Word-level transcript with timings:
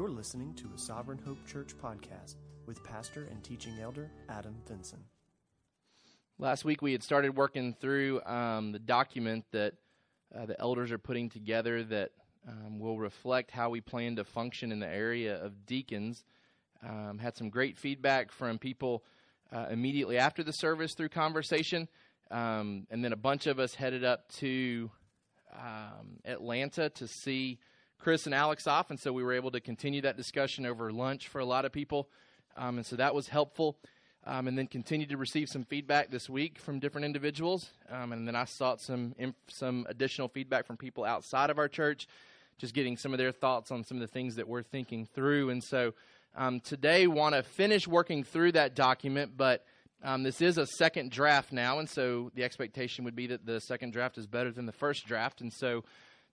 You're 0.00 0.08
listening 0.08 0.54
to 0.54 0.70
a 0.74 0.78
Sovereign 0.78 1.20
Hope 1.26 1.46
Church 1.46 1.76
podcast 1.76 2.36
with 2.64 2.82
pastor 2.82 3.28
and 3.30 3.44
teaching 3.44 3.78
elder 3.82 4.10
Adam 4.30 4.54
Vinson. 4.66 5.04
Last 6.38 6.64
week 6.64 6.80
we 6.80 6.92
had 6.92 7.02
started 7.02 7.36
working 7.36 7.74
through 7.78 8.22
um, 8.22 8.72
the 8.72 8.78
document 8.78 9.44
that 9.52 9.74
uh, 10.34 10.46
the 10.46 10.58
elders 10.58 10.90
are 10.90 10.96
putting 10.96 11.28
together 11.28 11.84
that 11.84 12.12
um, 12.48 12.78
will 12.78 12.98
reflect 12.98 13.50
how 13.50 13.68
we 13.68 13.82
plan 13.82 14.16
to 14.16 14.24
function 14.24 14.72
in 14.72 14.80
the 14.80 14.88
area 14.88 15.36
of 15.36 15.66
deacons. 15.66 16.24
Um, 16.82 17.18
had 17.18 17.36
some 17.36 17.50
great 17.50 17.76
feedback 17.76 18.32
from 18.32 18.58
people 18.58 19.04
uh, 19.52 19.66
immediately 19.70 20.16
after 20.16 20.42
the 20.42 20.54
service 20.54 20.94
through 20.94 21.10
conversation, 21.10 21.90
um, 22.30 22.86
and 22.90 23.04
then 23.04 23.12
a 23.12 23.18
bunch 23.18 23.46
of 23.46 23.58
us 23.58 23.74
headed 23.74 24.02
up 24.02 24.32
to 24.38 24.90
um, 25.54 26.20
Atlanta 26.24 26.88
to 26.88 27.06
see 27.06 27.58
Chris 28.00 28.24
and 28.24 28.34
Alex 28.34 28.66
off, 28.66 28.90
and 28.90 28.98
so 28.98 29.12
we 29.12 29.22
were 29.22 29.34
able 29.34 29.50
to 29.50 29.60
continue 29.60 30.00
that 30.02 30.16
discussion 30.16 30.64
over 30.64 30.90
lunch 30.90 31.28
for 31.28 31.38
a 31.38 31.44
lot 31.44 31.64
of 31.64 31.72
people, 31.72 32.08
um, 32.56 32.78
and 32.78 32.86
so 32.86 32.96
that 32.96 33.14
was 33.14 33.28
helpful. 33.28 33.76
Um, 34.26 34.48
and 34.48 34.58
then 34.58 34.66
continued 34.66 35.08
to 35.08 35.16
receive 35.16 35.48
some 35.48 35.64
feedback 35.64 36.10
this 36.10 36.28
week 36.28 36.58
from 36.58 36.78
different 36.78 37.06
individuals, 37.06 37.70
um, 37.90 38.12
and 38.12 38.28
then 38.28 38.36
I 38.36 38.44
sought 38.44 38.82
some 38.82 39.14
some 39.48 39.86
additional 39.88 40.28
feedback 40.28 40.66
from 40.66 40.76
people 40.76 41.04
outside 41.04 41.48
of 41.48 41.58
our 41.58 41.68
church, 41.68 42.06
just 42.58 42.74
getting 42.74 42.98
some 42.98 43.14
of 43.14 43.18
their 43.18 43.32
thoughts 43.32 43.70
on 43.70 43.82
some 43.82 43.96
of 43.96 44.02
the 44.02 44.12
things 44.12 44.36
that 44.36 44.46
we're 44.46 44.62
thinking 44.62 45.06
through. 45.06 45.48
And 45.48 45.64
so 45.64 45.94
um, 46.36 46.60
today, 46.60 47.06
want 47.06 47.34
to 47.34 47.42
finish 47.42 47.88
working 47.88 48.22
through 48.22 48.52
that 48.52 48.74
document, 48.74 49.38
but 49.38 49.64
um, 50.04 50.22
this 50.22 50.42
is 50.42 50.58
a 50.58 50.66
second 50.66 51.10
draft 51.10 51.50
now, 51.50 51.78
and 51.78 51.88
so 51.88 52.30
the 52.34 52.44
expectation 52.44 53.04
would 53.06 53.16
be 53.16 53.28
that 53.28 53.46
the 53.46 53.58
second 53.60 53.94
draft 53.94 54.18
is 54.18 54.26
better 54.26 54.52
than 54.52 54.66
the 54.66 54.72
first 54.72 55.06
draft, 55.06 55.40
and 55.40 55.50
so 55.50 55.82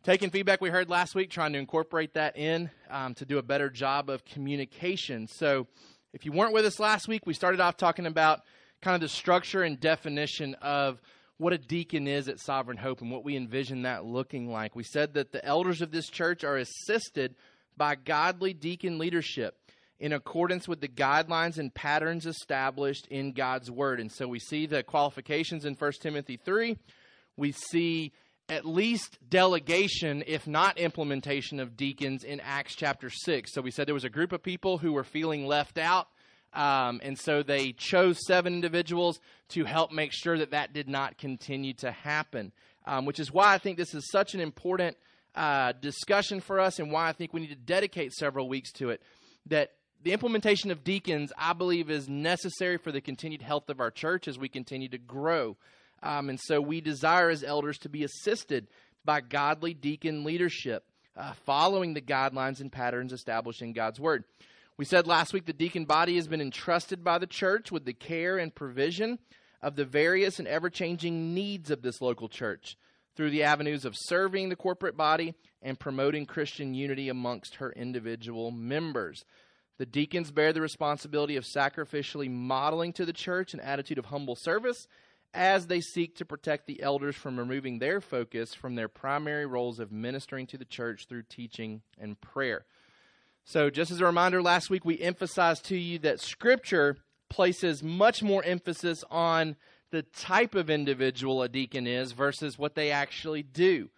taking 0.07 0.29
feedback 0.29 0.61
we 0.61 0.69
heard 0.69 0.89
last 0.89 1.15
week, 1.15 1.29
trying 1.29 1.51
to 1.51 1.59
incorporate 1.59 2.13
that 2.13 2.37
in 2.37 2.69
um, 2.89 3.13
to 3.13 3.25
do 3.25 3.39
a 3.39 3.43
better 3.43 3.69
job 3.69 4.09
of 4.09 4.23
communication. 4.23 5.27
So, 5.27 5.67
if 6.13 6.23
you 6.23 6.31
weren't 6.31 6.53
with 6.53 6.65
us 6.65 6.79
last 6.79 7.09
week, 7.09 7.25
we 7.25 7.33
started 7.33 7.59
off 7.59 7.75
talking 7.75 8.05
about 8.05 8.39
kind 8.81 8.95
of 8.95 9.01
the 9.01 9.09
structure 9.09 9.63
and 9.63 9.77
definition 9.77 10.55
of 10.61 11.01
what 11.39 11.51
a 11.51 11.57
deacon 11.57 12.07
is 12.07 12.29
at 12.29 12.39
Sovereign 12.39 12.77
Hope 12.77 13.01
and 13.01 13.11
what 13.11 13.25
we 13.25 13.35
envision 13.35 13.81
that 13.81 14.05
looking 14.05 14.49
like. 14.49 14.77
We 14.77 14.85
said 14.85 15.15
that 15.15 15.33
the 15.33 15.43
elders 15.43 15.81
of 15.81 15.91
this 15.91 16.07
church 16.07 16.45
are 16.45 16.55
assisted 16.55 17.35
by 17.75 17.95
godly 17.95 18.53
deacon 18.53 18.99
leadership 18.99 19.57
in 19.99 20.13
accordance 20.13 20.69
with 20.69 20.79
the 20.79 20.87
guidelines 20.87 21.57
and 21.57 21.73
patterns 21.73 22.25
established 22.25 23.07
in 23.07 23.33
God's 23.33 23.69
Word. 23.69 23.99
And 23.99 24.09
so 24.09 24.25
we 24.25 24.39
see 24.39 24.67
the 24.67 24.83
qualifications 24.83 25.65
in 25.65 25.73
1 25.73 25.91
Timothy 26.01 26.37
3. 26.37 26.77
We 27.35 27.51
see 27.51 28.13
at 28.49 28.65
least 28.65 29.17
delegation, 29.29 30.23
if 30.25 30.47
not 30.47 30.77
implementation, 30.77 31.59
of 31.59 31.75
deacons 31.75 32.23
in 32.23 32.39
Acts 32.39 32.75
chapter 32.75 33.09
6. 33.09 33.53
So 33.53 33.61
we 33.61 33.71
said 33.71 33.87
there 33.87 33.93
was 33.93 34.03
a 34.03 34.09
group 34.09 34.31
of 34.31 34.41
people 34.41 34.77
who 34.77 34.93
were 34.93 35.03
feeling 35.03 35.45
left 35.45 35.77
out. 35.77 36.07
Um, 36.53 37.01
and 37.03 37.19
so 37.19 37.43
they 37.43 37.73
chose 37.73 38.17
seven 38.25 38.53
individuals 38.53 39.19
to 39.49 39.65
help 39.65 39.91
make 39.91 40.11
sure 40.13 40.37
that 40.37 40.51
that 40.51 40.73
did 40.73 40.87
not 40.87 41.17
continue 41.17 41.73
to 41.75 41.91
happen, 41.91 42.53
um, 42.85 43.05
which 43.05 43.19
is 43.19 43.31
why 43.31 43.53
I 43.53 43.57
think 43.57 43.77
this 43.77 43.93
is 43.93 44.09
such 44.09 44.33
an 44.33 44.39
important 44.39 44.95
uh, 45.35 45.73
discussion 45.73 46.39
for 46.39 46.59
us 46.59 46.79
and 46.79 46.91
why 46.91 47.09
I 47.09 47.11
think 47.11 47.33
we 47.33 47.41
need 47.41 47.49
to 47.49 47.55
dedicate 47.55 48.13
several 48.13 48.47
weeks 48.47 48.71
to 48.73 48.89
it. 48.89 49.01
That 49.47 49.73
the 50.01 50.13
implementation 50.13 50.71
of 50.71 50.83
deacons, 50.83 51.33
I 51.37 51.53
believe, 51.53 51.91
is 51.91 52.07
necessary 52.07 52.77
for 52.77 52.91
the 52.91 53.01
continued 53.01 53.41
health 53.41 53.69
of 53.69 53.79
our 53.79 53.91
church 53.91 54.27
as 54.27 54.39
we 54.39 54.47
continue 54.47 54.89
to 54.89 54.97
grow. 54.97 55.57
Um, 56.03 56.29
and 56.29 56.39
so 56.39 56.61
we 56.61 56.81
desire 56.81 57.29
as 57.29 57.43
elders 57.43 57.77
to 57.79 57.89
be 57.89 58.03
assisted 58.03 58.67
by 59.03 59.21
godly 59.21 59.73
deacon 59.73 60.23
leadership, 60.23 60.83
uh, 61.15 61.33
following 61.45 61.93
the 61.93 62.01
guidelines 62.01 62.59
and 62.59 62.71
patterns 62.71 63.13
established 63.13 63.61
in 63.61 63.73
God's 63.73 63.99
Word. 63.99 64.23
We 64.77 64.85
said 64.85 65.07
last 65.07 65.33
week 65.33 65.45
the 65.45 65.53
deacon 65.53 65.85
body 65.85 66.15
has 66.17 66.27
been 66.27 66.41
entrusted 66.41 67.03
by 67.03 67.17
the 67.17 67.25
church 67.25 67.71
with 67.71 67.85
the 67.85 67.93
care 67.93 68.37
and 68.37 68.53
provision 68.53 69.17
of 69.61 69.75
the 69.75 69.85
various 69.85 70.37
and 70.37 70.47
ever 70.47 70.69
changing 70.69 71.33
needs 71.33 71.71
of 71.71 71.81
this 71.81 71.99
local 71.99 72.29
church 72.29 72.77
through 73.15 73.31
the 73.31 73.43
avenues 73.43 73.85
of 73.85 73.95
serving 73.97 74.49
the 74.49 74.55
corporate 74.55 74.95
body 74.95 75.33
and 75.63 75.79
promoting 75.79 76.27
Christian 76.27 76.75
unity 76.75 77.09
amongst 77.09 77.55
her 77.55 77.71
individual 77.71 78.51
members. 78.51 79.25
The 79.79 79.87
deacons 79.87 80.31
bear 80.31 80.53
the 80.53 80.61
responsibility 80.61 81.35
of 81.35 81.43
sacrificially 81.43 82.29
modeling 82.29 82.93
to 82.93 83.05
the 83.05 83.13
church 83.13 83.55
an 83.55 83.59
attitude 83.59 83.97
of 83.97 84.05
humble 84.05 84.35
service 84.35 84.87
as 85.33 85.67
they 85.67 85.81
seek 85.81 86.15
to 86.15 86.25
protect 86.25 86.67
the 86.67 86.81
elders 86.81 87.15
from 87.15 87.37
removing 87.37 87.79
their 87.79 88.01
focus 88.01 88.53
from 88.53 88.75
their 88.75 88.87
primary 88.87 89.45
roles 89.45 89.79
of 89.79 89.91
ministering 89.91 90.47
to 90.47 90.57
the 90.57 90.65
church 90.65 91.05
through 91.07 91.23
teaching 91.23 91.81
and 91.97 92.19
prayer. 92.21 92.65
So, 93.43 93.69
just 93.69 93.91
as 93.91 94.01
a 94.01 94.05
reminder, 94.05 94.41
last 94.41 94.69
week 94.69 94.83
we 94.83 94.99
emphasized 94.99 95.65
to 95.65 95.77
you 95.77 95.99
that 95.99 96.19
Scripture 96.19 96.97
places 97.29 97.81
much 97.81 98.21
more 98.21 98.43
emphasis 98.43 99.03
on 99.09 99.55
the 99.89 100.01
type 100.01 100.53
of 100.53 100.69
individual 100.69 101.41
a 101.41 101.47
deacon 101.47 101.87
is 101.87 102.11
versus 102.11 102.59
what 102.59 102.75
they 102.75 102.91
actually 102.91 103.43
do. 103.43 103.89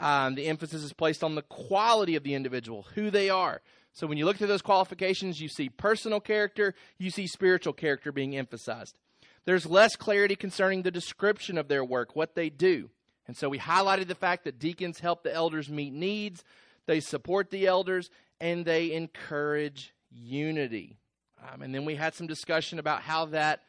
Um, 0.00 0.34
the 0.34 0.46
emphasis 0.46 0.82
is 0.82 0.92
placed 0.92 1.22
on 1.22 1.34
the 1.34 1.42
quality 1.42 2.16
of 2.16 2.22
the 2.22 2.34
individual, 2.34 2.86
who 2.94 3.10
they 3.10 3.28
are. 3.28 3.60
So, 3.92 4.06
when 4.06 4.16
you 4.16 4.24
look 4.24 4.38
through 4.38 4.46
those 4.46 4.62
qualifications, 4.62 5.40
you 5.40 5.48
see 5.48 5.68
personal 5.68 6.20
character, 6.20 6.74
you 6.98 7.10
see 7.10 7.26
spiritual 7.26 7.74
character 7.74 8.10
being 8.10 8.36
emphasized. 8.36 8.98
There's 9.44 9.66
less 9.66 9.96
clarity 9.96 10.36
concerning 10.36 10.82
the 10.82 10.90
description 10.90 11.58
of 11.58 11.68
their 11.68 11.84
work, 11.84 12.16
what 12.16 12.34
they 12.34 12.48
do. 12.48 12.90
And 13.26 13.36
so 13.36 13.48
we 13.48 13.58
highlighted 13.58 14.08
the 14.08 14.14
fact 14.14 14.44
that 14.44 14.58
deacons 14.58 15.00
help 15.00 15.22
the 15.22 15.32
elders 15.32 15.68
meet 15.68 15.92
needs, 15.92 16.44
they 16.86 17.00
support 17.00 17.50
the 17.50 17.66
elders, 17.66 18.10
and 18.40 18.64
they 18.64 18.92
encourage 18.92 19.94
unity. 20.10 20.98
Um, 21.42 21.62
and 21.62 21.74
then 21.74 21.84
we 21.84 21.94
had 21.94 22.14
some 22.14 22.26
discussion 22.26 22.78
about 22.78 23.02
how 23.02 23.26
that 23.26 23.60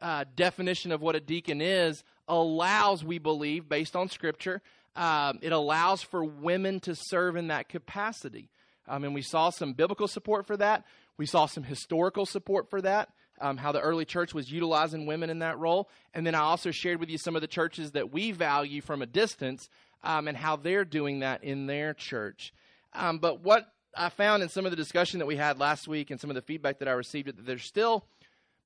uh, 0.00 0.24
definition 0.34 0.92
of 0.92 1.00
what 1.00 1.16
a 1.16 1.20
deacon 1.20 1.60
is 1.60 2.02
allows, 2.28 3.04
we 3.04 3.18
believe, 3.18 3.68
based 3.68 3.94
on 3.96 4.08
Scripture, 4.08 4.60
um, 4.96 5.38
it 5.42 5.52
allows 5.52 6.02
for 6.02 6.24
women 6.24 6.80
to 6.80 6.94
serve 6.94 7.36
in 7.36 7.48
that 7.48 7.68
capacity. 7.68 8.48
Um, 8.88 9.04
and 9.04 9.14
we 9.14 9.22
saw 9.22 9.50
some 9.50 9.72
biblical 9.72 10.08
support 10.08 10.46
for 10.46 10.56
that. 10.56 10.84
We 11.16 11.26
saw 11.26 11.46
some 11.46 11.62
historical 11.62 12.26
support 12.26 12.68
for 12.70 12.80
that 12.82 13.10
um, 13.40 13.56
how 13.56 13.72
the 13.72 13.80
early 13.80 14.04
church 14.04 14.34
was 14.34 14.50
utilizing 14.50 15.06
women 15.06 15.30
in 15.30 15.40
that 15.40 15.58
role. 15.58 15.88
And 16.14 16.26
then 16.26 16.34
I 16.34 16.40
also 16.40 16.70
shared 16.70 17.00
with 17.00 17.10
you 17.10 17.18
some 17.18 17.36
of 17.36 17.42
the 17.42 17.48
churches 17.48 17.92
that 17.92 18.12
we 18.12 18.32
value 18.32 18.80
from 18.80 19.02
a 19.02 19.06
distance 19.06 19.68
um, 20.02 20.28
and 20.28 20.36
how 20.36 20.56
they're 20.56 20.84
doing 20.84 21.20
that 21.20 21.44
in 21.44 21.66
their 21.66 21.94
church. 21.94 22.52
Um, 22.92 23.18
but 23.18 23.42
what 23.42 23.66
I 23.96 24.08
found 24.08 24.42
in 24.42 24.48
some 24.48 24.64
of 24.64 24.70
the 24.70 24.76
discussion 24.76 25.18
that 25.20 25.26
we 25.26 25.36
had 25.36 25.58
last 25.58 25.88
week 25.88 26.10
and 26.10 26.20
some 26.20 26.30
of 26.30 26.36
the 26.36 26.42
feedback 26.42 26.78
that 26.78 26.88
I 26.88 26.92
received, 26.92 27.28
that 27.28 27.46
there's 27.46 27.64
still 27.64 28.04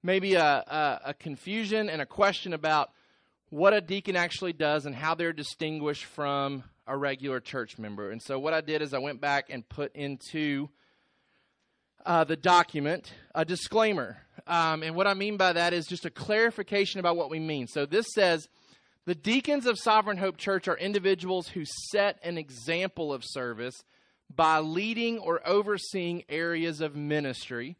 maybe 0.02 0.34
a, 0.34 0.44
a, 0.44 1.00
a 1.06 1.14
confusion 1.14 1.88
and 1.88 2.02
a 2.02 2.06
question 2.06 2.52
about 2.52 2.90
what 3.50 3.72
a 3.72 3.80
deacon 3.80 4.16
actually 4.16 4.52
does 4.52 4.86
and 4.86 4.94
how 4.94 5.14
they're 5.14 5.32
distinguished 5.32 6.04
from 6.04 6.64
a 6.86 6.96
regular 6.96 7.40
church 7.40 7.78
member. 7.78 8.10
And 8.10 8.22
so 8.22 8.38
what 8.38 8.54
I 8.54 8.60
did 8.60 8.82
is 8.82 8.94
I 8.94 8.98
went 8.98 9.20
back 9.20 9.46
and 9.50 9.68
put 9.68 9.94
into 9.94 10.68
uh, 12.06 12.24
the 12.24 12.36
document 12.36 13.12
a 13.34 13.44
disclaimer. 13.44 14.18
Um, 14.50 14.82
and 14.82 14.96
what 14.96 15.06
I 15.06 15.14
mean 15.14 15.36
by 15.36 15.52
that 15.52 15.72
is 15.72 15.86
just 15.86 16.04
a 16.04 16.10
clarification 16.10 16.98
about 16.98 17.16
what 17.16 17.30
we 17.30 17.38
mean. 17.38 17.68
So 17.68 17.86
this 17.86 18.06
says 18.12 18.48
the 19.06 19.14
deacons 19.14 19.64
of 19.64 19.78
Sovereign 19.78 20.16
Hope 20.16 20.38
Church 20.38 20.66
are 20.66 20.76
individuals 20.76 21.46
who 21.46 21.62
set 21.92 22.18
an 22.24 22.36
example 22.36 23.12
of 23.12 23.22
service 23.24 23.76
by 24.34 24.58
leading 24.58 25.20
or 25.20 25.40
overseeing 25.46 26.24
areas 26.28 26.80
of 26.80 26.96
ministry 26.96 27.76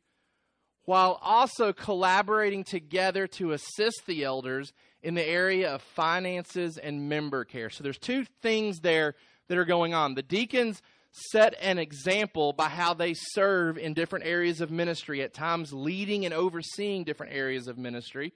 while 0.85 1.19
also 1.23 1.73
collaborating 1.73 2.63
together 2.63 3.27
to 3.27 3.51
assist 3.51 4.03
the 4.07 4.23
elders 4.23 4.73
in 5.03 5.15
the 5.15 5.29
area 5.29 5.75
of 5.75 5.83
finances 5.83 6.79
and 6.79 7.09
member 7.09 7.45
care. 7.45 7.71
So 7.71 7.83
there's 7.83 7.99
two 7.99 8.25
things 8.43 8.79
there 8.79 9.17
that 9.49 9.59
are 9.59 9.65
going 9.65 9.93
on. 9.93 10.15
The 10.15 10.23
deacons 10.23 10.83
set 11.13 11.55
an 11.61 11.79
example 11.79 12.53
by 12.53 12.69
how 12.69 12.95
they 12.95 13.15
serve 13.15 13.79
in 13.79 13.95
different 13.95 14.27
areas 14.27 14.61
of 14.61 14.71
ministry, 14.71 15.23
at 15.23 15.35
times 15.35 15.73
leading 15.73 16.25
and 16.25 16.35
overseeing 16.35 17.05
different 17.05 17.33
areas 17.33 17.67
of 17.67 17.79
ministry. 17.79 18.33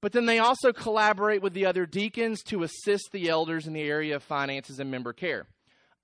But 0.00 0.12
then 0.12 0.26
they 0.26 0.38
also 0.38 0.72
collaborate 0.72 1.42
with 1.42 1.54
the 1.54 1.66
other 1.66 1.84
deacons 1.84 2.42
to 2.44 2.62
assist 2.62 3.08
the 3.12 3.28
elders 3.28 3.66
in 3.66 3.72
the 3.72 3.82
area 3.82 4.16
of 4.16 4.22
finances 4.22 4.78
and 4.78 4.90
member 4.90 5.12
care. 5.12 5.46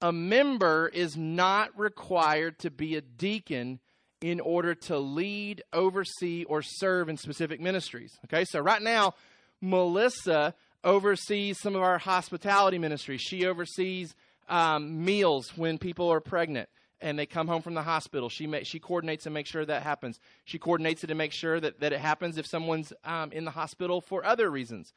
A 0.03 0.13
member 0.13 0.91
is 0.93 1.17
not 1.17 1.79
required 1.79 2.59
to 2.61 2.71
be 2.71 2.97
a 2.97 3.01
deacon 3.01 3.79
in 4.21 4.41
order 4.41 4.75
to 4.75 4.99
lead, 4.99 5.63
oversee, 5.73 6.45
or 6.45 6.63
serve 6.63 7.09
in 7.09 7.17
specific 7.17 7.61
ministries. 7.61 8.11
Okay, 8.25 8.45
so 8.45 8.59
right 8.59 8.83
now, 8.83 9.15
Melissa 9.61 10.55
oversees 10.83 11.61
some 11.61 11.77
of 11.77 11.83
our 11.83 11.99
hospitality 11.99 12.79
ministries. 12.79 13.21
She 13.21 13.47
oversees 13.47 14.15
um, 14.49 15.05
meals 15.05 15.57
when 15.57 15.79
people 15.79 16.13
are 16.13 16.21
pregnant 16.21 16.69
and 17.01 17.19
they 17.19 17.27
come 17.27 17.47
home 17.47 17.63
from 17.63 17.75
the 17.75 17.83
hospital. 17.83 18.29
She 18.29 18.47
ma- 18.47 18.61
she 18.63 18.79
coordinates 18.79 19.27
and 19.27 19.35
makes 19.35 19.51
sure 19.51 19.65
that 19.65 19.83
happens. 19.83 20.19
She 20.45 20.59
coordinates 20.59 21.05
it 21.05 21.11
and 21.11 21.19
makes 21.19 21.37
sure 21.37 21.61
that, 21.61 21.81
that 21.81 21.93
it 21.93 22.01
happens 22.01 22.39
if 22.39 22.47
someone's 22.47 22.93
um, 23.05 23.33
in 23.33 23.45
the 23.45 23.51
hospital 23.51 24.01
for 24.01 24.25
other 24.25 24.51
reasons. 24.51 24.93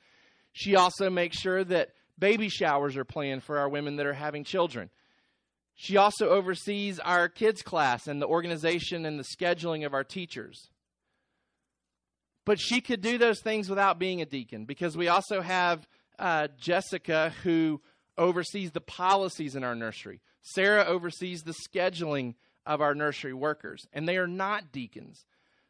She 0.53 0.75
also 0.75 1.09
makes 1.09 1.39
sure 1.39 1.63
that 1.65 1.89
baby 2.17 2.49
showers 2.49 2.95
are 2.97 3.05
planned 3.05 3.43
for 3.43 3.57
our 3.57 3.69
women 3.69 3.97
that 3.97 4.05
are 4.05 4.13
having 4.13 4.43
children. 4.43 4.89
She 5.75 5.97
also 5.97 6.29
oversees 6.29 6.99
our 6.99 7.29
kids' 7.29 7.61
class 7.61 8.07
and 8.07 8.19
the 8.19 8.25
organization 8.25 9.05
and 9.05 9.19
the 9.19 9.23
scheduling 9.23 9.85
of 9.85 9.93
our 9.93 10.03
teachers. 10.03 10.69
But 12.45 12.59
she 12.59 12.81
could 12.81 13.01
do 13.01 13.17
those 13.17 13.41
things 13.41 13.69
without 13.69 13.99
being 13.99 14.21
a 14.21 14.25
deacon 14.25 14.65
because 14.65 14.97
we 14.97 15.09
also 15.09 15.41
have 15.41 15.87
uh, 16.17 16.47
Jessica 16.57 17.33
who 17.43 17.81
oversees 18.17 18.71
the 18.71 18.81
policies 18.81 19.55
in 19.55 19.63
our 19.63 19.75
nursery. 19.75 20.21
Sarah 20.41 20.85
oversees 20.85 21.43
the 21.43 21.55
scheduling 21.67 22.35
of 22.65 22.81
our 22.81 22.95
nursery 22.95 23.33
workers, 23.33 23.87
and 23.93 24.07
they 24.07 24.17
are 24.17 24.27
not 24.27 24.71
deacons. 24.71 25.25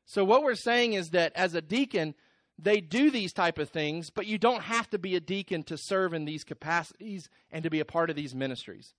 So 0.05 0.23
what 0.23 0.43
we're 0.43 0.55
saying 0.55 0.93
is 0.93 1.09
that 1.09 1.33
as 1.35 1.53
a 1.53 1.61
deacon, 1.61 2.15
they 2.57 2.81
do 2.81 3.11
these 3.11 3.33
type 3.33 3.59
of 3.59 3.69
things, 3.69 4.09
but 4.09 4.25
you 4.25 4.37
don't 4.37 4.63
have 4.63 4.89
to 4.89 4.97
be 4.97 5.15
a 5.15 5.19
deacon 5.19 5.63
to 5.63 5.77
serve 5.77 6.13
in 6.13 6.25
these 6.25 6.43
capacities 6.43 7.29
and 7.51 7.63
to 7.63 7.69
be 7.69 7.79
a 7.79 7.85
part 7.85 8.09
of 8.09 8.15
these 8.15 8.33
ministries. 8.33 8.93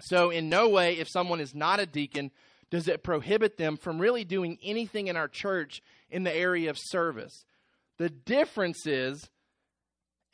So 0.00 0.30
in 0.30 0.48
no 0.48 0.68
way 0.68 0.94
if 0.98 1.08
someone 1.08 1.40
is 1.40 1.54
not 1.54 1.80
a 1.80 1.86
deacon 1.86 2.30
does 2.70 2.88
it 2.88 3.04
prohibit 3.04 3.56
them 3.56 3.76
from 3.76 4.00
really 4.00 4.24
doing 4.24 4.58
anything 4.62 5.06
in 5.06 5.16
our 5.16 5.28
church 5.28 5.80
in 6.10 6.24
the 6.24 6.34
area 6.34 6.68
of 6.68 6.78
service. 6.78 7.44
The 7.98 8.10
difference 8.10 8.86
is 8.86 9.30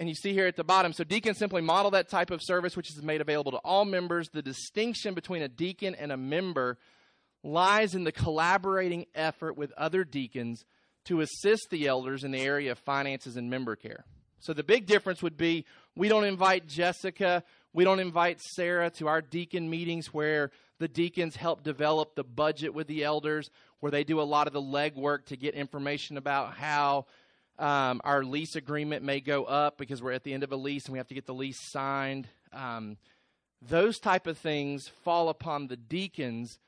and 0.02 0.08
you 0.08 0.16
see 0.16 0.32
here 0.32 0.48
at 0.48 0.56
the 0.56 0.64
bottom, 0.64 0.92
so 0.92 1.04
deacons 1.04 1.38
simply 1.38 1.62
model 1.62 1.92
that 1.92 2.08
type 2.08 2.32
of 2.32 2.40
service 2.42 2.76
which 2.76 2.90
is 2.90 3.00
made 3.04 3.20
available 3.20 3.52
to 3.52 3.58
all 3.58 3.84
members. 3.84 4.28
The 4.30 4.42
distinction 4.42 5.14
between 5.14 5.42
a 5.42 5.48
deacon 5.48 5.94
and 5.94 6.10
a 6.10 6.16
member 6.16 6.76
lies 7.44 7.94
in 7.94 8.02
the 8.02 8.10
collaborating 8.10 9.06
effort 9.14 9.56
with 9.56 9.70
other 9.76 10.02
deacons 10.02 10.64
to 11.04 11.20
assist 11.20 11.68
the 11.70 11.86
elders 11.86 12.24
in 12.24 12.32
the 12.32 12.40
area 12.40 12.72
of 12.72 12.80
finances 12.80 13.36
and 13.36 13.48
member 13.48 13.76
care. 13.76 14.04
So 14.40 14.52
the 14.52 14.64
big 14.64 14.86
difference 14.86 15.22
would 15.22 15.36
be 15.36 15.66
we 15.94 16.08
don't 16.08 16.24
invite 16.24 16.66
Jessica, 16.66 17.44
we 17.72 17.84
don't 17.84 18.00
invite 18.00 18.40
Sarah 18.40 18.90
to 18.90 19.06
our 19.06 19.22
deacon 19.22 19.70
meetings 19.70 20.12
where 20.12 20.50
the 20.80 20.88
deacons 20.88 21.36
help 21.36 21.62
develop 21.62 22.16
the 22.16 22.24
budget 22.24 22.74
with 22.74 22.88
the 22.88 23.04
elders, 23.04 23.50
where 23.78 23.92
they 23.92 24.02
do 24.02 24.20
a 24.20 24.22
lot 24.22 24.48
of 24.48 24.52
the 24.52 24.60
legwork 24.60 25.26
to 25.26 25.36
get 25.36 25.54
information 25.54 26.16
about 26.16 26.54
how 26.54 27.06
um, 27.58 28.00
our 28.04 28.24
lease 28.24 28.56
agreement 28.56 29.04
may 29.04 29.20
go 29.20 29.44
up 29.44 29.78
because 29.78 30.02
we're 30.02 30.12
at 30.12 30.24
the 30.24 30.32
end 30.32 30.42
of 30.42 30.52
a 30.52 30.56
lease 30.56 30.86
and 30.86 30.92
we 30.92 30.98
have 30.98 31.08
to 31.08 31.14
get 31.14 31.26
the 31.26 31.34
lease 31.34 31.58
signed. 31.70 32.28
Um, 32.52 32.96
those 33.60 33.98
type 33.98 34.26
of 34.26 34.38
things 34.38 34.88
fall 35.04 35.28
upon 35.28 35.68
the 35.68 35.76
deacons, 35.76 36.58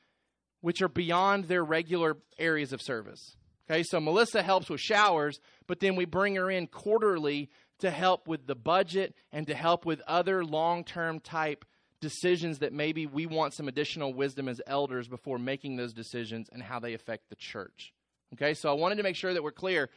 which 0.61 0.81
are 0.81 0.87
beyond 0.87 1.45
their 1.45 1.63
regular 1.63 2.17
areas 2.39 2.71
of 2.71 2.81
service. 2.81 3.35
Okay, 3.69 3.83
so 3.83 3.99
Melissa 3.99 4.43
helps 4.43 4.69
with 4.69 4.79
showers, 4.79 5.39
but 5.67 5.79
then 5.79 5.95
we 5.95 6.05
bring 6.05 6.35
her 6.35 6.51
in 6.51 6.67
quarterly 6.67 7.49
to 7.79 7.89
help 7.89 8.27
with 8.27 8.45
the 8.45 8.55
budget 8.55 9.15
and 9.31 9.47
to 9.47 9.55
help 9.55 9.85
with 9.85 10.01
other 10.07 10.45
long 10.45 10.83
term 10.83 11.19
type 11.19 11.65
decisions 11.99 12.59
that 12.59 12.71
maybe 12.71 13.07
we 13.07 13.25
want 13.25 13.53
some 13.53 13.67
additional 13.67 14.13
wisdom 14.13 14.47
as 14.47 14.61
elders 14.67 15.07
before 15.07 15.39
making 15.39 15.75
those 15.75 15.93
decisions 15.93 16.47
and 16.51 16.61
how 16.61 16.79
they 16.79 16.93
affect 16.93 17.29
the 17.29 17.35
church. 17.35 17.93
Okay, 18.33 18.53
so 18.53 18.69
I 18.69 18.73
wanted 18.73 18.95
to 18.95 19.03
make 19.03 19.15
sure 19.15 19.33
that 19.33 19.43
we're 19.43 19.51
clear 19.51 19.89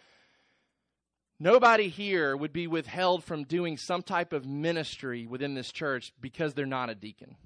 Nobody 1.40 1.88
here 1.88 2.36
would 2.36 2.52
be 2.52 2.66
withheld 2.66 3.22
from 3.22 3.44
doing 3.44 3.76
some 3.76 4.02
type 4.02 4.32
of 4.32 4.44
ministry 4.44 5.26
within 5.26 5.54
this 5.54 5.70
church 5.70 6.12
because 6.20 6.54
they're 6.54 6.66
not 6.66 6.90
a 6.90 6.94
deacon. 6.94 7.36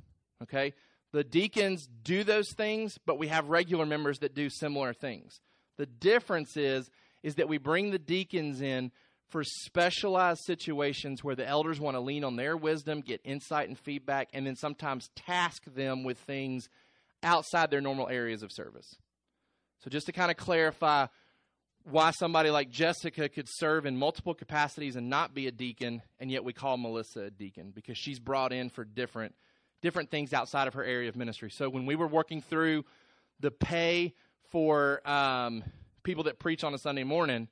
Okay? 0.43 0.73
The 1.12 1.25
deacons 1.25 1.89
do 2.03 2.25
those 2.25 2.50
things, 2.53 2.99
but 3.05 3.19
we 3.19 3.29
have 3.29 3.49
regular 3.49 3.85
members 3.85 4.21
that 4.21 4.35
do 4.35 4.49
similar 4.49 4.94
things. 4.94 5.41
The 5.77 5.87
difference 5.87 6.56
is 6.56 6.91
is 7.23 7.37
that 7.37 7.49
we 7.49 7.59
bring 7.59 7.91
the 7.91 7.99
deacons 7.99 8.61
in 8.61 8.91
for 9.29 9.44
specialized 9.44 10.43
situations 10.44 11.23
where 11.23 11.37
the 11.37 11.47
elders 11.47 11.81
want 11.81 11.97
to 11.97 12.00
lean 12.00 12.25
on 12.25 12.37
their 12.37 12.56
wisdom, 12.56 13.00
get 13.00 13.21
insight 13.25 13.69
and 13.69 13.79
feedback, 13.79 14.29
and 14.33 14.47
then 14.47 14.56
sometimes 14.56 15.09
task 15.15 15.62
them 15.67 16.03
with 16.05 16.19
things 16.19 16.69
outside 17.23 17.71
their 17.71 17.81
normal 17.81 18.09
areas 18.09 18.43
of 18.43 18.53
service. 18.53 18.97
So 19.83 19.91
just 19.91 20.06
to 20.06 20.12
kind 20.12 20.31
of 20.31 20.37
clarify, 20.37 21.06
why 21.84 22.11
somebody 22.12 22.50
like 22.50 22.70
Jessica 22.70 23.29
could 23.29 23.49
serve 23.49 23.87
in 23.87 23.96
multiple 23.96 24.34
capacities 24.34 24.96
and 24.96 25.08
not 25.11 25.34
be 25.34 25.46
a 25.46 25.50
deacon, 25.50 26.02
and 26.20 26.31
yet 26.31 26.44
we 26.44 26.52
call 26.52 26.76
Melissa 26.76 27.23
a 27.23 27.31
deacon 27.31 27.73
because 27.75 27.99
she's 27.99 28.19
brought 28.19 28.52
in 28.52 28.70
for 28.70 28.84
different 28.84 29.34
different 29.82 30.11
things 30.11 30.32
outside 30.32 30.69
of 30.69 30.75
her 30.75 30.84
area 30.84 31.08
of 31.08 31.17
ministry. 31.17 31.50
So 31.50 31.69
when 31.69 31.87
we 31.87 31.96
were 31.96 32.06
working 32.06 32.40
through 32.40 32.84
the 33.40 33.50
pay 33.50 34.14
for 34.50 35.06
um, 35.08 35.64
people 36.05 36.25
that 36.25 36.38
preach 36.38 36.62
on 36.62 36.73
a 36.73 36.79
Sunday 36.79 37.02
morning, 37.02 37.49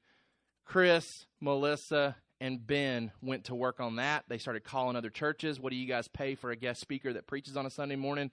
Chris, 0.65 1.27
Melissa, 1.41 2.15
and 2.41 2.65
Ben 2.65 3.11
went 3.21 3.44
to 3.47 3.55
work 3.55 3.81
on 3.81 3.97
that. 3.97 4.25
They 4.29 4.38
started 4.38 4.65
calling 4.65 4.97
other 4.97 5.11
churches. 5.11 5.59
What 5.59 5.71
do 5.71 5.77
you 5.77 5.88
guys 5.88 6.09
pay 6.09 6.37
for 6.37 6.50
a 6.50 6.56
guest 6.56 6.81
speaker 6.81 7.12
that 7.12 7.27
preaches 7.27 7.56
on 7.56 7.67
a 7.67 7.71
Sunday 7.71 7.97
morning? 7.97 8.31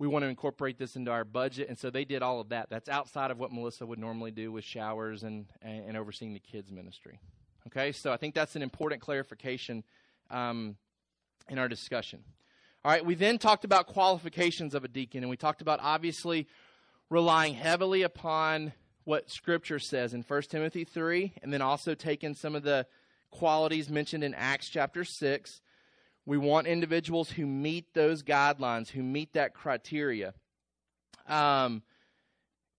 We 0.00 0.08
want 0.08 0.22
to 0.24 0.28
incorporate 0.28 0.78
this 0.78 0.96
into 0.96 1.10
our 1.10 1.26
budget. 1.26 1.68
And 1.68 1.78
so 1.78 1.90
they 1.90 2.06
did 2.06 2.22
all 2.22 2.40
of 2.40 2.48
that. 2.48 2.70
That's 2.70 2.88
outside 2.88 3.30
of 3.30 3.38
what 3.38 3.52
Melissa 3.52 3.84
would 3.84 3.98
normally 3.98 4.30
do 4.30 4.50
with 4.50 4.64
showers 4.64 5.22
and, 5.22 5.44
and, 5.60 5.94
overseeing 5.94 6.32
the 6.32 6.40
kids' 6.40 6.72
ministry. 6.72 7.20
Okay, 7.66 7.92
so 7.92 8.10
I 8.10 8.16
think 8.16 8.34
that's 8.34 8.56
an 8.56 8.62
important 8.62 9.02
clarification 9.02 9.84
um, 10.30 10.76
in 11.50 11.58
our 11.58 11.68
discussion. 11.68 12.24
All 12.82 12.90
right, 12.90 13.04
we 13.04 13.14
then 13.14 13.36
talked 13.36 13.66
about 13.66 13.88
qualifications 13.88 14.74
of 14.74 14.84
a 14.84 14.88
deacon, 14.88 15.22
and 15.22 15.28
we 15.28 15.36
talked 15.36 15.60
about 15.60 15.80
obviously 15.82 16.48
relying 17.10 17.52
heavily 17.52 18.00
upon 18.00 18.72
what 19.04 19.30
Scripture 19.30 19.78
says 19.78 20.14
in 20.14 20.22
1 20.22 20.42
Timothy 20.48 20.84
3, 20.84 21.34
and 21.42 21.52
then 21.52 21.60
also 21.60 21.94
taking 21.94 22.32
some 22.32 22.54
of 22.54 22.62
the 22.62 22.86
qualities 23.30 23.90
mentioned 23.90 24.24
in 24.24 24.32
Acts 24.32 24.70
chapter 24.70 25.04
6 25.04 25.60
we 26.30 26.38
want 26.38 26.68
individuals 26.68 27.28
who 27.28 27.44
meet 27.44 27.92
those 27.92 28.22
guidelines, 28.22 28.88
who 28.88 29.02
meet 29.02 29.32
that 29.32 29.52
criteria. 29.52 30.32
Um, 31.26 31.82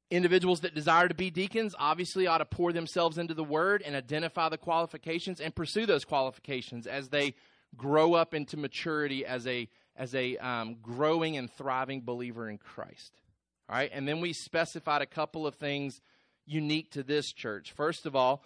individuals 0.10 0.62
that 0.62 0.74
desire 0.74 1.10
to 1.10 1.14
be 1.14 1.30
deacons 1.30 1.76
obviously 1.78 2.28
ought 2.28 2.38
to 2.38 2.46
pour 2.46 2.72
themselves 2.72 3.18
into 3.18 3.34
the 3.34 3.44
word 3.44 3.84
and 3.86 3.94
identify 3.94 4.48
the 4.48 4.58
qualifications 4.58 5.42
and 5.42 5.54
pursue 5.54 5.86
those 5.86 6.06
qualifications 6.06 6.88
as 6.88 7.10
they 7.10 7.36
grow 7.76 8.14
up 8.14 8.34
into 8.34 8.56
maturity 8.56 9.26
as 9.26 9.46
a 9.46 9.68
as 9.98 10.16
a 10.16 10.38
um, 10.38 10.78
growing 10.82 11.36
and 11.36 11.52
thriving 11.52 12.00
believer 12.00 12.48
in 12.48 12.58
Christ. 12.58 13.20
All 13.68 13.76
right, 13.76 13.92
and 13.94 14.08
then 14.08 14.22
we 14.22 14.32
specified 14.32 15.02
a 15.02 15.06
couple 15.06 15.46
of 15.46 15.56
things 15.56 16.00
unique 16.46 16.92
to 16.92 17.04
this 17.04 17.34
church. 17.34 17.74
First 17.74 18.06
of 18.06 18.16
all, 18.16 18.46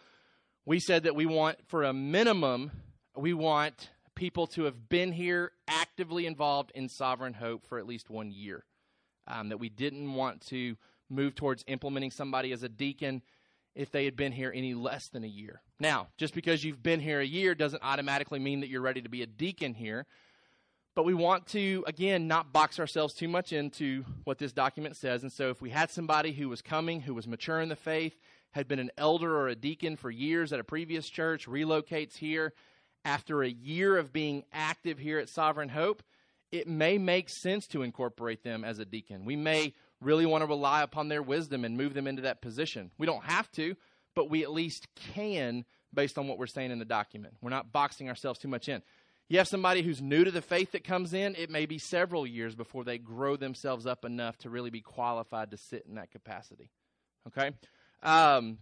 we 0.65 0.79
said 0.79 1.03
that 1.03 1.15
we 1.15 1.27
want 1.27 1.59
for 1.67 1.83
a 1.83 1.93
minimum 1.93 2.71
we 3.17 3.33
want 3.33 3.89
people 4.15 4.47
to 4.47 4.63
have 4.63 4.89
been 4.89 5.11
here 5.11 5.51
actively 5.67 6.25
involved 6.25 6.71
in 6.73 6.89
Sovereign 6.89 7.33
Hope 7.33 7.67
for 7.67 7.77
at 7.77 7.85
least 7.85 8.09
one 8.09 8.31
year. 8.31 8.63
Um, 9.27 9.49
that 9.49 9.57
we 9.57 9.69
didn't 9.69 10.13
want 10.13 10.41
to 10.47 10.77
move 11.09 11.35
towards 11.35 11.63
implementing 11.67 12.11
somebody 12.11 12.51
as 12.51 12.63
a 12.63 12.69
deacon 12.69 13.21
if 13.75 13.91
they 13.91 14.05
had 14.05 14.15
been 14.15 14.31
here 14.31 14.51
any 14.55 14.73
less 14.73 15.09
than 15.09 15.23
a 15.23 15.27
year. 15.27 15.61
Now, 15.79 16.07
just 16.17 16.33
because 16.33 16.63
you've 16.63 16.81
been 16.81 16.99
here 16.99 17.19
a 17.19 17.25
year 17.25 17.53
doesn't 17.55 17.83
automatically 17.83 18.39
mean 18.39 18.61
that 18.61 18.69
you're 18.69 18.81
ready 18.81 19.01
to 19.01 19.09
be 19.09 19.21
a 19.21 19.27
deacon 19.27 19.73
here. 19.73 20.05
But 20.95 21.03
we 21.03 21.13
want 21.13 21.47
to, 21.47 21.83
again, 21.87 22.27
not 22.27 22.53
box 22.53 22.79
ourselves 22.79 23.13
too 23.13 23.27
much 23.27 23.51
into 23.51 24.05
what 24.23 24.37
this 24.37 24.53
document 24.53 24.95
says. 24.95 25.23
And 25.23 25.31
so, 25.31 25.49
if 25.49 25.61
we 25.61 25.69
had 25.69 25.91
somebody 25.91 26.31
who 26.31 26.47
was 26.47 26.61
coming, 26.61 27.01
who 27.01 27.13
was 27.13 27.27
mature 27.27 27.59
in 27.59 27.67
the 27.67 27.75
faith, 27.75 28.17
had 28.51 28.69
been 28.69 28.79
an 28.79 28.91
elder 28.97 29.35
or 29.35 29.49
a 29.49 29.55
deacon 29.55 29.97
for 29.97 30.09
years 30.09 30.53
at 30.53 30.61
a 30.61 30.63
previous 30.63 31.09
church, 31.09 31.47
relocates 31.47 32.15
here, 32.15 32.53
after 33.05 33.43
a 33.43 33.49
year 33.49 33.97
of 33.97 34.11
being 34.11 34.43
active 34.51 34.97
here 34.97 35.19
at 35.19 35.29
Sovereign 35.29 35.69
Hope, 35.69 36.03
it 36.51 36.67
may 36.67 36.97
make 36.97 37.29
sense 37.29 37.67
to 37.67 37.83
incorporate 37.83 38.43
them 38.43 38.63
as 38.65 38.79
a 38.79 38.85
deacon. 38.85 39.23
We 39.25 39.35
may 39.35 39.73
really 40.01 40.25
want 40.25 40.41
to 40.41 40.47
rely 40.47 40.81
upon 40.81 41.07
their 41.07 41.23
wisdom 41.23 41.63
and 41.63 41.77
move 41.77 41.93
them 41.93 42.07
into 42.07 42.23
that 42.23 42.41
position. 42.41 42.91
We 42.97 43.05
don't 43.05 43.23
have 43.23 43.49
to, 43.53 43.75
but 44.15 44.29
we 44.29 44.43
at 44.43 44.51
least 44.51 44.87
can 45.13 45.65
based 45.93 46.17
on 46.17 46.27
what 46.27 46.37
we're 46.37 46.47
saying 46.47 46.71
in 46.71 46.79
the 46.79 46.85
document. 46.85 47.35
We're 47.41 47.49
not 47.51 47.71
boxing 47.71 48.09
ourselves 48.09 48.39
too 48.39 48.47
much 48.47 48.67
in. 48.67 48.81
You 49.29 49.39
have 49.39 49.47
somebody 49.47 49.81
who's 49.81 50.01
new 50.01 50.23
to 50.23 50.31
the 50.31 50.41
faith 50.41 50.73
that 50.73 50.83
comes 50.83 51.13
in, 51.13 51.35
it 51.35 51.49
may 51.49 51.65
be 51.65 51.79
several 51.79 52.27
years 52.27 52.53
before 52.53 52.83
they 52.83 52.97
grow 52.97 53.37
themselves 53.37 53.87
up 53.87 54.05
enough 54.05 54.37
to 54.39 54.49
really 54.49 54.69
be 54.69 54.81
qualified 54.81 55.51
to 55.51 55.57
sit 55.57 55.85
in 55.87 55.95
that 55.95 56.11
capacity. 56.11 56.69
Okay? 57.27 57.51
Um, 58.03 58.59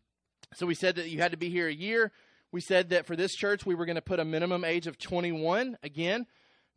so 0.53 0.65
we 0.65 0.75
said 0.75 0.95
that 0.95 1.09
you 1.09 1.19
had 1.19 1.31
to 1.31 1.37
be 1.37 1.49
here 1.49 1.67
a 1.67 1.73
year. 1.73 2.11
We 2.53 2.61
said 2.61 2.89
that 2.89 3.07
for 3.07 3.15
this 3.15 3.33
church, 3.33 3.65
we 3.65 3.73
were 3.73 3.87
going 3.87 3.95
to 3.95 4.01
put 4.03 4.19
a 4.19 4.25
minimum 4.25 4.63
age 4.63 4.85
of 4.85 4.99
21. 4.99 5.75
Again, 5.81 6.27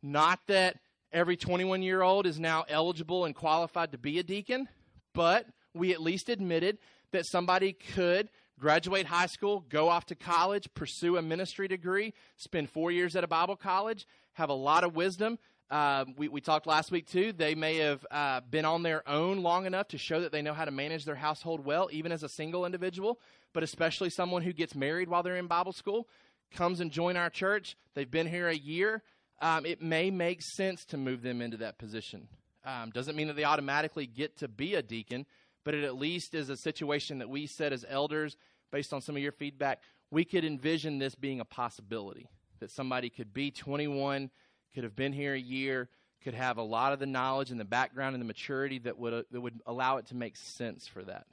not 0.01 0.39
that 0.47 0.79
every 1.13 1.37
21 1.37 1.83
year 1.83 2.01
old 2.01 2.25
is 2.25 2.39
now 2.39 2.65
eligible 2.67 3.25
and 3.25 3.35
qualified 3.35 3.91
to 3.91 3.99
be 3.99 4.17
a 4.17 4.23
deacon, 4.23 4.67
but 5.13 5.45
we 5.75 5.93
at 5.93 6.01
least 6.01 6.29
admitted 6.29 6.79
that 7.11 7.27
somebody 7.27 7.73
could 7.73 8.29
graduate 8.59 9.05
high 9.05 9.27
school, 9.27 9.63
go 9.69 9.87
off 9.87 10.07
to 10.07 10.15
college, 10.15 10.67
pursue 10.73 11.15
a 11.15 11.21
ministry 11.21 11.67
degree, 11.67 12.15
spend 12.37 12.71
four 12.71 12.89
years 12.89 13.15
at 13.15 13.23
a 13.23 13.27
Bible 13.27 13.55
college, 13.55 14.07
have 14.33 14.49
a 14.49 14.53
lot 14.53 14.83
of 14.83 14.95
wisdom. 14.95 15.37
Uh, 15.69 16.05
we, 16.17 16.27
we 16.27 16.41
talked 16.41 16.65
last 16.65 16.91
week 16.91 17.07
too. 17.07 17.33
They 17.33 17.53
may 17.53 17.75
have 17.77 18.03
uh, 18.09 18.41
been 18.49 18.65
on 18.65 18.81
their 18.81 19.07
own 19.07 19.43
long 19.43 19.67
enough 19.67 19.89
to 19.89 19.99
show 19.99 20.21
that 20.21 20.31
they 20.31 20.41
know 20.41 20.55
how 20.55 20.65
to 20.65 20.71
manage 20.71 21.05
their 21.05 21.13
household 21.13 21.63
well, 21.63 21.87
even 21.91 22.11
as 22.11 22.23
a 22.23 22.29
single 22.29 22.65
individual 22.65 23.19
but 23.53 23.63
especially 23.63 24.09
someone 24.09 24.41
who 24.41 24.53
gets 24.53 24.75
married 24.75 25.09
while 25.09 25.23
they're 25.23 25.37
in 25.37 25.47
Bible 25.47 25.73
school, 25.73 26.07
comes 26.55 26.79
and 26.79 26.91
join 26.91 27.17
our 27.17 27.29
church. 27.29 27.75
They've 27.93 28.09
been 28.09 28.27
here 28.27 28.47
a 28.47 28.55
year. 28.55 29.03
um, 29.41 29.65
it 29.65 29.81
may 29.81 30.09
make 30.09 30.41
sense 30.41 30.83
to 30.85 30.97
move 30.97 31.21
them 31.21 31.41
into 31.41 31.57
that 31.57 31.77
position. 31.77 32.27
Um, 32.65 32.89
doesn't 32.89 33.15
mean 33.15 33.27
that 33.27 33.35
they 33.35 33.43
automatically 33.43 34.07
get 34.07 34.37
to 34.39 34.47
be 34.47 34.75
a 34.75 34.81
deacon, 34.81 35.25
but 35.63 35.73
it 35.75 35.83
at 35.83 35.95
least 35.95 36.33
is 36.33 36.49
a 36.49 36.57
situation 36.57 37.19
that 37.19 37.29
we 37.29 37.45
said 37.47 37.71
as 37.71 37.85
elders, 37.87 38.35
based 38.71 38.93
on 38.93 39.01
some 39.01 39.15
of 39.15 39.21
your 39.21 39.31
feedback, 39.31 39.81
we 40.11 40.25
could 40.25 40.43
envision 40.43 40.97
this 40.99 41.15
being 41.15 41.39
a 41.39 41.45
possibility 41.45 42.27
that 42.59 42.71
somebody 42.71 43.09
could 43.09 43.33
be 43.33 43.51
21, 43.51 44.31
could 44.73 44.83
have 44.83 44.95
been 44.95 45.13
here 45.13 45.33
a 45.33 45.39
year, 45.39 45.89
could 46.23 46.33
have 46.33 46.57
a 46.57 46.63
lot 46.63 46.93
of 46.93 46.99
the 46.99 47.05
knowledge 47.05 47.51
and 47.51 47.59
the 47.59 47.65
background 47.65 48.15
and 48.15 48.21
the 48.21 48.25
maturity 48.25 48.79
that 48.79 48.97
would 48.97 49.13
uh, 49.13 49.23
that 49.31 49.39
would 49.39 49.61
allow 49.65 49.97
it 49.97 50.07
to 50.07 50.15
make 50.15 50.35
sense 50.35 50.87
for 50.87 51.03
that. 51.03 51.25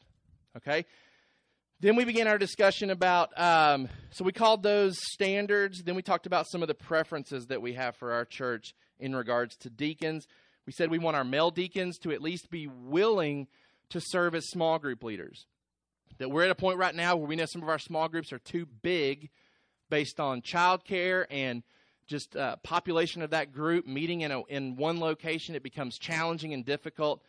Okay. 0.56 0.84
Then 1.80 1.96
we 1.96 2.04
began 2.04 2.26
our 2.26 2.38
discussion 2.38 2.90
about, 2.90 3.38
um, 3.38 3.88
so 4.10 4.24
we 4.24 4.32
called 4.32 4.62
those 4.62 4.96
standards. 5.12 5.82
Then 5.82 5.94
we 5.94 6.02
talked 6.02 6.26
about 6.26 6.46
some 6.48 6.62
of 6.62 6.68
the 6.68 6.74
preferences 6.74 7.46
that 7.46 7.60
we 7.60 7.74
have 7.74 7.96
for 7.96 8.12
our 8.12 8.24
church 8.24 8.74
in 8.98 9.14
regards 9.14 9.56
to 9.58 9.70
deacons. 9.70 10.26
We 10.66 10.72
said 10.72 10.90
we 10.90 10.98
want 10.98 11.16
our 11.16 11.24
male 11.24 11.50
deacons 11.50 11.98
to 11.98 12.12
at 12.12 12.22
least 12.22 12.48
be 12.50 12.66
willing 12.66 13.48
to 13.90 14.00
serve 14.00 14.34
as 14.34 14.48
small 14.48 14.78
group 14.78 15.02
leaders. 15.02 15.46
That 16.18 16.30
we're 16.30 16.44
at 16.44 16.50
a 16.50 16.54
point 16.54 16.78
right 16.78 16.94
now 16.94 17.16
where 17.16 17.26
we 17.26 17.36
know 17.36 17.44
some 17.46 17.62
of 17.62 17.68
our 17.68 17.78
small 17.78 18.08
groups 18.08 18.32
are 18.32 18.38
too 18.38 18.66
big 18.82 19.30
based 19.90 20.20
on 20.20 20.42
childcare 20.42 21.26
and 21.28 21.62
just 22.06 22.36
uh, 22.36 22.56
population 22.62 23.20
of 23.22 23.30
that 23.30 23.52
group 23.52 23.86
meeting 23.86 24.20
in, 24.20 24.30
a, 24.30 24.42
in 24.44 24.76
one 24.76 25.00
location. 25.00 25.54
It 25.54 25.62
becomes 25.62 25.98
challenging 25.98 26.54
and 26.54 26.64
difficult 26.64 27.22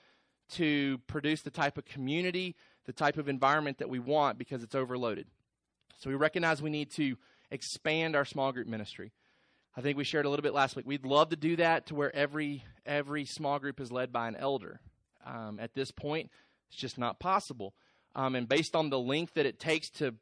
to 0.51 0.99
produce 1.07 1.41
the 1.41 1.49
type 1.49 1.77
of 1.77 1.85
community, 1.85 2.55
the 2.85 2.93
type 2.93 3.17
of 3.17 3.27
environment 3.27 3.79
that 3.79 3.89
we 3.89 3.99
want 3.99 4.37
because 4.37 4.63
it's 4.63 4.75
overloaded. 4.75 5.27
So 5.99 6.09
we 6.09 6.15
recognize 6.15 6.61
we 6.61 6.69
need 6.69 6.91
to 6.91 7.15
expand 7.51 8.15
our 8.15 8.25
small 8.25 8.51
group 8.51 8.67
ministry. 8.67 9.11
I 9.77 9.81
think 9.81 9.97
we 9.97 10.03
shared 10.03 10.25
a 10.25 10.29
little 10.29 10.43
bit 10.43 10.53
last 10.53 10.75
week. 10.75 10.85
We'd 10.85 11.05
love 11.05 11.29
to 11.29 11.35
do 11.35 11.57
that 11.57 11.87
to 11.87 11.95
where 11.95 12.15
every 12.15 12.63
every 12.85 13.25
small 13.25 13.59
group 13.59 13.79
is 13.79 13.91
led 13.91 14.13
by 14.13 14.27
an 14.27 14.35
elder. 14.35 14.79
Um, 15.25 15.59
at 15.59 15.73
this 15.73 15.91
point, 15.91 16.29
it's 16.69 16.77
just 16.77 16.97
not 16.97 17.19
possible. 17.19 17.73
Um, 18.15 18.35
and 18.35 18.47
based 18.47 18.75
on 18.75 18.89
the 18.89 18.99
length 18.99 19.33
that 19.33 19.45
it 19.45 19.59
takes 19.59 19.89
to 19.91 20.15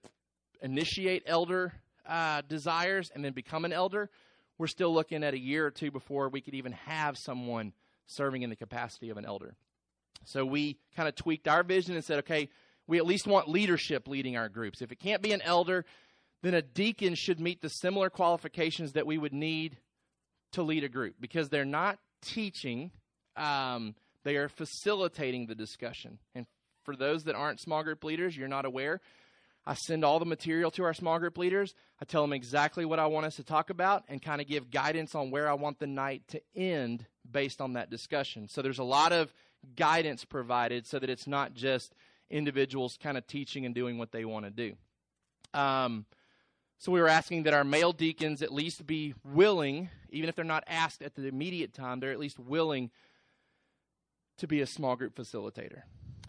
initiate 0.61 1.23
elder 1.27 1.73
uh, 2.07 2.41
desires 2.47 3.11
and 3.13 3.23
then 3.23 3.33
become 3.33 3.65
an 3.65 3.73
elder, 3.73 4.09
we're 4.57 4.67
still 4.67 4.93
looking 4.93 5.23
at 5.23 5.33
a 5.33 5.39
year 5.39 5.65
or 5.65 5.71
two 5.71 5.91
before 5.91 6.29
we 6.29 6.41
could 6.41 6.55
even 6.55 6.71
have 6.71 7.17
someone 7.17 7.73
serving 8.07 8.41
in 8.41 8.49
the 8.49 8.55
capacity 8.55 9.09
of 9.09 9.17
an 9.17 9.25
elder. 9.25 9.55
So 10.25 10.45
we 10.45 10.77
kind 10.95 11.07
of 11.09 11.15
tweaked 11.15 11.47
our 11.47 11.63
vision 11.63 11.95
and 11.95 12.03
said, 12.03 12.19
okay, 12.19 12.49
we 12.87 12.97
at 12.97 13.05
least 13.05 13.27
want 13.27 13.47
leadership 13.47 14.07
leading 14.07 14.37
our 14.37 14.49
groups. 14.49 14.81
If 14.81 14.91
it 14.91 14.99
can't 14.99 15.21
be 15.21 15.31
an 15.31 15.41
elder, 15.41 15.85
then 16.41 16.53
a 16.53 16.61
deacon 16.61 17.15
should 17.15 17.39
meet 17.39 17.61
the 17.61 17.69
similar 17.69 18.09
qualifications 18.09 18.93
that 18.93 19.07
we 19.07 19.17
would 19.17 19.33
need 19.33 19.77
to 20.51 20.63
lead 20.63 20.83
a 20.83 20.89
group 20.89 21.15
because 21.19 21.49
they're 21.49 21.65
not 21.65 21.99
teaching, 22.21 22.91
um, 23.35 23.95
they 24.23 24.35
are 24.35 24.49
facilitating 24.49 25.47
the 25.47 25.55
discussion. 25.55 26.19
And 26.35 26.45
for 26.83 26.95
those 26.95 27.23
that 27.23 27.35
aren't 27.35 27.61
small 27.61 27.83
group 27.83 28.03
leaders, 28.03 28.35
you're 28.35 28.47
not 28.47 28.65
aware, 28.65 28.99
I 29.65 29.75
send 29.75 30.03
all 30.03 30.19
the 30.19 30.25
material 30.25 30.71
to 30.71 30.83
our 30.83 30.93
small 30.93 31.19
group 31.19 31.37
leaders. 31.37 31.73
I 32.01 32.05
tell 32.05 32.21
them 32.21 32.33
exactly 32.33 32.83
what 32.83 32.99
I 32.99 33.07
want 33.07 33.25
us 33.25 33.37
to 33.37 33.43
talk 33.43 33.69
about 33.69 34.03
and 34.09 34.21
kind 34.21 34.41
of 34.41 34.47
give 34.47 34.69
guidance 34.69 35.15
on 35.15 35.31
where 35.31 35.49
I 35.49 35.53
want 35.53 35.79
the 35.79 35.87
night 35.87 36.23
to 36.29 36.41
end 36.55 37.05
based 37.29 37.61
on 37.61 37.73
that 37.73 37.89
discussion. 37.89 38.49
So 38.49 38.61
there's 38.61 38.79
a 38.79 38.83
lot 38.83 39.13
of 39.13 39.33
guidance 39.75 40.25
provided 40.25 40.85
so 40.87 40.99
that 40.99 41.09
it's 41.09 41.27
not 41.27 41.53
just 41.53 41.93
individuals 42.29 42.97
kind 43.01 43.17
of 43.17 43.27
teaching 43.27 43.65
and 43.65 43.75
doing 43.75 43.97
what 43.97 44.11
they 44.11 44.25
want 44.25 44.45
to 44.45 44.51
do. 44.51 44.75
Um, 45.53 46.05
so 46.79 46.91
we 46.91 46.99
were 46.99 47.07
asking 47.07 47.43
that 47.43 47.53
our 47.53 47.63
male 47.63 47.93
deacons 47.93 48.41
at 48.41 48.51
least 48.51 48.85
be 48.85 49.13
willing, 49.23 49.89
even 50.09 50.27
if 50.27 50.35
they're 50.35 50.43
not 50.43 50.63
asked 50.67 51.01
at 51.01 51.15
the 51.15 51.27
immediate 51.27 51.73
time, 51.73 51.99
they're 51.99 52.11
at 52.11 52.19
least 52.19 52.39
willing 52.39 52.91
to 54.37 54.47
be 54.47 54.61
a 54.61 54.65
small 54.65 54.95
group 54.95 55.15
facilitator. 55.15 55.83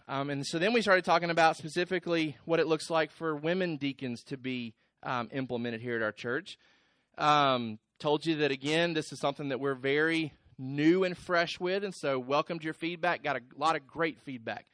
Um, 0.07 0.29
and 0.29 0.45
so 0.45 0.59
then 0.59 0.71
we 0.71 0.81
started 0.81 1.03
talking 1.03 1.31
about 1.31 1.57
specifically 1.57 2.37
what 2.45 2.59
it 2.59 2.67
looks 2.67 2.89
like 2.89 3.11
for 3.11 3.35
women 3.35 3.77
deacons 3.77 4.23
to 4.25 4.37
be 4.37 4.75
um, 5.03 5.29
implemented 5.33 5.81
here 5.81 5.95
at 5.95 6.03
our 6.03 6.11
church. 6.11 6.57
Um, 7.17 7.79
told 7.99 8.25
you 8.25 8.37
that 8.37 8.51
again, 8.51 8.93
this 8.93 9.11
is 9.11 9.19
something 9.19 9.49
that 9.49 9.59
we're 9.59 9.75
very 9.75 10.33
new 10.57 11.03
and 11.03 11.17
fresh 11.17 11.59
with, 11.59 11.83
and 11.83 11.93
so 11.93 12.19
welcomed 12.19 12.63
your 12.63 12.73
feedback. 12.73 13.23
Got 13.23 13.37
a 13.37 13.41
lot 13.57 13.75
of 13.75 13.87
great 13.87 14.19
feedback. 14.21 14.65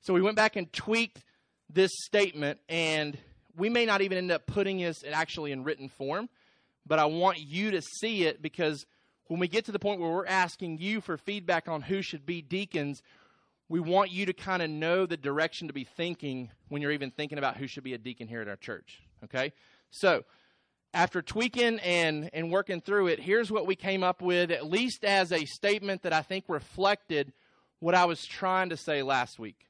So 0.00 0.14
we 0.14 0.22
went 0.22 0.36
back 0.36 0.56
and 0.56 0.72
tweaked 0.72 1.24
this 1.68 1.90
statement, 2.04 2.58
and 2.68 3.16
we 3.56 3.68
may 3.68 3.86
not 3.86 4.00
even 4.00 4.18
end 4.18 4.32
up 4.32 4.46
putting 4.46 4.78
this 4.78 5.04
actually 5.10 5.52
in 5.52 5.64
written 5.64 5.88
form, 5.88 6.28
but 6.86 6.98
I 6.98 7.04
want 7.04 7.38
you 7.38 7.72
to 7.72 7.82
see 7.82 8.24
it 8.24 8.42
because 8.42 8.86
when 9.26 9.38
we 9.38 9.46
get 9.46 9.66
to 9.66 9.72
the 9.72 9.78
point 9.78 10.00
where 10.00 10.10
we're 10.10 10.26
asking 10.26 10.78
you 10.78 11.00
for 11.00 11.16
feedback 11.16 11.68
on 11.68 11.82
who 11.82 12.02
should 12.02 12.26
be 12.26 12.42
deacons, 12.42 13.02
we 13.68 13.78
want 13.78 14.10
you 14.10 14.26
to 14.26 14.32
kind 14.32 14.62
of 14.62 14.68
know 14.68 15.06
the 15.06 15.16
direction 15.16 15.68
to 15.68 15.72
be 15.72 15.84
thinking 15.84 16.50
when 16.68 16.82
you're 16.82 16.90
even 16.90 17.12
thinking 17.12 17.38
about 17.38 17.56
who 17.56 17.68
should 17.68 17.84
be 17.84 17.94
a 17.94 17.98
deacon 17.98 18.26
here 18.26 18.40
at 18.40 18.48
our 18.48 18.56
church. 18.56 19.00
Okay? 19.22 19.52
So, 19.90 20.24
after 20.92 21.22
tweaking 21.22 21.78
and, 21.80 22.30
and 22.32 22.50
working 22.50 22.80
through 22.80 23.08
it, 23.08 23.20
here's 23.20 23.50
what 23.50 23.66
we 23.66 23.76
came 23.76 24.02
up 24.02 24.22
with, 24.22 24.50
at 24.50 24.68
least 24.68 25.04
as 25.04 25.32
a 25.32 25.44
statement 25.44 26.02
that 26.02 26.12
I 26.12 26.22
think 26.22 26.44
reflected 26.48 27.32
what 27.78 27.94
I 27.94 28.04
was 28.04 28.24
trying 28.24 28.70
to 28.70 28.76
say 28.76 29.02
last 29.02 29.38
week. 29.38 29.68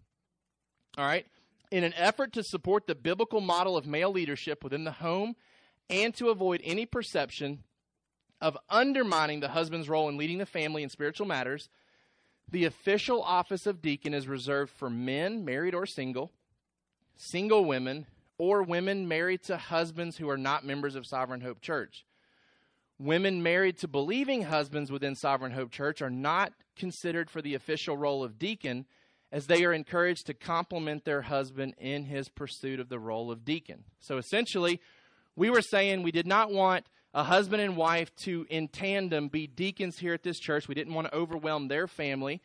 All 0.97 1.05
right? 1.05 1.27
In 1.71 1.85
an 1.85 1.95
effort 1.95 2.33
to 2.33 2.43
support 2.43 2.87
the 2.87 2.95
biblical 2.95 3.41
model 3.41 3.77
of 3.77 3.87
male 3.87 4.11
leadership 4.11 4.65
within 4.65 4.85
the 4.85 4.93
home 4.93 5.37
and 5.89 6.15
to 6.15 6.31
avoid 6.31 6.61
any 6.65 6.87
perception 6.87 7.65
of 8.41 8.57
undermining 8.69 9.41
the 9.41 9.49
husband's 9.49 9.89
role 9.89 10.09
in 10.09 10.17
leading 10.17 10.39
the 10.39 10.47
family 10.47 10.83
in 10.83 10.89
spiritual 10.89 11.27
matters, 11.27 11.69
the 12.51 12.65
official 12.65 13.23
office 13.23 13.67
of 13.67 13.83
deacon 13.83 14.15
is 14.15 14.27
reserved 14.27 14.73
for 14.73 14.91
men, 14.91 15.45
married 15.45 15.75
or 15.75 15.87
single, 15.87 16.33
single 17.17 17.65
women, 17.65 18.07
or 18.41 18.63
women 18.63 19.07
married 19.07 19.43
to 19.43 19.59
husbands 19.59 20.17
who 20.17 20.31
are 20.31 20.39
not 20.39 20.65
members 20.65 20.95
of 20.95 21.07
Sovereign 21.07 21.43
Hope 21.43 21.61
Church. 21.61 22.07
Women 22.99 23.43
married 23.43 23.77
to 23.81 23.89
believing 23.89 24.41
husbands 24.41 24.91
within 24.91 25.15
Sovereign 25.15 25.53
Hope 25.53 25.71
Church 25.71 26.01
are 26.01 26.09
not 26.09 26.55
considered 26.75 27.29
for 27.29 27.43
the 27.43 27.55
official 27.55 27.99
role 27.99 28.25
of 28.25 28.39
deacon, 28.39 28.87
as 29.31 29.47
they 29.47 29.63
are 29.67 29.75
encouraged 29.75 30.25
to 30.27 30.33
complement 30.33 31.05
their 31.05 31.21
husband 31.21 31.75
in 31.77 32.05
his 32.05 32.31
pursuit 32.31 32.81
of 32.81 32.89
the 32.89 32.99
role 32.99 33.31
of 33.31 33.45
deacon. 33.45 33.85
So 33.99 34.17
essentially, 34.17 34.81
we 35.37 35.51
were 35.51 35.61
saying 35.61 36.03
we 36.03 36.11
did 36.11 36.27
not 36.27 36.51
want 36.51 36.87
a 37.13 37.23
husband 37.23 37.61
and 37.61 37.77
wife 37.77 38.11
to, 38.25 38.47
in 38.49 38.69
tandem, 38.69 39.29
be 39.29 39.49
deacons 39.49 39.99
here 39.99 40.15
at 40.15 40.23
this 40.23 40.39
church. 40.39 40.67
We 40.67 40.75
didn't 40.75 40.95
want 40.95 41.09
to 41.09 41.15
overwhelm 41.15 41.69
their 41.69 41.87
family. 41.87 42.41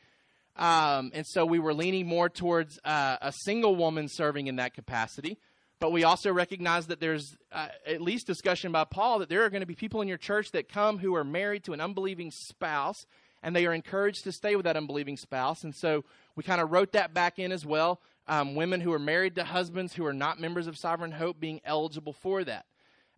Um, 0.57 1.11
and 1.13 1.25
so 1.25 1.45
we 1.45 1.59
were 1.59 1.73
leaning 1.73 2.05
more 2.05 2.27
towards 2.27 2.79
uh, 2.83 3.15
a 3.21 3.31
single 3.45 3.77
woman 3.77 4.07
serving 4.09 4.47
in 4.47 4.57
that 4.57 4.73
capacity. 4.73 5.37
But 5.79 5.91
we 5.91 6.03
also 6.03 6.31
recognize 6.31 6.87
that 6.87 6.99
there's 6.99 7.35
uh, 7.51 7.67
at 7.85 8.01
least 8.01 8.27
discussion 8.27 8.71
by 8.71 8.85
Paul 8.85 9.19
that 9.19 9.29
there 9.29 9.43
are 9.43 9.49
going 9.49 9.61
to 9.61 9.67
be 9.67 9.75
people 9.75 10.01
in 10.01 10.07
your 10.07 10.17
church 10.17 10.51
that 10.51 10.69
come 10.69 10.97
who 10.97 11.15
are 11.15 11.23
married 11.23 11.65
to 11.65 11.73
an 11.73 11.81
unbelieving 11.81 12.31
spouse, 12.31 13.05
and 13.43 13.55
they 13.55 13.65
are 13.65 13.73
encouraged 13.73 14.23
to 14.23 14.31
stay 14.31 14.55
with 14.55 14.65
that 14.65 14.77
unbelieving 14.77 15.17
spouse. 15.17 15.63
And 15.63 15.75
so 15.75 16.05
we 16.35 16.43
kind 16.43 16.61
of 16.61 16.71
wrote 16.71 16.93
that 16.93 17.13
back 17.13 17.39
in 17.39 17.51
as 17.51 17.65
well. 17.65 17.99
Um, 18.27 18.55
women 18.55 18.81
who 18.81 18.91
are 18.93 18.99
married 18.99 19.35
to 19.35 19.43
husbands 19.43 19.93
who 19.93 20.05
are 20.05 20.13
not 20.13 20.39
members 20.39 20.65
of 20.65 20.77
Sovereign 20.77 21.11
Hope 21.11 21.39
being 21.39 21.61
eligible 21.63 22.13
for 22.13 22.43
that. 22.43 22.65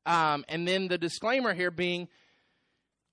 Um, 0.05 0.43
and 0.49 0.67
then 0.67 0.87
the 0.87 0.97
disclaimer 0.97 1.53
here 1.53 1.71
being 1.71 2.07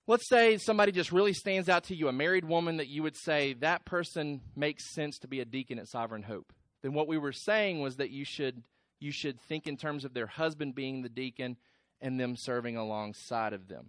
let's 0.07 0.29
say 0.29 0.57
somebody 0.57 0.91
just 0.91 1.11
really 1.11 1.33
stands 1.33 1.69
out 1.69 1.85
to 1.85 1.95
you, 1.95 2.07
a 2.07 2.13
married 2.13 2.45
woman 2.45 2.77
that 2.77 2.87
you 2.87 3.03
would 3.03 3.15
say 3.15 3.53
that 3.53 3.85
person 3.85 4.41
makes 4.55 4.93
sense 4.93 5.17
to 5.19 5.27
be 5.27 5.39
a 5.39 5.45
deacon 5.45 5.79
at 5.79 5.87
Sovereign 5.87 6.23
Hope. 6.23 6.53
Then 6.81 6.93
what 6.93 7.07
we 7.07 7.17
were 7.17 7.31
saying 7.31 7.81
was 7.81 7.95
that 7.97 8.11
you 8.11 8.25
should 8.25 8.61
you 8.99 9.11
should 9.11 9.39
think 9.41 9.67
in 9.67 9.77
terms 9.77 10.05
of 10.05 10.13
their 10.13 10.27
husband 10.27 10.75
being 10.75 11.01
the 11.01 11.09
deacon 11.09 11.57
and 12.01 12.19
them 12.19 12.35
serving 12.35 12.77
alongside 12.77 13.53
of 13.53 13.67
them. 13.67 13.87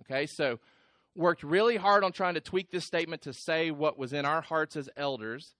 Okay, 0.00 0.26
so 0.26 0.58
worked 1.14 1.42
really 1.42 1.76
hard 1.76 2.04
on 2.04 2.12
trying 2.12 2.34
to 2.34 2.40
tweak 2.40 2.70
this 2.70 2.84
statement 2.84 3.22
to 3.22 3.32
say 3.32 3.70
what 3.70 3.98
was 3.98 4.12
in 4.12 4.24
our 4.24 4.40
hearts 4.40 4.76
as 4.76 4.88
elders. 4.96 5.54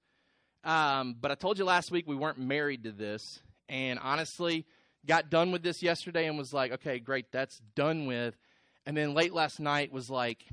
Um, 0.65 1.17
but 1.21 1.31
I 1.31 1.35
told 1.35 1.59
you 1.59 1.65
last 1.65 1.91
week 1.91 2.07
we 2.07 2.17
weren't 2.17 2.39
married 2.39 2.85
to 2.85 2.93
this, 2.93 3.41
and 3.69 3.99
honestly, 4.01 4.67
got 5.07 5.31
done 5.31 5.53
with 5.53 5.63
this 5.63 5.83
yesterday 5.83 6.27
and 6.27 6.39
was 6.39 6.53
like, 6.53 6.73
okay, 6.73 6.99
great, 6.99 7.33
that's 7.33 7.61
done 7.75 8.07
with. 8.07 8.37
And 8.87 8.97
then 8.97 9.15
late 9.15 9.33
last 9.33 9.61
night 9.61 9.93
was 9.93 10.09
like, 10.09 10.45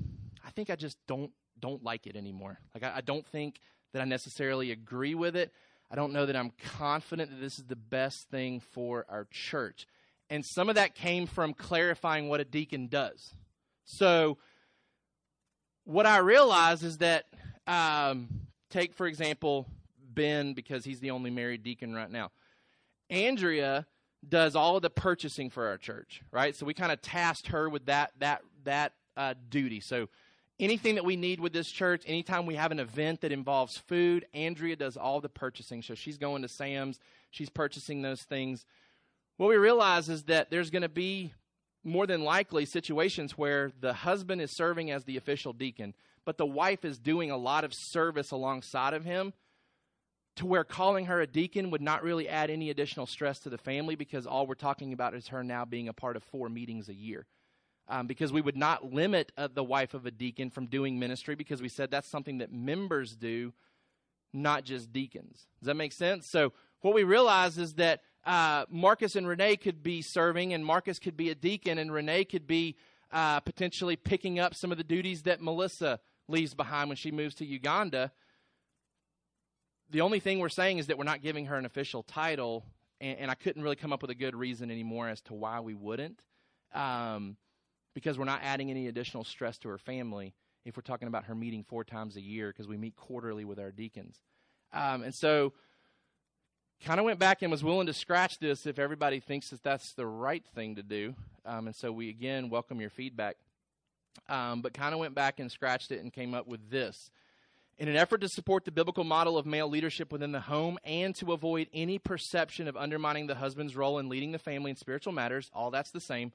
I 0.46 0.50
think 0.52 0.70
I 0.70 0.76
just 0.76 0.98
don't 1.08 1.32
don't 1.60 1.84
like 1.84 2.06
it 2.06 2.16
anymore. 2.16 2.60
Like 2.74 2.84
I, 2.84 2.98
I 2.98 3.02
don't 3.02 3.26
think 3.28 3.60
that 3.94 4.02
I 4.02 4.06
necessarily 4.06 4.72
agree 4.72 5.16
with 5.16 5.36
it. 5.36 5.54
I 5.90 5.96
don't 5.96 6.14
know 6.14 6.26
that 6.26 6.36
I'm 6.36 6.52
confident 6.78 7.30
that 7.32 7.40
this 7.40 7.60
is 7.60 7.66
the 7.66 7.76
best 7.76 8.30
thing 8.30 8.60
for 8.60 9.06
our 9.10 9.28
church. 9.32 9.88
And 10.30 10.44
some 10.46 10.70
of 10.70 10.76
that 10.76 10.96
came 10.96 11.28
from 11.28 11.54
clarifying 11.54 12.30
what 12.30 12.40
a 12.40 12.46
deacon 12.46 12.88
does. 12.88 13.36
So, 13.86 14.38
what 15.84 16.08
I 16.08 16.18
realize 16.18 16.82
is 16.82 16.98
that, 16.98 17.26
um, 17.68 18.48
take 18.72 18.96
for 18.96 19.06
example, 19.06 19.68
Ben, 20.00 20.54
because 20.54 20.84
he's 20.84 21.00
the 21.00 21.12
only 21.12 21.30
married 21.30 21.62
deacon 21.62 21.94
right 21.94 22.10
now. 22.10 22.32
Andrea 23.12 23.86
does 24.28 24.56
all 24.56 24.76
of 24.76 24.82
the 24.82 24.90
purchasing 24.90 25.50
for 25.52 25.68
our 25.68 25.78
church, 25.78 26.22
right? 26.32 26.56
So 26.56 26.66
we 26.66 26.74
kind 26.74 26.92
of 26.92 27.02
tasked 27.02 27.48
her 27.48 27.70
with 27.70 27.86
that 27.86 28.12
that 28.20 28.42
that 28.64 28.94
uh, 29.16 29.36
duty. 29.50 29.80
So 29.80 30.10
anything 30.60 30.96
that 30.96 31.06
we 31.06 31.16
need 31.16 31.40
with 31.40 31.54
this 31.54 31.70
church, 31.70 32.04
anytime 32.06 32.46
we 32.46 32.56
have 32.56 32.72
an 32.72 32.80
event 32.80 33.22
that 33.22 33.32
involves 33.32 33.78
food, 33.78 34.26
Andrea 34.34 34.76
does 34.76 34.98
all 34.98 35.22
the 35.22 35.30
purchasing. 35.30 35.82
So 35.82 35.96
she's 35.96 36.18
going 36.18 36.42
to 36.42 36.48
Sam's, 36.48 37.00
she's 37.32 37.50
purchasing 37.50 38.02
those 38.02 38.22
things. 38.22 38.66
What 39.38 39.50
we 39.50 39.58
realize 39.58 40.10
is 40.10 40.24
that 40.24 40.50
there's 40.50 40.70
going 40.70 40.82
to 40.84 40.90
be 40.90 41.34
more 41.84 42.08
than 42.08 42.24
likely 42.24 42.66
situations 42.66 43.38
where 43.38 43.72
the 43.80 43.94
husband 43.94 44.42
is 44.42 44.56
serving 44.56 44.92
as 44.92 45.04
the 45.04 45.18
official 45.18 45.54
deacon, 45.54 45.94
but 46.26 46.38
the 46.38 46.46
wife 46.46 46.84
is 46.84 46.98
doing 46.98 47.30
a 47.30 47.38
lot 47.38 47.64
of 47.64 47.74
service 47.74 48.32
alongside 48.32 48.94
of 48.94 49.06
him 49.06 49.34
to 50.38 50.46
where 50.46 50.64
calling 50.64 51.06
her 51.06 51.22
a 51.22 51.28
deacon 51.28 51.72
would 51.72 51.82
not 51.82 52.04
really 52.04 52.28
add 52.28 52.50
any 52.50 52.70
additional 52.70 53.06
stress 53.06 53.40
to 53.40 53.50
the 53.50 53.58
family 53.58 53.96
because 53.96 54.26
all 54.26 54.48
we're 54.48 54.56
talking 54.56 54.92
about 54.94 55.14
is 55.14 55.28
her 55.28 55.44
now 55.44 55.64
being 55.64 55.88
a 55.88 55.94
part 55.94 56.16
of 56.16 56.24
four 56.24 56.50
meetings 56.50 56.90
a 56.90 56.94
year. 56.94 57.26
Um, 57.88 58.08
because 58.08 58.34
we 58.34 58.42
would 58.42 58.58
not 58.58 58.94
limit 58.94 59.32
uh, 59.38 59.48
the 59.54 59.64
wife 59.64 59.94
of 59.94 60.08
a 60.08 60.12
deacon 60.12 60.50
from 60.50 60.66
doing 60.66 60.98
ministry 60.98 61.36
because 61.36 61.62
we 61.62 61.70
said 61.70 61.92
that's 61.92 62.10
something 62.10 62.40
that 62.40 62.52
members 62.52 63.16
do, 63.16 63.54
not 64.34 64.64
just 64.64 64.92
deacons. 64.92 65.46
Does 65.60 65.68
that 65.68 65.76
make 65.76 65.94
sense? 65.94 66.28
So, 66.28 66.54
what 66.82 66.96
we 66.96 67.04
realize 67.04 67.60
is 67.60 67.76
that 67.76 68.02
uh, 68.26 68.66
Marcus 68.70 69.16
and 69.16 69.28
Renee 69.28 69.58
could 69.58 69.84
be 69.84 70.02
serving, 70.02 70.52
and 70.52 70.66
Marcus 70.66 70.98
could 70.98 71.16
be 71.16 71.30
a 71.30 71.36
deacon, 71.36 71.78
and 71.78 71.92
Renee 71.92 72.26
could 72.26 72.48
be 72.48 72.76
uh, 73.12 73.40
potentially 73.42 73.96
picking 73.96 74.40
up 74.40 74.56
some 74.56 74.72
of 74.72 74.80
the 74.80 74.84
duties 74.84 75.22
that 75.24 75.40
Melissa 75.40 76.00
leaves 76.28 76.56
behind 76.56 76.90
when 76.90 76.98
she 76.98 77.12
moves 77.12 77.36
to 77.36 77.46
Uganda 77.46 78.12
the 79.90 80.02
only 80.02 80.20
thing 80.20 80.40
we're 80.40 80.50
saying 80.50 80.78
is 80.78 80.88
that 80.88 80.98
we're 80.98 81.04
not 81.04 81.22
giving 81.22 81.46
her 81.46 81.56
an 81.58 81.66
official 81.66 82.04
title, 82.04 82.66
and, 83.00 83.20
and 83.20 83.32
I 83.32 83.36
couldn't 83.36 83.62
really 83.62 83.76
come 83.76 83.94
up 83.94 84.02
with 84.02 84.12
a 84.12 84.16
good 84.16 84.36
reason 84.36 84.72
anymore 84.72 85.08
as 85.10 85.22
to 85.24 85.34
why 85.34 85.60
we 85.60 85.74
wouldn't, 85.74 86.20
um, 86.74 87.38
because 87.96 88.20
we're 88.20 88.26
not 88.26 88.42
adding 88.44 88.70
any 88.70 88.88
additional 88.88 89.24
stress 89.24 89.58
to 89.60 89.70
her 89.70 89.80
family 89.80 90.36
if 90.66 90.76
we're 90.76 90.84
talking 90.84 91.08
about 91.08 91.26
her 91.26 91.34
meeting 91.34 91.64
four 91.64 91.84
times 91.84 92.18
a 92.18 92.22
year 92.22 92.50
because 92.50 92.68
we 92.68 92.78
meet 92.78 92.96
quarterly 92.96 93.46
with 93.46 93.58
our 93.58 93.72
deacons. 93.72 94.18
Um, 94.74 95.02
and 95.02 95.16
so, 95.16 95.54
kind 96.84 97.00
of 97.00 97.06
went 97.06 97.18
back 97.18 97.42
and 97.42 97.50
was 97.50 97.64
willing 97.64 97.88
to 97.88 97.94
scratch 97.94 98.38
this 98.40 98.66
if 98.66 98.78
everybody 98.78 99.20
thinks 99.20 99.50
that 99.50 99.64
that's 99.64 99.94
the 99.94 100.06
right 100.06 100.44
thing 100.54 100.76
to 100.76 100.84
do. 100.84 101.16
Um, 101.46 101.68
and 101.68 101.76
so, 101.76 101.92
we 101.92 102.10
again 102.10 102.50
welcome 102.50 102.82
your 102.82 102.90
feedback. 102.90 103.38
Um, 104.30 104.62
but 104.62 104.74
kind 104.74 104.94
of 104.94 105.00
went 105.00 105.16
back 105.16 105.40
and 105.40 105.52
scratched 105.52 105.92
it 105.92 106.02
and 106.02 106.12
came 106.12 106.34
up 106.34 106.48
with 106.48 106.70
this. 106.70 107.10
In 107.78 107.90
an 107.90 107.98
effort 107.98 108.22
to 108.22 108.30
support 108.30 108.64
the 108.64 108.72
biblical 108.72 109.04
model 109.04 109.38
of 109.38 109.46
male 109.46 109.68
leadership 109.68 110.10
within 110.10 110.32
the 110.32 110.40
home 110.40 110.80
and 110.86 111.14
to 111.16 111.34
avoid 111.34 111.68
any 111.74 112.00
perception 112.00 112.70
of 112.70 112.78
undermining 112.78 113.28
the 113.28 113.36
husband's 113.36 113.76
role 113.76 114.00
in 114.00 114.08
leading 114.08 114.32
the 114.32 114.40
family 114.40 114.72
in 114.72 114.78
spiritual 114.78 115.12
matters, 115.12 115.52
all 115.54 115.72
that's 115.72 115.92
the 115.92 116.00
same. 116.00 116.32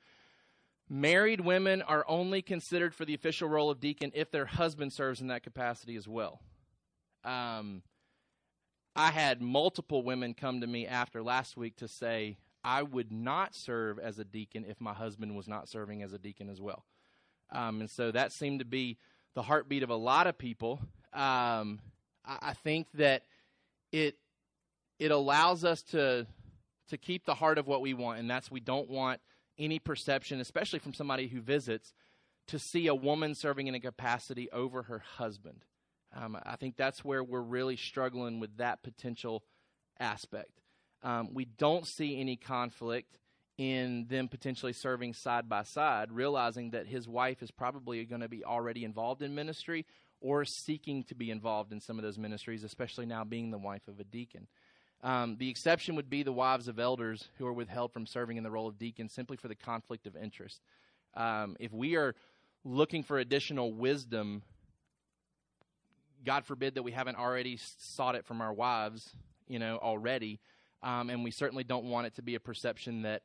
Married 0.93 1.41
women 1.41 1.83
are 1.83 2.05
only 2.09 2.43
considered 2.43 2.97
for 2.97 3.05
the 3.05 3.15
official 3.15 3.49
role 3.49 3.71
of 3.71 3.79
deacon 3.79 4.11
if 4.13 4.33
their 4.33 4.47
husband 4.47 4.93
serves 4.93 5.21
in 5.21 5.29
that 5.29 5.45
capacity 5.45 5.95
as 5.95 6.09
well. 6.09 6.41
Um, 7.25 7.83
I 8.97 9.13
had 9.13 9.41
multiple 9.41 10.03
women 10.03 10.35
come 10.35 10.61
to 10.63 10.67
me 10.67 10.89
after 10.89 11.23
last 11.23 11.57
week 11.57 11.77
to 11.77 11.87
say, 11.87 12.39
I 12.65 12.83
would 12.83 13.13
not 13.13 13.55
serve 13.55 14.01
as 14.01 14.19
a 14.19 14.25
deacon 14.25 14.65
if 14.69 14.81
my 14.81 14.93
husband 14.93 15.37
was 15.37 15.47
not 15.47 15.69
serving 15.69 16.03
as 16.03 16.13
a 16.13 16.19
deacon 16.19 16.51
as 16.51 16.61
well. 16.61 16.85
Um, 17.53 17.83
and 17.83 17.89
so 17.89 18.11
that 18.11 18.33
seemed 18.33 18.59
to 18.59 18.65
be 18.65 18.99
the 19.35 19.43
heartbeat 19.43 19.85
of 19.85 19.91
a 19.91 19.97
lot 19.97 20.27
of 20.27 20.39
people. 20.39 20.81
Um, 21.13 21.79
I, 22.25 22.39
I 22.43 22.53
think 22.65 22.89
that 22.95 23.23
it 23.93 24.17
it 24.99 25.13
allows 25.13 25.65
us 25.65 25.83
to 25.83 26.27
to 26.89 26.99
keep 26.99 27.25
the 27.25 27.35
heart 27.35 27.59
of 27.59 27.69
what 27.69 27.81
we 27.81 27.95
want, 27.95 28.19
and 28.19 28.29
that's 28.29 28.51
we 28.51 28.61
don't 28.61 28.91
want 28.91 29.21
any 29.61 29.79
perception, 29.79 30.41
especially 30.41 30.81
from 30.81 30.95
somebody 30.95 31.29
who 31.29 31.41
visits, 31.41 31.93
to 32.49 32.59
see 32.59 32.89
a 32.89 32.95
woman 32.95 33.35
serving 33.35 33.69
in 33.69 33.75
a 33.77 33.81
capacity 33.81 34.51
over 34.51 34.83
her 34.85 34.99
husband. 34.99 35.65
Um, 36.17 36.37
I 36.45 36.57
think 36.57 36.77
that's 36.77 37.05
where 37.05 37.23
we're 37.23 37.41
really 37.41 37.77
struggling 37.77 38.41
with 38.41 38.57
that 38.57 38.83
potential 38.83 39.45
aspect. 40.01 40.61
Um, 41.03 41.33
we 41.33 41.45
don't 41.45 41.87
see 41.87 42.21
any 42.21 42.37
conflict 42.37 43.19
in 43.57 44.07
them 44.09 44.27
potentially 44.27 44.73
serving 44.73 45.13
side 45.13 45.49
by 45.49 45.63
side, 45.63 46.11
realizing 46.11 46.71
that 46.71 46.87
his 46.87 47.07
wife 47.07 47.43
is 47.43 47.51
probably 47.51 48.05
going 48.05 48.23
to 48.23 48.29
be 48.29 48.45
already 48.45 48.85
involved 48.85 49.23
in 49.23 49.35
ministry 49.35 49.87
or 50.21 50.45
seeking 50.45 51.05
to 51.05 51.15
be 51.15 51.31
involved 51.31 51.73
in 51.73 51.81
some 51.81 51.99
of 51.99 52.03
those 52.03 52.19
ministries, 52.19 52.65
especially 52.65 53.07
now 53.07 53.23
being 53.23 53.51
the 53.51 53.59
wife 53.59 53.87
of 53.87 54.01
a 54.01 54.05
deacon. 54.05 54.47
Um, 55.03 55.37
the 55.39 55.49
exception 55.49 55.97
would 55.97 56.11
be 56.11 56.23
the 56.23 56.33
wives 56.33 56.69
of 56.69 56.79
elders 56.79 57.29
who 57.39 57.47
are 57.47 57.53
withheld 57.53 57.93
from 57.93 58.07
serving 58.07 58.37
in 58.37 58.45
the 58.45 58.51
role 58.51 58.69
of 58.69 58.79
deacon 58.79 59.09
simply 59.09 59.37
for 59.37 59.49
the 59.49 59.55
conflict 59.55 60.07
of 60.07 60.15
interest. 60.15 60.61
Um, 61.15 61.57
if 61.59 61.73
we 61.73 61.97
are 61.97 62.15
looking 62.65 63.03
for 63.03 63.19
additional 63.19 63.73
wisdom, 63.73 64.43
God 66.25 66.45
forbid 66.45 66.75
that 66.75 66.83
we 66.83 66.93
haven't 66.93 67.17
already 67.17 67.59
sought 67.79 68.15
it 68.15 68.27
from 68.27 68.43
our 68.43 68.53
wives, 68.53 69.11
you 69.49 69.59
know, 69.59 69.79
already, 69.79 70.39
um, 70.83 71.09
and 71.09 71.25
we 71.25 71.31
certainly 71.31 71.65
don't 71.65 71.87
want 71.87 72.07
it 72.07 72.17
to 72.17 72.23
be 72.23 72.35
a 72.35 72.41
perception 72.41 73.03
that 73.03 73.23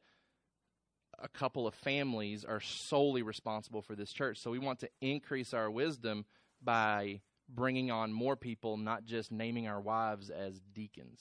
a 1.20 1.28
couple 1.28 1.68
of 1.68 1.74
families 1.76 2.46
are 2.46 2.62
solely 2.62 3.22
responsible 3.22 3.82
for 3.82 3.96
this 3.96 4.12
church. 4.12 4.40
So 4.40 4.52
we 4.52 4.60
want 4.60 4.80
to 4.80 4.90
increase 5.02 5.54
our 5.54 5.70
wisdom 5.70 6.26
by 6.64 7.22
bringing 7.48 7.92
on 7.92 8.12
more 8.12 8.36
people, 8.36 8.78
not 8.78 9.06
just 9.06 9.32
naming 9.32 9.68
our 9.68 9.80
wives 9.80 10.30
as 10.30 10.60
deacons. 10.74 11.20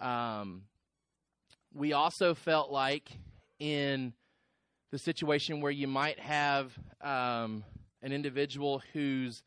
Um, 0.00 0.62
we 1.72 1.92
also 1.92 2.34
felt 2.34 2.70
like 2.70 3.10
in 3.58 4.12
the 4.90 4.98
situation 4.98 5.60
where 5.60 5.72
you 5.72 5.88
might 5.88 6.20
have 6.20 6.72
um, 7.00 7.64
an 8.02 8.12
individual 8.12 8.82
whose 8.92 9.42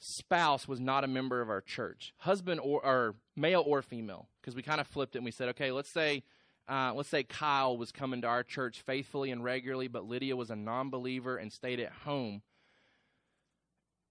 spouse 0.00 0.66
was 0.66 0.80
not 0.80 1.04
a 1.04 1.08
member 1.08 1.40
of 1.40 1.48
our 1.50 1.60
church, 1.60 2.12
husband 2.18 2.60
or, 2.60 2.84
or 2.84 3.14
male 3.36 3.62
or 3.66 3.82
female, 3.82 4.28
because 4.40 4.54
we 4.54 4.62
kind 4.62 4.80
of 4.80 4.86
flipped 4.86 5.14
it 5.14 5.18
and 5.18 5.24
we 5.24 5.30
said, 5.30 5.48
okay, 5.50 5.70
let's 5.70 5.90
say. 5.90 6.22
Uh, 6.70 6.92
let's 6.94 7.08
say 7.08 7.22
Kyle 7.22 7.78
was 7.78 7.90
coming 7.90 8.20
to 8.20 8.26
our 8.26 8.42
church 8.42 8.82
faithfully 8.82 9.30
and 9.30 9.42
regularly, 9.42 9.88
but 9.88 10.04
Lydia 10.04 10.36
was 10.36 10.50
a 10.50 10.54
non 10.54 10.90
believer 10.90 11.38
and 11.38 11.50
stayed 11.50 11.80
at 11.80 11.90
home 12.04 12.42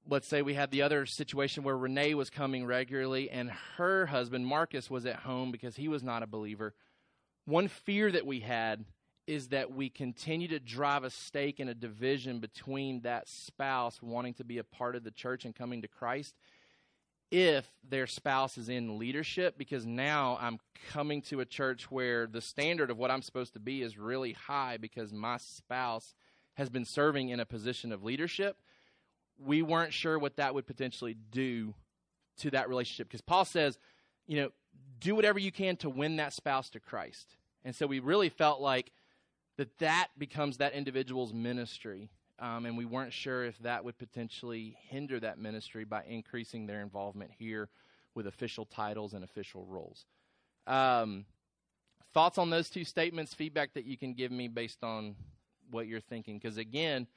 let's 0.09 0.27
say 0.27 0.41
we 0.41 0.53
had 0.53 0.71
the 0.71 0.81
other 0.81 1.05
situation 1.05 1.63
where 1.63 1.77
Renee 1.77 2.13
was 2.13 2.29
coming 2.29 2.65
regularly 2.65 3.29
and 3.29 3.51
her 3.77 4.05
husband, 4.05 4.47
Marcus, 4.47 4.89
was 4.89 5.05
at 5.05 5.17
home 5.17 5.51
because 5.51 5.75
he 5.75 5.87
was 5.87 6.03
not 6.03 6.23
a 6.23 6.27
believer. 6.27 6.73
One 7.45 7.67
fear 7.67 8.11
that 8.11 8.25
we 8.25 8.39
had 8.39 8.85
is 9.25 9.49
that 9.49 9.73
we 9.73 9.89
continue 9.89 10.47
to 10.47 10.59
drive 10.59 11.03
a 11.03 11.09
stake 11.09 11.59
in 11.59 11.67
a 11.67 11.73
division 11.73 12.39
between 12.39 13.01
that 13.01 13.27
spouse 13.27 14.01
wanting 14.01 14.33
to 14.35 14.43
be 14.43 14.57
a 14.57 14.63
part 14.63 14.95
of 14.95 15.03
the 15.03 15.11
church 15.11 15.43
and 15.43 15.53
coming 15.53 15.81
to 15.81 15.87
Christ 15.87 16.33
if 17.29 17.69
their 17.87 18.07
spouse 18.07 18.57
is 18.57 18.69
in 18.69 18.97
leadership 18.97 19.57
because 19.57 19.85
now 19.85 20.37
I'm 20.39 20.59
coming 20.91 21.21
to 21.23 21.41
a 21.41 21.45
church 21.45 21.91
where 21.91 22.25
the 22.25 22.39
standard 22.39 22.89
of 22.89 22.97
what 22.97 23.11
I'm 23.11 23.21
supposed 23.21 23.53
to 23.53 23.59
be 23.59 23.81
is 23.81 23.97
really 23.97 24.31
high 24.31 24.77
because 24.77 25.11
my 25.11 25.35
spouse 25.37 26.15
has 26.53 26.69
been 26.69 26.85
serving 26.85 27.27
in 27.29 27.41
a 27.41 27.45
position 27.45 27.91
of 27.91 28.03
leadership 28.03 28.57
we 29.43 29.61
weren't 29.61 29.93
sure 29.93 30.17
what 30.17 30.37
that 30.37 30.53
would 30.53 30.67
potentially 30.67 31.15
do 31.31 31.73
to 32.39 32.51
that 32.51 32.69
relationship 32.69 33.07
because 33.07 33.21
Paul 33.21 33.45
says, 33.45 33.77
you 34.27 34.37
know, 34.37 34.49
do 34.99 35.15
whatever 35.15 35.39
you 35.39 35.51
can 35.51 35.75
to 35.77 35.89
win 35.89 36.17
that 36.17 36.33
spouse 36.33 36.69
to 36.71 36.79
Christ. 36.79 37.35
And 37.63 37.75
so 37.75 37.87
we 37.87 37.99
really 37.99 38.29
felt 38.29 38.61
like 38.61 38.91
that 39.57 39.77
that 39.79 40.09
becomes 40.17 40.57
that 40.57 40.73
individual's 40.73 41.33
ministry. 41.33 42.09
Um, 42.39 42.65
and 42.65 42.77
we 42.77 42.85
weren't 42.85 43.13
sure 43.13 43.45
if 43.45 43.57
that 43.59 43.83
would 43.83 43.97
potentially 43.97 44.77
hinder 44.89 45.19
that 45.19 45.39
ministry 45.39 45.83
by 45.83 46.03
increasing 46.07 46.67
their 46.67 46.81
involvement 46.81 47.31
here 47.37 47.69
with 48.13 48.27
official 48.27 48.65
titles 48.65 49.13
and 49.13 49.23
official 49.23 49.65
roles. 49.65 50.05
Um, 50.67 51.25
thoughts 52.13 52.37
on 52.37 52.49
those 52.49 52.69
two 52.69 52.83
statements, 52.83 53.33
feedback 53.33 53.73
that 53.73 53.85
you 53.85 53.97
can 53.97 54.13
give 54.13 54.31
me 54.31 54.47
based 54.47 54.83
on 54.83 55.15
what 55.71 55.87
you're 55.87 55.99
thinking? 55.99 56.37
Because 56.37 56.57
again, 56.57 57.07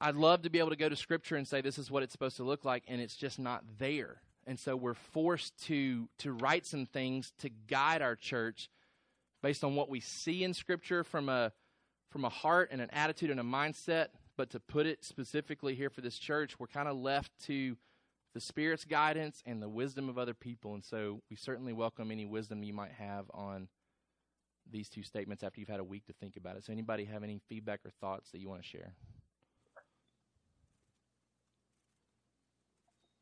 I'd 0.00 0.16
love 0.16 0.42
to 0.42 0.50
be 0.50 0.58
able 0.58 0.70
to 0.70 0.76
go 0.76 0.88
to 0.88 0.96
Scripture 0.96 1.36
and 1.36 1.46
say 1.46 1.60
this 1.60 1.78
is 1.78 1.90
what 1.90 2.02
it's 2.02 2.12
supposed 2.12 2.38
to 2.38 2.44
look 2.44 2.64
like, 2.64 2.84
and 2.88 3.00
it's 3.00 3.16
just 3.16 3.38
not 3.38 3.62
there. 3.78 4.22
And 4.46 4.58
so 4.58 4.74
we're 4.74 4.94
forced 4.94 5.56
to 5.66 6.08
to 6.18 6.32
write 6.32 6.66
some 6.66 6.86
things 6.86 7.32
to 7.40 7.50
guide 7.68 8.00
our 8.00 8.16
church 8.16 8.70
based 9.42 9.62
on 9.62 9.74
what 9.74 9.90
we 9.90 10.00
see 10.00 10.42
in 10.42 10.54
Scripture 10.54 11.04
from 11.04 11.28
a 11.28 11.52
from 12.10 12.24
a 12.24 12.30
heart 12.30 12.70
and 12.72 12.80
an 12.80 12.88
attitude 12.92 13.30
and 13.30 13.38
a 13.38 13.44
mindset. 13.44 14.08
But 14.36 14.50
to 14.50 14.60
put 14.60 14.86
it 14.86 15.04
specifically 15.04 15.74
here 15.74 15.90
for 15.90 16.00
this 16.00 16.18
church, 16.18 16.58
we're 16.58 16.66
kind 16.66 16.88
of 16.88 16.96
left 16.96 17.30
to 17.44 17.76
the 18.32 18.40
Spirit's 18.40 18.84
guidance 18.84 19.42
and 19.44 19.60
the 19.60 19.68
wisdom 19.68 20.08
of 20.08 20.16
other 20.16 20.34
people. 20.34 20.74
And 20.74 20.84
so 20.84 21.20
we 21.28 21.36
certainly 21.36 21.74
welcome 21.74 22.10
any 22.10 22.24
wisdom 22.24 22.62
you 22.62 22.72
might 22.72 22.92
have 22.92 23.26
on 23.34 23.68
these 24.70 24.88
two 24.88 25.02
statements 25.02 25.42
after 25.42 25.60
you've 25.60 25.68
had 25.68 25.80
a 25.80 25.84
week 25.84 26.06
to 26.06 26.12
think 26.14 26.36
about 26.36 26.56
it. 26.56 26.64
So, 26.64 26.72
anybody 26.72 27.04
have 27.04 27.22
any 27.22 27.40
feedback 27.48 27.80
or 27.84 27.90
thoughts 28.00 28.30
that 28.30 28.38
you 28.38 28.48
want 28.48 28.62
to 28.62 28.68
share? 28.68 28.94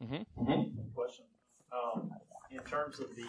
Mm-hmm. 0.02 0.42
mm-hmm. 0.42 0.90
Question. 0.94 1.24
Um, 1.72 2.10
in 2.50 2.60
terms 2.60 3.00
of 3.00 3.14
the 3.14 3.26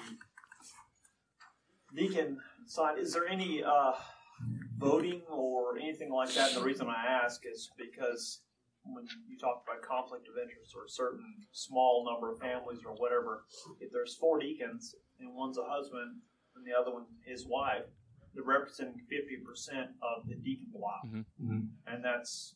deacon 1.96 2.40
side, 2.66 3.00
is 3.00 3.14
there 3.14 3.28
any 3.28 3.64
uh, 3.64 3.94
voting 4.80 5.22
or 5.30 5.78
anything 5.78 6.12
like 6.12 6.34
that. 6.34 6.50
And 6.50 6.62
the 6.62 6.64
reason 6.64 6.88
I 6.88 7.06
ask 7.24 7.42
is 7.46 7.70
because 7.78 8.42
when 8.84 9.06
you 9.28 9.38
talk 9.38 9.64
about 9.68 9.84
conflict 9.84 10.28
of 10.28 10.42
interest 10.42 10.74
or 10.76 10.86
a 10.86 10.90
certain 10.90 11.24
small 11.52 12.08
number 12.10 12.32
of 12.32 12.40
families 12.40 12.80
or 12.86 12.94
whatever, 12.94 13.44
if 13.80 13.92
there's 13.92 14.16
four 14.16 14.40
deacons 14.40 14.96
and 15.20 15.36
one's 15.36 15.58
a 15.58 15.66
husband 15.66 16.22
and 16.56 16.66
the 16.66 16.72
other 16.74 16.92
one 16.92 17.06
his 17.26 17.46
wife, 17.46 17.84
they're 18.34 18.44
representing 18.44 19.02
50% 19.12 19.82
of 20.02 20.28
the 20.28 20.36
deacon 20.36 20.68
block. 20.72 21.02
Mm-hmm. 21.06 21.60
And 21.88 22.04
that's 22.04 22.56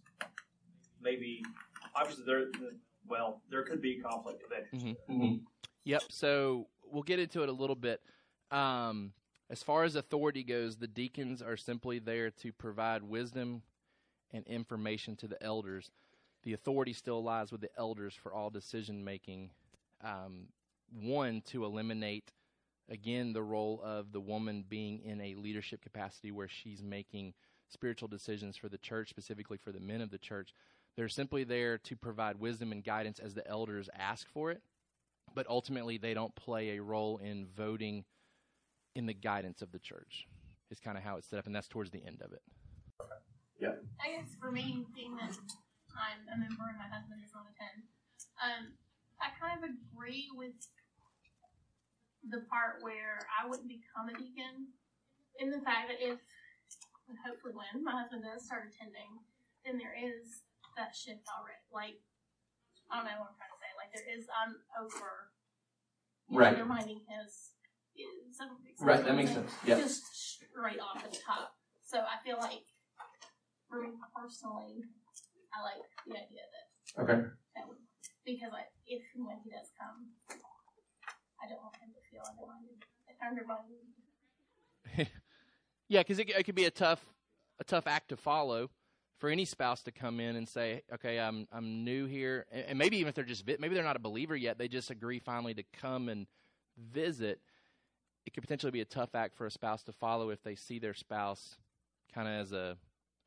maybe, 1.01 1.43
obviously, 1.95 2.23
there, 2.25 2.45
well, 3.07 3.41
there 3.49 3.63
could 3.63 3.81
be 3.81 3.99
conflict 3.99 4.43
of 4.43 4.57
interest. 4.57 4.97
Mm-hmm. 5.09 5.35
Yep. 5.85 6.03
So 6.09 6.67
we'll 6.91 7.03
get 7.03 7.19
into 7.19 7.43
it 7.43 7.49
a 7.49 7.53
little 7.53 7.75
bit. 7.75 8.01
Um, 8.51 9.13
as 9.49 9.61
far 9.61 9.83
as 9.83 9.95
authority 9.95 10.43
goes, 10.43 10.77
the 10.77 10.87
deacons 10.87 11.41
are 11.41 11.57
simply 11.57 11.99
there 11.99 12.31
to 12.31 12.51
provide 12.51 13.03
wisdom 13.03 13.61
and 14.31 14.45
information 14.47 15.15
to 15.17 15.27
the 15.27 15.41
elders. 15.43 15.91
The 16.43 16.53
authority 16.53 16.93
still 16.93 17.23
lies 17.23 17.51
with 17.51 17.61
the 17.61 17.69
elders 17.77 18.13
for 18.15 18.33
all 18.33 18.49
decision 18.49 19.03
making. 19.03 19.51
Um, 20.03 20.47
one, 20.91 21.41
to 21.47 21.65
eliminate, 21.65 22.31
again, 22.89 23.33
the 23.33 23.43
role 23.43 23.81
of 23.83 24.11
the 24.11 24.19
woman 24.19 24.65
being 24.67 24.99
in 25.03 25.21
a 25.21 25.35
leadership 25.35 25.81
capacity 25.81 26.31
where 26.31 26.49
she's 26.49 26.83
making 26.83 27.33
spiritual 27.69 28.07
decisions 28.07 28.57
for 28.57 28.69
the 28.69 28.77
church, 28.77 29.09
specifically 29.09 29.57
for 29.57 29.71
the 29.71 29.79
men 29.79 30.01
of 30.01 30.11
the 30.11 30.17
church. 30.17 30.53
They're 30.95 31.09
simply 31.09 31.43
there 31.43 31.77
to 31.79 31.95
provide 31.95 32.39
wisdom 32.39 32.71
and 32.71 32.83
guidance 32.83 33.19
as 33.19 33.33
the 33.33 33.47
elders 33.47 33.89
ask 33.97 34.27
for 34.29 34.51
it, 34.51 34.61
but 35.33 35.47
ultimately 35.49 35.97
they 35.97 36.13
don't 36.13 36.35
play 36.35 36.77
a 36.77 36.81
role 36.81 37.17
in 37.17 37.47
voting 37.55 38.05
in 38.95 39.07
the 39.07 39.13
guidance 39.13 39.61
of 39.61 39.71
the 39.71 39.79
church. 39.79 40.27
Is 40.69 40.79
kind 40.79 40.97
of 40.97 41.03
how 41.03 41.17
it's 41.17 41.27
set 41.29 41.37
up, 41.37 41.45
and 41.45 41.53
that's 41.53 41.67
towards 41.67 41.91
the 41.91 42.01
end 42.05 42.21
of 42.21 42.33
it. 42.33 42.41
Yeah. 43.59 43.77
I 44.01 44.17
guess 44.17 44.33
for 44.41 44.49
me, 44.51 44.85
being 44.95 45.15
that 45.17 45.37
I'm 45.93 46.25
a 46.33 46.37
member 46.37 46.65
and 46.65 46.77
my 46.81 46.89
husband 46.89 47.21
is 47.21 47.29
on 47.37 47.45
a 47.45 47.53
ten, 47.53 47.75
um, 48.41 48.63
I 49.21 49.29
kind 49.37 49.61
of 49.61 49.69
agree 49.69 50.29
with 50.33 50.57
the 52.25 52.41
part 52.49 52.81
where 52.81 53.21
I 53.29 53.45
wouldn't 53.45 53.69
become 53.69 54.09
a 54.09 54.17
deacon, 54.17 54.73
in 55.37 55.51
the 55.51 55.61
fact 55.61 55.93
that 55.93 56.01
if, 56.01 56.17
and 57.09 57.17
hopefully 57.21 57.53
when 57.53 57.83
my 57.83 57.93
husband 57.93 58.25
does 58.25 58.45
start 58.45 58.65
attending, 58.73 59.21
then 59.65 59.77
there 59.77 59.93
is 59.93 60.41
that 60.75 60.95
shift 60.95 61.25
already. 61.29 61.63
Like, 61.73 61.99
I 62.89 63.01
don't 63.01 63.05
know 63.07 63.19
what 63.23 63.33
I'm 63.33 63.37
trying 63.39 63.53
to 63.53 63.59
say. 63.61 63.71
Like, 63.77 63.91
there 63.93 64.07
is, 64.09 64.25
I'm 64.31 64.57
over 64.77 65.31
right. 66.29 66.53
undermining 66.53 67.01
his 67.07 67.53
Right, 68.79 69.05
that 69.05 69.15
makes 69.15 69.31
sense. 69.31 69.51
Yeah. 69.65 69.77
Just 69.79 70.03
straight 70.15 70.79
off 70.79 71.03
the 71.03 71.15
top. 71.15 71.55
So 71.85 71.99
I 71.99 72.17
feel 72.25 72.37
like, 72.37 72.65
for 73.69 73.81
me 73.81 73.89
personally, 74.15 74.83
I 75.53 75.61
like 75.63 75.85
the 76.05 76.13
idea 76.13 76.41
that. 76.41 77.03
Okay. 77.03 77.27
That 77.55 77.67
would, 77.67 77.77
because 78.25 78.51
I, 78.51 78.65
if 78.87 79.03
and 79.15 79.25
when 79.25 79.37
he 79.43 79.51
does 79.51 79.69
come, 79.79 80.09
I 81.41 81.47
don't 81.47 81.61
want 81.61 81.75
him 81.77 81.89
to 81.93 82.01
feel 82.09 82.23
undermined. 82.27 82.83
Undermined. 83.23 83.87
yeah, 85.87 86.01
because 86.01 86.19
it, 86.19 86.29
it 86.29 86.43
could 86.43 86.55
be 86.55 86.65
a 86.65 86.71
tough, 86.71 87.05
a 87.59 87.63
tough 87.63 87.87
act 87.87 88.09
to 88.09 88.17
follow 88.17 88.69
for 89.19 89.29
any 89.29 89.45
spouse 89.45 89.83
to 89.83 89.91
come 89.91 90.19
in 90.19 90.35
and 90.35 90.47
say, 90.47 90.83
"Okay, 90.93 91.19
I'm 91.19 91.47
I'm 91.51 91.83
new 91.83 92.05
here," 92.05 92.45
and, 92.51 92.65
and 92.69 92.77
maybe 92.77 92.97
even 92.97 93.09
if 93.09 93.15
they're 93.15 93.23
just 93.23 93.45
maybe 93.47 93.69
they're 93.69 93.83
not 93.83 93.95
a 93.95 93.99
believer 93.99 94.35
yet, 94.35 94.57
they 94.57 94.67
just 94.67 94.89
agree 94.91 95.19
finally 95.19 95.53
to 95.53 95.63
come 95.79 96.09
and 96.09 96.27
visit 96.77 97.39
it 98.25 98.33
could 98.33 98.41
potentially 98.41 98.71
be 98.71 98.81
a 98.81 98.85
tough 98.85 99.15
act 99.15 99.35
for 99.35 99.45
a 99.45 99.51
spouse 99.51 99.83
to 99.83 99.91
follow 99.91 100.29
if 100.29 100.41
they 100.43 100.55
see 100.55 100.79
their 100.79 100.93
spouse 100.93 101.57
kind 102.13 102.27
of 102.27 102.33
as 102.33 102.51
a 102.51 102.77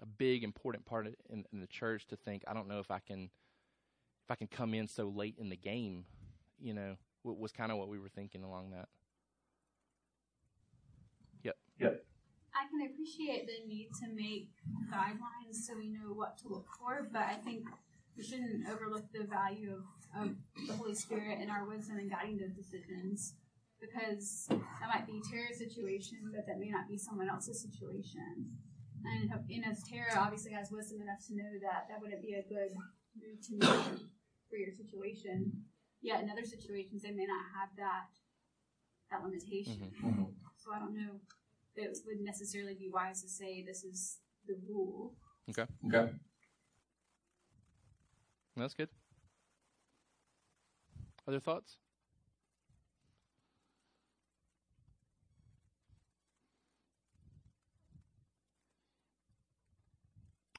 a 0.03 0.07
big 0.07 0.45
important 0.45 0.85
part 0.85 1.07
in, 1.31 1.47
in, 1.53 1.61
the 1.61 1.67
church 1.67 2.07
to 2.07 2.17
think 2.17 2.45
I 2.47 2.53
don't 2.53 2.69
know 2.69 2.81
if 2.81 2.91
I 2.91 2.99
can 2.99 3.31
if 4.25 4.31
I 4.31 4.35
can 4.35 4.47
come 4.47 4.75
in 4.75 4.89
so 4.89 5.09
late 5.09 5.37
in 5.39 5.49
the 5.49 5.57
game, 5.57 6.05
you 6.61 6.75
know, 6.75 6.97
was 7.25 7.53
kind 7.53 7.73
of 7.73 7.79
what 7.79 7.89
we 7.89 7.99
were 7.99 8.09
thinking 8.11 8.43
along 8.43 8.73
that. 8.73 8.89
Yep. 11.45 11.57
Yep. 11.81 12.06
I 12.57 12.65
can 12.73 12.89
appreciate 12.89 13.47
the 13.47 13.69
need 13.69 13.91
to 14.01 14.09
make 14.09 14.49
guidelines 14.89 15.61
so 15.61 15.77
we 15.77 15.89
know 15.89 16.17
what 16.17 16.39
to 16.39 16.49
look 16.49 16.67
for, 16.79 17.09
but 17.13 17.23
I 17.23 17.35
think 17.35 17.69
we 18.17 18.25
shouldn't 18.25 18.65
overlook 18.73 19.05
the 19.13 19.25
value 19.25 19.77
of, 19.77 19.85
of 20.17 20.35
the 20.67 20.73
Holy 20.73 20.95
Spirit 20.95 21.39
and 21.41 21.51
our 21.51 21.69
wisdom 21.69 21.99
in 21.99 22.09
guiding 22.09 22.39
those 22.39 22.57
decisions 22.57 23.35
because 23.81 24.49
that 24.49 24.89
might 24.89 25.07
be 25.07 25.21
Tara's 25.31 25.59
situation, 25.59 26.33
but 26.33 26.47
that 26.47 26.59
may 26.59 26.71
not 26.71 26.89
be 26.89 26.97
someone 26.97 27.29
else's 27.29 27.61
situation. 27.61 28.57
And, 29.05 29.31
and 29.31 29.65
as 29.69 29.85
Tara 29.85 30.17
obviously 30.17 30.53
has 30.53 30.73
wisdom 30.73 31.03
enough 31.03 31.21
to 31.29 31.37
know 31.37 31.53
that 31.61 31.87
that 31.93 32.01
wouldn't 32.01 32.23
be 32.23 32.41
a 32.41 32.49
good 32.49 32.73
move 33.21 33.37
to 33.37 33.53
make 33.61 34.01
for 34.49 34.57
your 34.57 34.73
situation, 34.73 35.53
yet 36.01 36.23
in 36.23 36.31
other 36.31 36.45
situations 36.45 37.03
they 37.03 37.13
may 37.13 37.27
not 37.27 37.45
have 37.53 37.69
that 37.77 38.09
that 39.11 39.23
limitation. 39.23 39.93
Mm-hmm. 39.93 40.09
mm-hmm. 40.09 40.33
So 40.57 40.73
I 40.75 40.81
don't 40.81 40.97
know 40.97 41.21
it 41.77 41.99
would 42.07 42.21
necessarily 42.21 42.75
be 42.75 42.89
wise 42.93 43.23
to 43.23 43.29
say 43.29 43.63
this 43.63 43.85
is 43.85 44.19
the 44.47 44.55
rule. 44.69 45.15
Okay. 45.51 45.67
Okay. 45.87 46.13
That's 48.57 48.75
good. 48.75 48.89
Other 51.29 51.41
thoughts? 51.41 51.77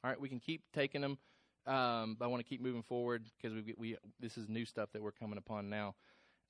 All 0.04 0.12
right, 0.12 0.22
we 0.22 0.30
can 0.30 0.40
keep 0.40 0.62
taking 0.74 1.02
them, 1.02 1.18
um, 1.66 2.16
but 2.20 2.26
I 2.26 2.28
want 2.28 2.42
to 2.42 2.48
keep 2.48 2.62
moving 2.62 2.84
forward 2.84 3.26
because 3.36 3.54
we, 3.54 3.74
we 3.78 3.98
this 4.20 4.38
is 4.38 4.48
new 4.48 4.64
stuff 4.64 4.90
that 4.94 5.02
we're 5.02 5.12
coming 5.12 5.38
upon 5.38 5.70
now. 5.70 5.96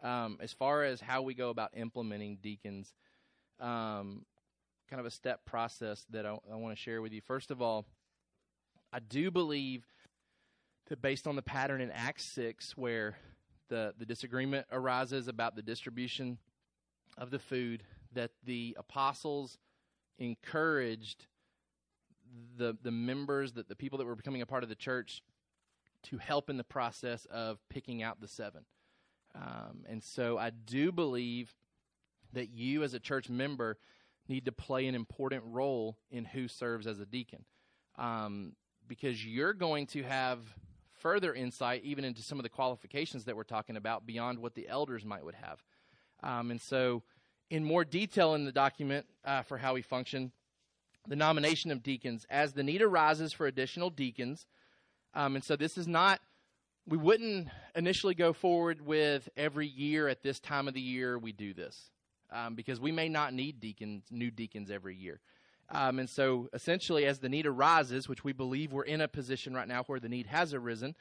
Um, 0.04 0.38
as 0.42 0.52
far 0.52 0.84
as 0.84 1.00
how 1.00 1.22
we 1.22 1.34
go 1.34 1.50
about 1.50 1.72
implementing 1.76 2.38
deacons, 2.42 2.94
um, 3.60 4.26
kind 4.90 5.00
of 5.00 5.06
a 5.06 5.12
step 5.12 5.46
process 5.46 6.06
that 6.10 6.26
I, 6.26 6.38
I 6.52 6.56
want 6.56 6.76
to 6.76 6.82
share 6.82 7.02
with 7.02 7.14
you. 7.14 7.22
First 7.22 7.52
of 7.52 7.62
all, 7.62 7.86
I 8.94 9.00
do 9.00 9.32
believe 9.32 9.86
that 10.88 11.02
based 11.02 11.28
on 11.28 11.36
the 11.36 11.42
pattern 11.42 11.82
in 11.82 11.92
Acts 11.92 12.24
six, 12.24 12.78
where 12.78 13.18
the 13.70 13.94
the 13.98 14.06
disagreement 14.06 14.66
arises 14.72 15.28
about 15.28 15.56
the 15.56 15.62
distribution 15.62 16.38
of 17.18 17.32
the 17.32 17.40
food, 17.40 17.84
that 18.14 18.32
the 18.46 18.76
apostles 18.80 19.58
encouraged 20.20 21.28
the 22.58 22.78
the 22.82 22.92
members, 22.92 23.54
that 23.54 23.68
the 23.68 23.76
people 23.76 23.98
that 23.98 24.06
were 24.06 24.16
becoming 24.16 24.42
a 24.42 24.46
part 24.46 24.64
of 24.64 24.70
the 24.70 24.76
church, 24.76 25.22
to 26.04 26.18
help 26.18 26.50
in 26.50 26.58
the 26.58 26.64
process 26.64 27.26
of 27.26 27.60
picking 27.70 28.02
out 28.04 28.22
the 28.22 28.28
seven. 28.28 28.64
Um, 29.36 29.84
and 29.90 30.02
so 30.02 30.38
I 30.38 30.52
do 30.52 30.92
believe 30.92 31.54
that 32.34 32.50
you, 32.50 32.84
as 32.84 32.94
a 32.94 33.00
church 33.00 33.30
member, 33.30 33.78
need 34.30 34.46
to 34.46 34.52
play 34.52 34.88
an 34.88 34.96
important 34.96 35.44
role 35.46 35.98
in 36.12 36.26
who 36.26 36.48
serves 36.48 36.88
as 36.88 37.00
a 37.00 37.06
deacon, 37.06 37.46
um, 37.98 38.54
because 38.88 39.26
you're 39.26 39.54
going 39.54 39.88
to 39.88 40.04
have 40.04 40.40
further 41.00 41.34
insight 41.34 41.84
even 41.84 42.04
into 42.04 42.22
some 42.22 42.40
of 42.40 42.44
the 42.44 42.50
qualifications 42.50 43.26
that 43.26 43.36
we're 43.36 43.44
talking 43.44 43.78
about 43.78 44.06
beyond 44.06 44.40
what 44.40 44.56
the 44.56 44.68
elders 44.68 45.06
might 45.06 45.24
would 45.24 45.36
have. 45.36 45.64
Um, 46.24 46.52
and 46.52 46.62
so, 46.62 47.04
in 47.50 47.64
more 47.64 47.86
detail 47.86 48.34
in 48.34 48.46
the 48.46 48.52
document 48.52 49.06
uh, 49.24 49.44
for 49.44 49.58
how 49.58 49.76
we 49.76 49.82
function, 49.82 50.32
the 51.08 51.16
nomination 51.16 51.72
of 51.72 51.84
deacons 51.84 52.26
as 52.30 52.54
the 52.54 52.64
need 52.64 52.82
arises 52.82 53.32
for 53.32 53.48
additional 53.48 53.90
deacons. 53.90 54.46
Um, 55.14 55.36
and 55.36 55.44
so 55.44 55.56
this 55.56 55.78
is 55.78 55.88
not, 55.88 56.20
we 56.86 56.98
wouldn't 56.98 57.48
initially 57.76 58.14
go 58.14 58.34
forward 58.34 58.86
with 58.86 59.30
every 59.38 59.68
year 59.68 60.08
at 60.08 60.22
this 60.24 60.40
time 60.40 60.68
of 60.68 60.74
the 60.74 60.82
year 60.82 61.18
we 61.18 61.32
do 61.32 61.54
this 61.54 61.92
um, 62.32 62.56
because 62.56 62.80
we 62.80 62.92
may 62.92 63.10
not 63.10 63.34
need 63.34 63.60
deacons, 63.60 64.06
new 64.12 64.32
deacons 64.32 64.70
every 64.70 64.96
year. 64.96 65.20
Um, 65.70 66.00
and 66.00 66.10
so 66.10 66.48
essentially, 66.54 67.06
as 67.06 67.20
the 67.20 67.30
need 67.30 67.46
arises, 67.46 68.08
which 68.08 68.24
we 68.24 68.32
believe 68.32 68.72
we're 68.72 68.84
in 68.84 69.02
a 69.02 69.08
position 69.08 69.54
right 69.54 69.68
now 69.68 69.84
where 69.84 70.00
the 70.00 70.10
need 70.10 70.28
has 70.28 70.54
arisen, 70.54 70.96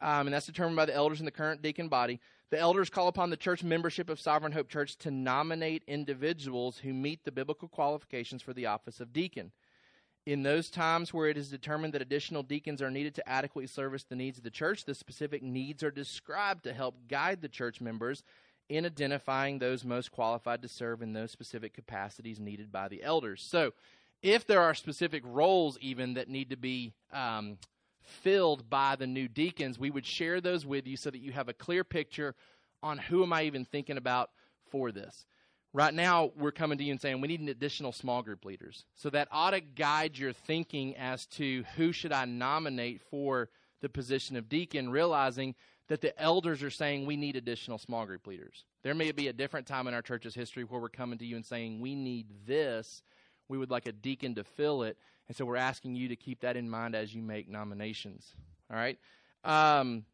um, 0.00 0.26
and 0.26 0.34
that's 0.34 0.46
determined 0.46 0.76
by 0.76 0.86
the 0.86 0.94
elders 0.94 1.20
in 1.20 1.26
the 1.26 1.30
current 1.30 1.60
deacon 1.60 1.88
body. 1.88 2.20
The 2.50 2.58
elders 2.58 2.88
call 2.88 3.08
upon 3.08 3.28
the 3.28 3.36
church 3.36 3.62
membership 3.62 4.08
of 4.08 4.20
Sovereign 4.20 4.52
Hope 4.52 4.68
Church 4.68 4.96
to 4.98 5.10
nominate 5.10 5.82
individuals 5.86 6.78
who 6.78 6.94
meet 6.94 7.24
the 7.24 7.32
biblical 7.32 7.68
qualifications 7.68 8.40
for 8.40 8.54
the 8.54 8.66
office 8.66 9.00
of 9.00 9.12
deacon. 9.12 9.52
In 10.24 10.42
those 10.42 10.70
times 10.70 11.12
where 11.12 11.28
it 11.28 11.36
is 11.36 11.50
determined 11.50 11.94
that 11.94 12.02
additional 12.02 12.42
deacons 12.42 12.80
are 12.80 12.90
needed 12.90 13.14
to 13.16 13.28
adequately 13.28 13.66
service 13.66 14.04
the 14.04 14.16
needs 14.16 14.38
of 14.38 14.44
the 14.44 14.50
church, 14.50 14.84
the 14.84 14.94
specific 14.94 15.42
needs 15.42 15.82
are 15.82 15.90
described 15.90 16.64
to 16.64 16.72
help 16.72 16.96
guide 17.08 17.42
the 17.42 17.48
church 17.48 17.80
members 17.80 18.22
in 18.68 18.84
identifying 18.84 19.58
those 19.58 19.84
most 19.84 20.12
qualified 20.12 20.62
to 20.62 20.68
serve 20.68 21.02
in 21.02 21.12
those 21.12 21.30
specific 21.30 21.74
capacities 21.74 22.38
needed 22.38 22.70
by 22.70 22.88
the 22.88 23.02
elders. 23.02 23.42
So, 23.42 23.72
if 24.22 24.46
there 24.46 24.60
are 24.60 24.74
specific 24.74 25.22
roles 25.24 25.78
even 25.80 26.14
that 26.14 26.28
need 26.28 26.50
to 26.50 26.56
be 26.56 26.92
um, 27.12 27.58
filled 28.00 28.68
by 28.68 28.96
the 28.96 29.06
new 29.06 29.28
deacons, 29.28 29.78
we 29.78 29.90
would 29.90 30.06
share 30.06 30.40
those 30.40 30.66
with 30.66 30.86
you 30.86 30.96
so 30.96 31.10
that 31.10 31.20
you 31.20 31.32
have 31.32 31.48
a 31.48 31.52
clear 31.52 31.84
picture 31.84 32.34
on 32.82 32.98
who 32.98 33.22
am 33.22 33.32
I 33.32 33.44
even 33.44 33.64
thinking 33.64 33.96
about 33.96 34.30
for 34.70 34.90
this. 34.90 35.26
Right 35.72 35.92
now, 35.92 36.32
we're 36.36 36.50
coming 36.50 36.78
to 36.78 36.84
you 36.84 36.92
and 36.92 37.00
saying 37.00 37.20
we 37.20 37.28
need 37.28 37.40
an 37.40 37.48
additional 37.48 37.92
small 37.92 38.22
group 38.22 38.44
leaders. 38.44 38.84
So 38.96 39.10
that 39.10 39.28
ought 39.30 39.50
to 39.50 39.60
guide 39.60 40.18
your 40.18 40.32
thinking 40.32 40.96
as 40.96 41.26
to 41.26 41.64
who 41.76 41.92
should 41.92 42.12
I 42.12 42.24
nominate 42.24 43.02
for 43.10 43.50
the 43.80 43.88
position 43.88 44.36
of 44.36 44.48
deacon, 44.48 44.90
realizing 44.90 45.54
that 45.88 46.00
the 46.02 46.18
elders 46.20 46.62
are 46.62 46.70
saying 46.70 47.06
we 47.06 47.16
need 47.16 47.36
additional 47.36 47.78
small 47.78 48.06
group 48.06 48.26
leaders. 48.26 48.64
There 48.82 48.94
may 48.94 49.10
be 49.12 49.28
a 49.28 49.32
different 49.32 49.66
time 49.66 49.86
in 49.86 49.94
our 49.94 50.02
church's 50.02 50.34
history 50.34 50.64
where 50.64 50.80
we're 50.80 50.88
coming 50.88 51.18
to 51.18 51.24
you 51.24 51.36
and 51.36 51.44
saying 51.44 51.80
we 51.80 51.94
need 51.94 52.26
this. 52.46 53.02
We 53.48 53.58
would 53.58 53.70
like 53.70 53.86
a 53.86 53.92
deacon 53.92 54.34
to 54.36 54.44
fill 54.44 54.82
it. 54.82 54.98
And 55.28 55.36
so 55.36 55.44
we're 55.44 55.56
asking 55.56 55.96
you 55.96 56.08
to 56.08 56.16
keep 56.16 56.40
that 56.40 56.56
in 56.56 56.68
mind 56.68 56.94
as 56.94 57.14
you 57.14 57.22
make 57.22 57.48
nominations. 57.48 58.34
All 58.70 58.76
right? 58.76 58.98
Um, 59.44 60.04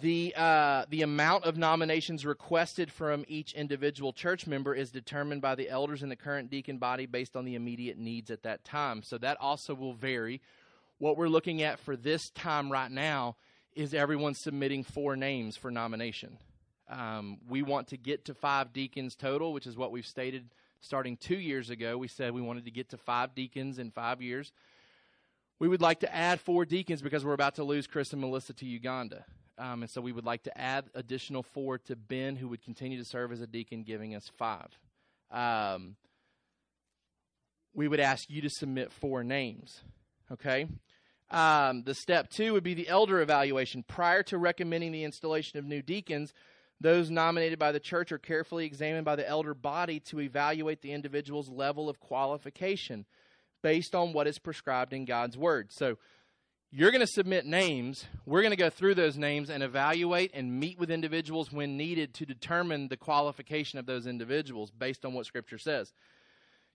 the 0.00 0.34
uh, 0.36 0.86
the 0.88 1.02
amount 1.02 1.44
of 1.44 1.56
nominations 1.56 2.26
requested 2.26 2.90
from 2.90 3.24
each 3.28 3.52
individual 3.52 4.12
church 4.12 4.46
member 4.46 4.74
is 4.74 4.90
determined 4.90 5.40
by 5.42 5.54
the 5.54 5.68
elders 5.68 6.02
in 6.02 6.08
the 6.08 6.16
current 6.16 6.50
deacon 6.50 6.78
body 6.78 7.06
based 7.06 7.36
on 7.36 7.44
the 7.44 7.54
immediate 7.54 7.98
needs 7.98 8.30
at 8.30 8.42
that 8.42 8.64
time. 8.64 9.02
So 9.02 9.18
that 9.18 9.36
also 9.40 9.74
will 9.74 9.92
vary. 9.92 10.40
What 10.98 11.16
we're 11.16 11.28
looking 11.28 11.62
at 11.62 11.78
for 11.78 11.96
this 11.96 12.30
time 12.30 12.72
right 12.72 12.90
now 12.90 13.36
is 13.74 13.94
everyone 13.94 14.34
submitting 14.34 14.84
four 14.84 15.16
names 15.16 15.56
for 15.56 15.70
nomination. 15.70 16.38
Um, 16.88 17.38
we 17.48 17.62
want 17.62 17.88
to 17.88 17.96
get 17.96 18.26
to 18.26 18.34
five 18.34 18.72
deacons 18.72 19.16
total, 19.16 19.52
which 19.52 19.66
is 19.66 19.76
what 19.76 19.90
we've 19.90 20.06
stated 20.06 20.50
starting 20.80 21.16
two 21.16 21.38
years 21.38 21.70
ago. 21.70 21.96
We 21.96 22.08
said 22.08 22.32
we 22.32 22.42
wanted 22.42 22.66
to 22.66 22.70
get 22.70 22.90
to 22.90 22.98
five 22.98 23.34
deacons 23.34 23.78
in 23.78 23.90
five 23.90 24.20
years. 24.20 24.52
We 25.58 25.68
would 25.68 25.80
like 25.80 26.00
to 26.00 26.14
add 26.14 26.40
four 26.40 26.64
deacons 26.64 27.00
because 27.00 27.24
we're 27.24 27.32
about 27.32 27.54
to 27.56 27.64
lose 27.64 27.86
Chris 27.86 28.12
and 28.12 28.20
Melissa 28.20 28.52
to 28.54 28.66
Uganda. 28.66 29.24
Um, 29.56 29.82
and 29.82 29.90
so 29.90 30.00
we 30.00 30.12
would 30.12 30.24
like 30.24 30.42
to 30.44 30.58
add 30.58 30.86
additional 30.94 31.42
four 31.42 31.78
to 31.78 31.96
Ben, 31.96 32.36
who 32.36 32.48
would 32.48 32.62
continue 32.62 32.98
to 32.98 33.04
serve 33.04 33.32
as 33.32 33.40
a 33.40 33.46
deacon, 33.46 33.84
giving 33.84 34.14
us 34.14 34.30
five. 34.36 34.68
Um, 35.30 35.96
we 37.72 37.88
would 37.88 38.00
ask 38.00 38.28
you 38.28 38.42
to 38.42 38.50
submit 38.50 38.92
four 38.92 39.24
names. 39.24 39.80
Okay? 40.32 40.66
Um, 41.30 41.82
the 41.84 41.94
step 41.94 42.30
two 42.30 42.52
would 42.52 42.64
be 42.64 42.74
the 42.74 42.88
elder 42.88 43.20
evaluation. 43.20 43.82
Prior 43.82 44.22
to 44.24 44.38
recommending 44.38 44.92
the 44.92 45.04
installation 45.04 45.58
of 45.58 45.64
new 45.64 45.82
deacons, 45.82 46.32
those 46.80 47.10
nominated 47.10 47.58
by 47.58 47.72
the 47.72 47.80
church 47.80 48.12
are 48.12 48.18
carefully 48.18 48.66
examined 48.66 49.04
by 49.04 49.16
the 49.16 49.28
elder 49.28 49.54
body 49.54 50.00
to 50.00 50.20
evaluate 50.20 50.82
the 50.82 50.92
individual's 50.92 51.48
level 51.48 51.88
of 51.88 52.00
qualification 52.00 53.06
based 53.62 53.94
on 53.94 54.12
what 54.12 54.26
is 54.26 54.38
prescribed 54.38 54.92
in 54.92 55.06
God's 55.06 55.38
word. 55.38 55.72
So 55.72 55.96
you're 56.70 56.90
going 56.90 57.00
to 57.00 57.06
submit 57.06 57.46
names. 57.46 58.04
We're 58.26 58.42
going 58.42 58.50
to 58.50 58.56
go 58.56 58.68
through 58.68 58.96
those 58.96 59.16
names 59.16 59.48
and 59.48 59.62
evaluate 59.62 60.32
and 60.34 60.58
meet 60.58 60.78
with 60.78 60.90
individuals 60.90 61.52
when 61.52 61.76
needed 61.76 62.14
to 62.14 62.26
determine 62.26 62.88
the 62.88 62.96
qualification 62.96 63.78
of 63.78 63.86
those 63.86 64.06
individuals 64.06 64.70
based 64.70 65.04
on 65.04 65.14
what 65.14 65.24
Scripture 65.24 65.56
says. 65.56 65.92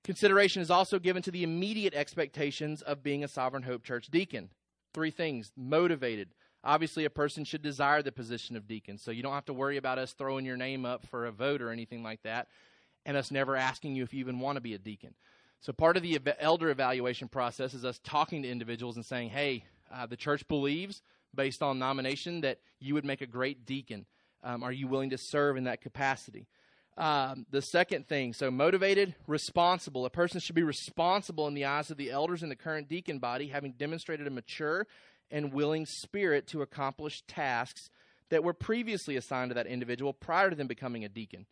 Consideration 0.04 0.62
is 0.62 0.72
also 0.72 0.98
given 0.98 1.22
to 1.24 1.32
the 1.32 1.44
immediate 1.44 1.94
expectations 1.94 2.82
of 2.82 3.04
being 3.04 3.24
a 3.24 3.28
Sovereign 3.28 3.64
Hope 3.64 3.84
Church 3.84 4.08
deacon. 4.08 4.50
Three 4.94 5.12
things 5.12 5.52
motivated. 5.58 6.30
Obviously, 6.64 7.06
a 7.06 7.10
person 7.10 7.44
should 7.44 7.62
desire 7.62 8.02
the 8.02 8.12
position 8.12 8.56
of 8.56 8.68
deacon, 8.68 8.98
so 8.98 9.12
you 9.12 9.24
don't 9.24 9.34
have 9.34 9.46
to 9.46 9.54
worry 9.54 9.78
about 9.78 9.98
us 9.98 10.14
throwing 10.14 10.46
your 10.46 10.58
name 10.58 10.86
up 10.86 11.06
for 11.08 11.26
a 11.26 11.32
vote 11.32 11.62
or 11.62 11.70
anything 11.70 12.04
like 12.04 12.22
that, 12.24 12.48
and 13.06 13.16
us 13.16 13.32
never 13.32 13.56
asking 13.56 13.96
you 13.96 14.04
if 14.04 14.14
you 14.14 14.20
even 14.20 14.40
want 14.40 14.58
to 14.58 14.62
be 14.62 14.74
a 14.74 14.78
deacon. 14.78 15.14
So, 15.62 15.74
part 15.74 15.96
of 15.96 16.04
the 16.04 16.20
elder 16.40 16.70
evaluation 16.70 17.28
process 17.28 17.74
is 17.74 17.86
us 17.86 18.00
talking 18.04 18.44
to 18.44 18.50
individuals 18.50 18.96
and 18.96 19.06
saying, 19.06 19.30
hey, 19.30 19.64
uh, 19.94 20.06
the 20.06 20.18
church 20.18 20.48
believes, 20.48 21.02
based 21.36 21.62
on 21.62 21.80
nomination, 21.80 22.42
that 22.42 22.60
you 22.80 22.94
would 22.94 23.06
make 23.06 23.22
a 23.22 23.28
great 23.28 23.66
deacon. 23.66 24.06
Um, 24.44 24.64
are 24.64 24.72
you 24.72 24.88
willing 24.88 25.10
to 25.10 25.18
serve 25.18 25.58
in 25.58 25.66
that 25.66 25.82
capacity? 25.82 26.48
Um, 27.00 27.46
the 27.50 27.62
second 27.62 28.10
thing, 28.10 28.34
so 28.34 28.52
motivated, 28.52 29.16
responsible. 29.26 30.06
A 30.06 30.10
person 30.10 30.42
should 30.42 30.56
be 30.56 30.64
responsible 30.64 31.48
in 31.48 31.54
the 31.54 31.64
eyes 31.64 31.90
of 31.90 31.96
the 31.96 32.12
elders 32.12 32.44
in 32.44 32.50
the 32.50 32.58
current 32.58 32.90
deacon 32.90 33.20
body, 33.20 33.48
having 33.48 33.72
demonstrated 33.72 34.28
a 34.28 34.32
mature 34.32 34.86
and 35.32 35.54
willing 35.54 35.86
spirit 35.86 36.46
to 36.48 36.62
accomplish 36.62 37.24
tasks 37.26 37.90
that 38.32 38.44
were 38.44 38.54
previously 38.54 39.16
assigned 39.16 39.52
to 39.52 39.56
that 39.56 39.66
individual 39.66 40.12
prior 40.12 40.50
to 40.50 40.58
them 40.58 40.68
becoming 40.68 41.06
a 41.06 41.10
deacon. 41.10 41.46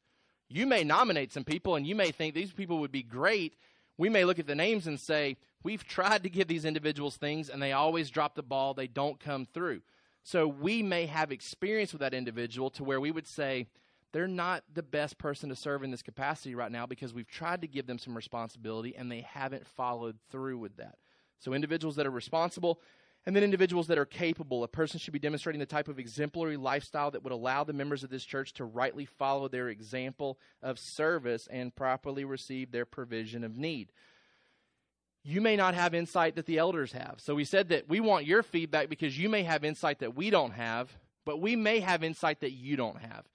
You 0.50 0.66
may 0.66 0.84
nominate 0.84 1.32
some 1.32 1.46
people 1.46 1.76
and 1.76 1.88
you 1.88 1.96
may 1.96 2.12
think 2.12 2.36
these 2.36 2.52
people 2.52 2.80
would 2.80 2.92
be 2.92 3.04
great. 3.04 3.56
We 3.98 4.10
may 4.10 4.26
look 4.26 4.40
at 4.40 4.48
the 4.48 4.56
names 4.56 4.86
and 4.86 5.00
say, 5.00 5.38
we've 5.64 5.86
tried 5.86 6.24
to 6.24 6.30
give 6.30 6.50
these 6.50 6.66
individuals 6.66 7.16
things 7.16 7.50
and 7.50 7.62
they 7.62 7.72
always 7.72 8.10
drop 8.10 8.36
the 8.36 8.44
ball, 8.44 8.74
they 8.74 8.88
don't 8.88 9.18
come 9.18 9.46
through. 9.46 9.82
So 10.24 10.46
we 10.46 10.84
may 10.84 11.06
have 11.06 11.32
experience 11.32 11.94
with 11.94 12.02
that 12.02 12.14
individual 12.14 12.70
to 12.72 12.84
where 12.84 13.00
we 13.00 13.12
would 13.12 13.28
say, 13.28 13.68
they're 14.18 14.28
not 14.28 14.64
the 14.74 14.82
best 14.82 15.20
person 15.20 15.50
to 15.50 15.56
serve 15.56 15.84
in 15.84 15.92
this 15.92 16.02
capacity 16.02 16.56
right 16.56 16.72
now 16.72 16.88
because 16.88 17.14
we've 17.14 17.28
tried 17.28 17.62
to 17.62 17.68
give 17.68 17.86
them 17.86 18.00
some 18.00 18.16
responsibility 18.16 18.96
and 18.96 19.12
they 19.12 19.22
haven't 19.22 19.68
followed 19.68 20.18
through 20.32 20.58
with 20.58 20.76
that. 20.78 20.96
So, 21.38 21.54
individuals 21.54 21.98
that 21.98 22.08
are 22.08 22.12
responsible 22.12 22.82
and 23.28 23.36
then 23.36 23.44
individuals 23.44 23.86
that 23.88 24.00
are 24.00 24.06
capable. 24.06 24.64
A 24.64 24.68
person 24.68 25.00
should 25.00 25.14
be 25.14 25.20
demonstrating 25.20 25.60
the 25.60 25.68
type 25.68 25.88
of 25.88 26.00
exemplary 26.00 26.58
lifestyle 26.58 27.12
that 27.12 27.24
would 27.24 27.32
allow 27.32 27.64
the 27.64 27.74
members 27.74 28.04
of 28.04 28.10
this 28.10 28.26
church 28.26 28.54
to 28.54 28.66
rightly 28.66 29.06
follow 29.06 29.48
their 29.48 29.70
example 29.70 30.40
of 30.64 30.80
service 30.80 31.48
and 31.52 31.76
properly 31.76 32.26
receive 32.26 32.72
their 32.72 32.86
provision 32.86 33.44
of 33.44 33.56
need. 33.56 33.92
You 35.24 35.42
may 35.42 35.56
not 35.56 35.76
have 35.76 35.94
insight 35.94 36.38
that 36.38 36.48
the 36.48 36.58
elders 36.58 36.94
have. 36.94 37.18
So, 37.20 37.36
we 37.36 37.46
said 37.46 37.70
that 37.70 37.88
we 37.88 38.00
want 38.00 38.26
your 38.26 38.42
feedback 38.42 38.90
because 38.90 39.16
you 39.16 39.30
may 39.30 39.44
have 39.44 39.64
insight 39.64 40.00
that 40.00 40.16
we 40.16 40.32
don't 40.32 40.54
have, 40.54 40.92
but 41.24 41.40
we 41.40 41.56
may 41.56 41.82
have 41.82 42.04
insight 42.04 42.40
that 42.40 42.54
you 42.54 42.78
don't 42.78 43.00
have. 43.00 43.28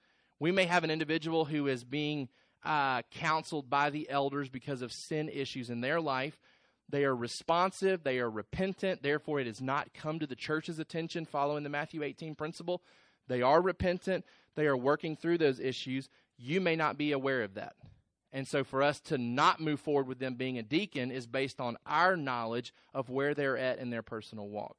We 0.43 0.51
may 0.51 0.65
have 0.65 0.83
an 0.83 0.91
individual 0.91 1.45
who 1.45 1.67
is 1.67 1.85
being 1.85 2.27
uh, 2.65 3.03
counseled 3.11 3.69
by 3.69 3.91
the 3.91 4.09
elders 4.09 4.49
because 4.49 4.81
of 4.81 4.91
sin 4.91 5.29
issues 5.29 5.69
in 5.69 5.79
their 5.79 6.01
life. 6.01 6.37
They 6.89 7.05
are 7.05 7.15
responsive, 7.15 8.03
they 8.03 8.19
are 8.19 8.29
repentant, 8.29 9.03
therefore, 9.03 9.39
it 9.39 9.47
has 9.47 9.61
not 9.61 9.93
come 9.93 10.19
to 10.19 10.27
the 10.27 10.35
church's 10.35 10.79
attention 10.79 11.23
following 11.23 11.63
the 11.63 11.69
Matthew 11.69 12.03
18 12.03 12.35
principle. 12.35 12.81
They 13.29 13.41
are 13.41 13.61
repentant, 13.61 14.25
they 14.55 14.67
are 14.67 14.75
working 14.75 15.15
through 15.15 15.37
those 15.37 15.61
issues. 15.61 16.09
You 16.37 16.59
may 16.59 16.75
not 16.75 16.97
be 16.97 17.13
aware 17.13 17.43
of 17.43 17.53
that. 17.53 17.77
And 18.33 18.45
so, 18.45 18.65
for 18.65 18.83
us 18.83 18.99
to 18.99 19.17
not 19.17 19.61
move 19.61 19.79
forward 19.79 20.09
with 20.09 20.19
them 20.19 20.35
being 20.35 20.57
a 20.57 20.61
deacon 20.61 21.09
is 21.09 21.25
based 21.25 21.61
on 21.61 21.77
our 21.85 22.17
knowledge 22.17 22.73
of 22.93 23.09
where 23.09 23.33
they're 23.33 23.57
at 23.57 23.79
in 23.79 23.91
their 23.91 24.03
personal 24.03 24.49
walk 24.49 24.75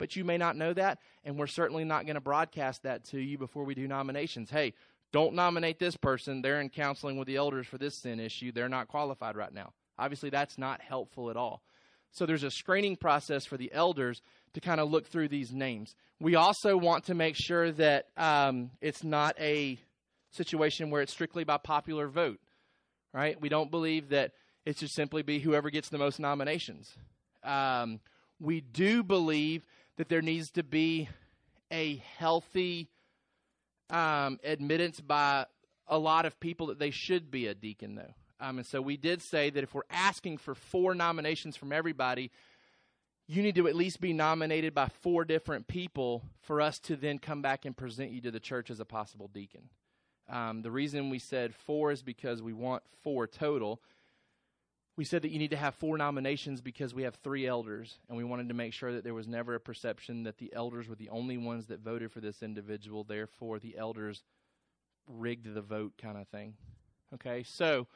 but 0.00 0.16
you 0.16 0.24
may 0.24 0.38
not 0.38 0.56
know 0.56 0.72
that, 0.72 0.98
and 1.24 1.38
we're 1.38 1.46
certainly 1.46 1.84
not 1.84 2.06
going 2.06 2.14
to 2.14 2.22
broadcast 2.22 2.84
that 2.84 3.04
to 3.04 3.20
you 3.20 3.36
before 3.36 3.64
we 3.64 3.74
do 3.74 3.86
nominations. 3.86 4.50
Hey, 4.50 4.72
don't 5.12 5.34
nominate 5.34 5.78
this 5.78 5.96
person. 5.96 6.42
They're 6.42 6.60
in 6.60 6.68
counseling 6.68 7.16
with 7.16 7.26
the 7.26 7.36
elders 7.36 7.66
for 7.66 7.78
this 7.78 8.00
sin 8.00 8.20
issue. 8.20 8.52
They're 8.52 8.68
not 8.68 8.88
qualified 8.88 9.36
right 9.36 9.52
now. 9.52 9.72
Obviously, 9.98 10.30
that's 10.30 10.56
not 10.56 10.80
helpful 10.80 11.30
at 11.30 11.36
all. 11.36 11.62
So 12.12 12.26
there's 12.26 12.42
a 12.42 12.50
screening 12.50 12.96
process 12.96 13.44
for 13.44 13.56
the 13.56 13.72
elders 13.72 14.22
to 14.54 14.60
kind 14.60 14.80
of 14.80 14.90
look 14.90 15.06
through 15.06 15.28
these 15.28 15.52
names. 15.52 15.94
We 16.18 16.34
also 16.34 16.76
want 16.76 17.04
to 17.04 17.14
make 17.14 17.36
sure 17.36 17.70
that 17.72 18.06
um, 18.16 18.70
it's 18.80 19.04
not 19.04 19.36
a 19.38 19.78
situation 20.32 20.90
where 20.90 21.02
it's 21.02 21.12
strictly 21.12 21.44
by 21.44 21.58
popular 21.58 22.08
vote, 22.08 22.40
right? 23.12 23.40
We 23.40 23.48
don't 23.48 23.70
believe 23.70 24.10
that 24.10 24.32
it 24.64 24.78
should 24.78 24.90
simply 24.90 25.22
be 25.22 25.38
whoever 25.38 25.70
gets 25.70 25.88
the 25.88 25.98
most 25.98 26.20
nominations. 26.20 26.92
Um, 27.42 28.00
we 28.40 28.60
do 28.60 29.02
believe 29.02 29.64
that 29.96 30.08
there 30.08 30.22
needs 30.22 30.50
to 30.52 30.62
be 30.62 31.08
a 31.70 32.02
healthy 32.18 32.88
um, 33.90 34.38
admittance 34.44 35.00
by 35.00 35.46
a 35.86 35.98
lot 35.98 36.26
of 36.26 36.38
people 36.40 36.68
that 36.68 36.78
they 36.78 36.90
should 36.90 37.30
be 37.30 37.46
a 37.46 37.54
deacon, 37.54 37.96
though. 37.96 38.14
Um, 38.40 38.58
and 38.58 38.66
so 38.66 38.80
we 38.80 38.96
did 38.96 39.20
say 39.20 39.50
that 39.50 39.62
if 39.62 39.74
we're 39.74 39.82
asking 39.90 40.38
for 40.38 40.54
four 40.54 40.94
nominations 40.94 41.56
from 41.56 41.72
everybody, 41.72 42.30
you 43.26 43.42
need 43.42 43.54
to 43.56 43.68
at 43.68 43.76
least 43.76 44.00
be 44.00 44.12
nominated 44.12 44.74
by 44.74 44.88
four 44.88 45.24
different 45.24 45.68
people 45.68 46.24
for 46.40 46.60
us 46.60 46.78
to 46.80 46.96
then 46.96 47.18
come 47.18 47.42
back 47.42 47.64
and 47.64 47.76
present 47.76 48.10
you 48.10 48.20
to 48.22 48.30
the 48.30 48.40
church 48.40 48.70
as 48.70 48.80
a 48.80 48.84
possible 48.84 49.28
deacon. 49.32 49.68
Um, 50.28 50.62
the 50.62 50.70
reason 50.70 51.10
we 51.10 51.18
said 51.18 51.54
four 51.54 51.90
is 51.90 52.02
because 52.02 52.40
we 52.40 52.52
want 52.52 52.82
four 53.02 53.26
total 53.26 53.82
we 55.00 55.04
said 55.06 55.22
that 55.22 55.30
you 55.30 55.38
need 55.38 55.52
to 55.52 55.56
have 55.56 55.74
four 55.76 55.96
nominations 55.96 56.60
because 56.60 56.92
we 56.92 57.04
have 57.04 57.14
three 57.14 57.46
elders, 57.46 57.96
and 58.10 58.18
we 58.18 58.22
wanted 58.22 58.48
to 58.48 58.54
make 58.54 58.74
sure 58.74 58.92
that 58.92 59.02
there 59.02 59.14
was 59.14 59.26
never 59.26 59.54
a 59.54 59.58
perception 59.58 60.24
that 60.24 60.36
the 60.36 60.52
elders 60.52 60.90
were 60.90 60.94
the 60.94 61.08
only 61.08 61.38
ones 61.38 61.68
that 61.68 61.80
voted 61.80 62.12
for 62.12 62.20
this 62.20 62.42
individual. 62.42 63.02
Therefore, 63.02 63.58
the 63.58 63.78
elders 63.78 64.22
rigged 65.08 65.54
the 65.54 65.62
vote, 65.62 65.94
kind 65.96 66.18
of 66.18 66.28
thing. 66.28 66.52
Okay, 67.14 67.42
so 67.44 67.86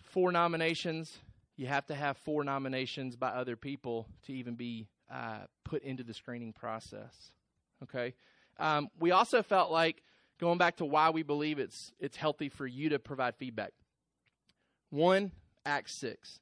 four 0.00 0.30
nominations. 0.30 1.18
You 1.56 1.66
have 1.66 1.86
to 1.86 1.94
have 1.96 2.16
four 2.18 2.44
nominations 2.44 3.16
by 3.16 3.30
other 3.30 3.56
people 3.56 4.06
to 4.26 4.32
even 4.32 4.54
be 4.54 4.86
uh, 5.10 5.38
put 5.64 5.82
into 5.82 6.04
the 6.04 6.14
screening 6.14 6.52
process. 6.52 7.32
Okay, 7.82 8.14
um, 8.60 8.90
we 9.00 9.10
also 9.10 9.42
felt 9.42 9.72
like 9.72 10.04
going 10.38 10.58
back 10.58 10.76
to 10.76 10.84
why 10.84 11.10
we 11.10 11.24
believe 11.24 11.58
it's 11.58 11.90
it's 11.98 12.16
healthy 12.16 12.48
for 12.48 12.64
you 12.64 12.90
to 12.90 13.00
provide 13.00 13.34
feedback. 13.34 13.72
One, 14.90 15.32
Acts 15.66 15.98
6. 16.00 16.40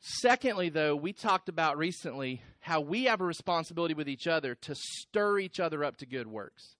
Secondly, 0.00 0.68
though, 0.68 0.96
we 0.96 1.12
talked 1.12 1.48
about 1.48 1.78
recently 1.78 2.42
how 2.58 2.80
we 2.80 3.04
have 3.04 3.20
a 3.20 3.24
responsibility 3.24 3.94
with 3.94 4.08
each 4.08 4.26
other 4.26 4.56
to 4.56 4.74
stir 4.74 5.38
each 5.38 5.60
other 5.60 5.84
up 5.84 5.96
to 5.98 6.06
good 6.06 6.26
works. 6.26 6.74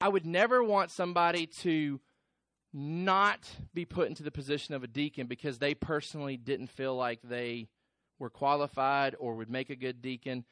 I 0.00 0.08
would 0.08 0.24
never 0.24 0.64
want 0.64 0.90
somebody 0.90 1.46
to 1.60 2.00
not 2.72 3.48
be 3.72 3.84
put 3.84 4.08
into 4.08 4.22
the 4.22 4.30
position 4.30 4.74
of 4.74 4.82
a 4.82 4.88
deacon 4.88 5.26
because 5.26 5.58
they 5.58 5.74
personally 5.74 6.36
didn't 6.36 6.68
feel 6.68 6.96
like 6.96 7.20
they 7.22 7.68
were 8.18 8.30
qualified 8.30 9.14
or 9.20 9.34
would 9.34 9.50
make 9.50 9.70
a 9.70 9.76
good 9.76 10.00
deacon 10.00 10.44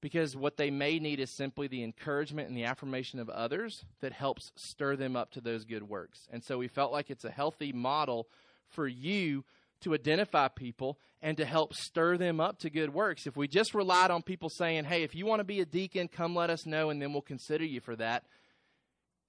because 0.00 0.36
what 0.36 0.56
they 0.56 0.70
may 0.70 0.98
need 0.98 1.18
is 1.18 1.34
simply 1.34 1.66
the 1.66 1.82
encouragement 1.82 2.48
and 2.48 2.56
the 2.56 2.64
affirmation 2.64 3.18
of 3.18 3.28
others 3.30 3.84
that 4.00 4.12
helps 4.12 4.52
stir 4.54 4.94
them 4.96 5.16
up 5.16 5.32
to 5.32 5.40
those 5.40 5.64
good 5.64 5.82
works. 5.82 6.28
And 6.30 6.44
so 6.44 6.58
we 6.58 6.68
felt 6.68 6.92
like 6.92 7.10
it's 7.10 7.24
a 7.24 7.30
healthy 7.30 7.72
model 7.72 8.28
for 8.70 8.86
you 8.86 9.44
to 9.82 9.94
identify 9.94 10.48
people 10.48 10.98
and 11.22 11.36
to 11.36 11.44
help 11.44 11.74
stir 11.74 12.16
them 12.16 12.40
up 12.40 12.58
to 12.60 12.70
good 12.70 12.92
works. 12.92 13.26
If 13.26 13.36
we 13.36 13.48
just 13.48 13.74
relied 13.74 14.10
on 14.10 14.22
people 14.22 14.48
saying, 14.48 14.84
hey, 14.84 15.02
if 15.02 15.14
you 15.14 15.26
want 15.26 15.40
to 15.40 15.44
be 15.44 15.60
a 15.60 15.66
deacon, 15.66 16.08
come 16.08 16.34
let 16.34 16.50
us 16.50 16.66
know 16.66 16.90
and 16.90 17.00
then 17.00 17.12
we'll 17.12 17.22
consider 17.22 17.64
you 17.64 17.80
for 17.80 17.96
that, 17.96 18.24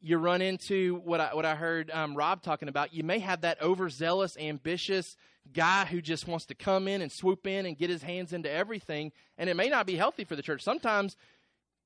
you 0.01 0.17
run 0.17 0.41
into 0.41 0.95
what 1.03 1.19
I, 1.19 1.33
what 1.33 1.45
I 1.45 1.55
heard 1.55 1.89
um, 1.91 2.15
Rob 2.15 2.43
talking 2.43 2.69
about. 2.69 2.93
You 2.93 3.03
may 3.03 3.19
have 3.19 3.41
that 3.41 3.61
overzealous, 3.61 4.37
ambitious 4.37 5.15
guy 5.53 5.85
who 5.85 6.01
just 6.01 6.27
wants 6.27 6.45
to 6.47 6.55
come 6.55 6.87
in 6.87 7.01
and 7.01 7.11
swoop 7.11 7.47
in 7.47 7.65
and 7.65 7.77
get 7.77 7.89
his 7.89 8.03
hands 8.03 8.33
into 8.33 8.51
everything, 8.51 9.11
and 9.37 9.49
it 9.49 9.55
may 9.55 9.69
not 9.69 9.87
be 9.87 9.95
healthy 9.95 10.23
for 10.23 10.35
the 10.35 10.41
church. 10.41 10.61
Sometimes 10.61 11.15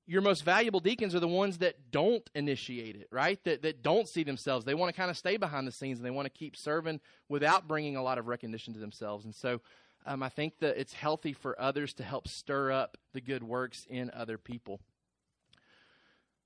your 0.08 0.22
most 0.22 0.44
valuable 0.44 0.80
deacons 0.80 1.16
are 1.16 1.20
the 1.20 1.28
ones 1.28 1.60
that 1.60 1.92
don't 1.92 2.28
initiate 2.36 2.96
it, 2.96 3.08
right? 3.12 3.42
That 3.44 3.62
that 3.62 3.82
don't 3.82 4.08
see 4.08 4.24
themselves. 4.24 4.66
They 4.66 4.74
want 4.74 4.94
to 4.94 5.00
kind 5.00 5.12
of 5.12 5.18
stay 5.18 5.38
behind 5.38 5.68
the 5.68 5.72
scenes 5.72 6.00
and 6.00 6.06
they 6.06 6.12
want 6.12 6.26
to 6.26 6.38
keep 6.38 6.56
serving 6.56 7.00
without 7.30 7.68
bringing 7.68 7.96
a 7.96 8.04
lot 8.04 8.18
of 8.18 8.28
recognition 8.28 8.74
to 8.74 8.80
themselves. 8.80 9.26
And 9.26 9.34
so, 9.34 9.62
um, 10.06 10.24
I 10.24 10.30
think 10.30 10.60
that 10.60 10.78
it's 10.78 10.94
healthy 10.94 11.34
for 11.34 11.60
others 11.62 11.94
to 11.96 12.04
help 12.04 12.28
stir 12.28 12.72
up 12.72 12.98
the 13.14 13.22
good 13.22 13.44
works 13.44 13.86
in 13.90 14.12
other 14.14 14.38
people. 14.38 14.80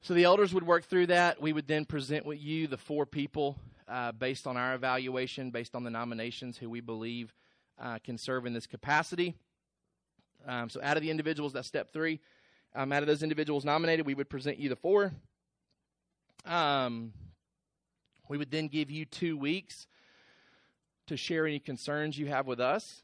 So 0.02 0.14
the 0.14 0.26
elders 0.26 0.54
would 0.54 0.68
work 0.68 0.84
through 0.84 1.08
that. 1.08 1.42
We 1.42 1.52
would 1.52 1.68
then 1.68 1.86
present 1.86 2.26
with 2.26 2.40
you 2.40 2.68
the 2.68 2.78
four 2.78 3.06
people 3.06 3.58
uh, 3.88 4.12
based 4.12 4.46
on 4.46 4.58
our 4.58 4.76
evaluation, 4.76 5.50
based 5.50 5.74
on 5.74 5.84
the 5.84 5.90
nominations, 5.90 6.58
who 6.58 6.70
we 6.70 6.82
believe 6.82 7.34
uh, 7.82 8.00
can 8.04 8.18
serve 8.18 8.46
in 8.46 8.54
this 8.54 8.68
capacity. 8.68 9.36
Um, 10.48 10.70
so, 10.70 10.80
out 10.84 10.98
of 10.98 11.02
the 11.02 11.10
individuals, 11.10 11.54
that's 11.54 11.68
step 11.68 11.92
three. 11.92 12.20
Um, 12.76 12.92
out 12.92 13.04
of 13.04 13.08
those 13.08 13.24
individuals 13.24 13.64
nominated, 13.64 14.06
we 14.06 14.14
would 14.14 14.30
present 14.30 14.60
you 14.60 14.68
the 14.68 14.76
four. 14.76 15.14
Um, 16.44 17.14
we 18.28 18.38
would 18.38 18.52
then 18.52 18.68
give 18.68 18.92
you 18.92 19.06
two 19.06 19.38
weeks 19.38 19.88
to 21.08 21.16
share 21.16 21.48
any 21.48 21.60
concerns 21.60 22.18
you 22.18 22.28
have 22.28 22.48
with 22.48 22.60
us. 22.60 23.04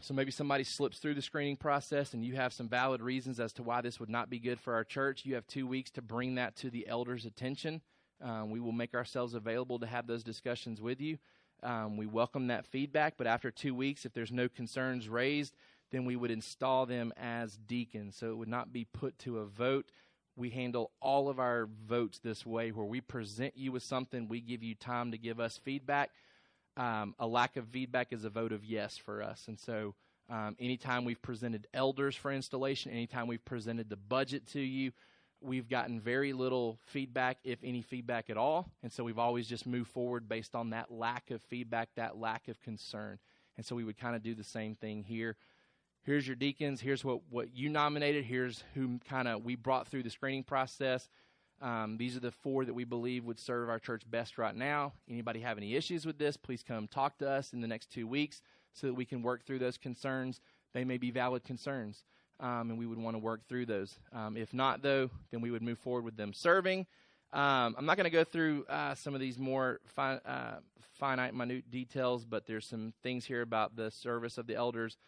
So 0.00 0.12
maybe 0.12 0.30
somebody 0.30 0.64
slips 0.64 0.98
through 0.98 1.14
the 1.14 1.22
screening 1.22 1.56
process 1.56 2.12
and 2.12 2.24
you 2.24 2.34
have 2.34 2.52
some 2.52 2.68
valid 2.68 3.00
reasons 3.00 3.40
as 3.40 3.52
to 3.54 3.62
why 3.62 3.80
this 3.80 3.98
would 3.98 4.10
not 4.10 4.28
be 4.28 4.38
good 4.38 4.60
for 4.60 4.74
our 4.74 4.84
church. 4.84 5.24
You 5.24 5.36
have 5.36 5.46
two 5.46 5.66
weeks 5.66 5.90
to 5.92 6.02
bring 6.02 6.34
that 6.34 6.56
to 6.56 6.70
the 6.70 6.86
elders' 6.86 7.24
attention. 7.24 7.80
Um, 8.20 8.50
we 8.50 8.60
will 8.60 8.72
make 8.72 8.94
ourselves 8.94 9.34
available 9.34 9.78
to 9.78 9.86
have 9.86 10.06
those 10.06 10.24
discussions 10.24 10.82
with 10.82 11.00
you. 11.00 11.18
Um, 11.62 11.96
we 11.96 12.06
welcome 12.06 12.48
that 12.48 12.66
feedback, 12.66 13.14
but 13.16 13.28
after 13.28 13.52
two 13.52 13.74
weeks, 13.74 14.04
if 14.04 14.12
there's 14.12 14.32
no 14.32 14.48
concerns 14.48 15.08
raised, 15.08 15.54
then 15.92 16.04
we 16.04 16.16
would 16.16 16.30
install 16.30 16.86
them 16.86 17.12
as 17.16 17.56
deacons. 17.56 18.16
So 18.16 18.30
it 18.30 18.36
would 18.36 18.48
not 18.48 18.72
be 18.72 18.84
put 18.84 19.18
to 19.20 19.38
a 19.38 19.44
vote. 19.44 19.86
We 20.34 20.50
handle 20.50 20.90
all 21.00 21.28
of 21.28 21.38
our 21.38 21.68
votes 21.86 22.18
this 22.18 22.44
way, 22.44 22.72
where 22.72 22.86
we 22.86 23.00
present 23.00 23.56
you 23.56 23.70
with 23.70 23.82
something, 23.82 24.28
we 24.28 24.40
give 24.40 24.62
you 24.62 24.74
time 24.74 25.12
to 25.12 25.18
give 25.18 25.38
us 25.38 25.60
feedback. 25.62 26.10
Um, 26.76 27.14
a 27.18 27.26
lack 27.26 27.56
of 27.56 27.68
feedback 27.68 28.12
is 28.12 28.24
a 28.24 28.30
vote 28.30 28.52
of 28.52 28.64
yes 28.64 28.96
for 28.96 29.22
us. 29.22 29.44
And 29.46 29.60
so, 29.60 29.94
um, 30.30 30.56
anytime 30.58 31.04
we've 31.04 31.20
presented 31.20 31.66
elders 31.74 32.16
for 32.16 32.32
installation, 32.32 32.92
anytime 32.92 33.26
we've 33.26 33.44
presented 33.44 33.90
the 33.90 33.96
budget 33.96 34.46
to 34.48 34.60
you, 34.60 34.92
we've 35.42 35.68
gotten 35.68 36.00
very 36.00 36.32
little 36.32 36.78
feedback, 36.86 37.38
if 37.44 37.58
any 37.62 37.82
feedback 37.82 38.30
at 38.30 38.38
all. 38.38 38.70
And 38.82 38.90
so 38.90 39.04
we've 39.04 39.18
always 39.18 39.46
just 39.46 39.66
moved 39.66 39.90
forward 39.90 40.28
based 40.28 40.54
on 40.54 40.70
that 40.70 40.90
lack 40.90 41.30
of 41.30 41.42
feedback, 41.42 41.90
that 41.96 42.16
lack 42.16 42.48
of 42.48 42.60
concern. 42.60 43.18
And 43.56 43.66
so 43.66 43.76
we 43.76 43.84
would 43.84 43.98
kind 43.98 44.16
of 44.16 44.22
do 44.22 44.34
the 44.34 44.44
same 44.44 44.74
thing 44.74 45.02
here. 45.02 45.36
Here's 46.04 46.26
your 46.26 46.36
deacons. 46.36 46.80
Here's 46.80 47.04
what, 47.04 47.20
what 47.30 47.56
you 47.56 47.68
nominated. 47.68 48.24
Here's 48.24 48.64
who 48.74 48.98
kind 49.08 49.28
of 49.28 49.44
we 49.44 49.54
brought 49.54 49.86
through 49.86 50.02
the 50.02 50.10
screening 50.10 50.42
process. 50.42 51.08
Um, 51.60 51.96
these 51.96 52.16
are 52.16 52.20
the 52.20 52.32
four 52.32 52.64
that 52.64 52.74
we 52.74 52.82
believe 52.82 53.24
would 53.24 53.38
serve 53.38 53.68
our 53.68 53.78
church 53.78 54.02
best 54.10 54.36
right 54.36 54.54
now. 54.54 54.94
Anybody 55.08 55.40
have 55.40 55.58
any 55.58 55.76
issues 55.76 56.04
with 56.04 56.18
this? 56.18 56.36
Please 56.36 56.64
come 56.66 56.88
talk 56.88 57.18
to 57.18 57.30
us 57.30 57.52
in 57.52 57.60
the 57.60 57.68
next 57.68 57.92
two 57.92 58.08
weeks 58.08 58.42
so 58.72 58.88
that 58.88 58.94
we 58.94 59.04
can 59.04 59.22
work 59.22 59.46
through 59.46 59.60
those 59.60 59.78
concerns. 59.78 60.40
They 60.74 60.84
may 60.84 60.96
be 60.96 61.12
valid 61.12 61.44
concerns 61.44 62.04
um, 62.40 62.70
and 62.70 62.78
we 62.78 62.86
would 62.86 62.98
want 62.98 63.14
to 63.14 63.18
work 63.18 63.46
through 63.48 63.66
those. 63.66 63.94
Um, 64.12 64.36
if 64.36 64.52
not, 64.52 64.82
though, 64.82 65.08
then 65.30 65.40
we 65.40 65.52
would 65.52 65.62
move 65.62 65.78
forward 65.78 66.04
with 66.04 66.16
them 66.16 66.32
serving. 66.32 66.86
Um, 67.32 67.76
I'm 67.78 67.86
not 67.86 67.96
going 67.96 68.04
to 68.04 68.10
go 68.10 68.24
through 68.24 68.64
uh, 68.68 68.94
some 68.94 69.14
of 69.14 69.20
these 69.20 69.38
more 69.38 69.80
fi- 69.94 70.20
uh, 70.26 70.56
finite, 70.98 71.34
minute 71.34 71.70
details, 71.70 72.24
but 72.24 72.46
there's 72.46 72.66
some 72.66 72.92
things 73.02 73.24
here 73.24 73.40
about 73.40 73.76
the 73.76 73.90
service 73.90 74.36
of 74.36 74.46
the 74.46 74.56
elders, 74.56 74.98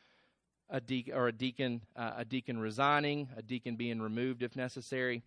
a 0.70 0.81
de- 0.81 1.12
or 1.12 1.29
a 1.29 1.33
deacon, 1.33 1.83
uh, 1.96 2.12
a 2.18 2.24
deacon 2.24 2.59
resigning, 2.59 3.29
a 3.37 3.42
deacon 3.42 3.77
being 3.77 4.00
removed 4.00 4.42
if 4.42 4.57
necessary. 4.57 5.22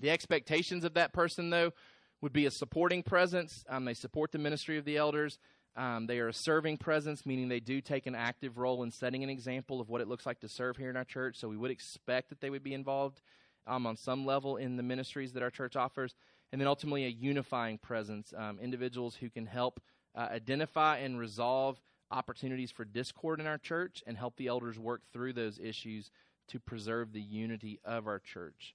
The 0.00 0.10
expectations 0.10 0.84
of 0.84 0.94
that 0.94 1.12
person, 1.12 1.50
though, 1.50 1.72
would 2.20 2.32
be 2.32 2.46
a 2.46 2.50
supporting 2.50 3.02
presence. 3.02 3.64
Um, 3.68 3.84
they 3.84 3.94
support 3.94 4.32
the 4.32 4.38
ministry 4.38 4.78
of 4.78 4.84
the 4.84 4.96
elders. 4.96 5.38
Um, 5.74 6.06
they 6.06 6.18
are 6.18 6.28
a 6.28 6.34
serving 6.34 6.76
presence, 6.76 7.24
meaning 7.24 7.48
they 7.48 7.60
do 7.60 7.80
take 7.80 8.06
an 8.06 8.14
active 8.14 8.58
role 8.58 8.82
in 8.82 8.90
setting 8.90 9.22
an 9.22 9.30
example 9.30 9.80
of 9.80 9.88
what 9.88 10.00
it 10.00 10.08
looks 10.08 10.26
like 10.26 10.40
to 10.40 10.48
serve 10.48 10.76
here 10.76 10.90
in 10.90 10.96
our 10.96 11.04
church. 11.04 11.36
So 11.38 11.48
we 11.48 11.56
would 11.56 11.70
expect 11.70 12.28
that 12.28 12.40
they 12.40 12.50
would 12.50 12.62
be 12.62 12.74
involved 12.74 13.20
um, 13.66 13.86
on 13.86 13.96
some 13.96 14.26
level 14.26 14.56
in 14.56 14.76
the 14.76 14.82
ministries 14.82 15.32
that 15.32 15.42
our 15.42 15.50
church 15.50 15.76
offers. 15.76 16.14
And 16.52 16.60
then 16.60 16.68
ultimately, 16.68 17.06
a 17.06 17.08
unifying 17.08 17.78
presence, 17.78 18.34
um, 18.36 18.58
individuals 18.60 19.16
who 19.16 19.30
can 19.30 19.46
help 19.46 19.80
uh, 20.14 20.28
identify 20.30 20.98
and 20.98 21.18
resolve 21.18 21.80
opportunities 22.12 22.70
for 22.70 22.84
discord 22.84 23.40
in 23.40 23.46
our 23.46 23.58
church 23.58 24.02
and 24.06 24.16
help 24.16 24.36
the 24.36 24.46
elders 24.46 24.78
work 24.78 25.00
through 25.12 25.32
those 25.32 25.58
issues 25.58 26.10
to 26.48 26.60
preserve 26.60 27.12
the 27.12 27.20
unity 27.20 27.80
of 27.84 28.06
our 28.06 28.18
church. 28.18 28.74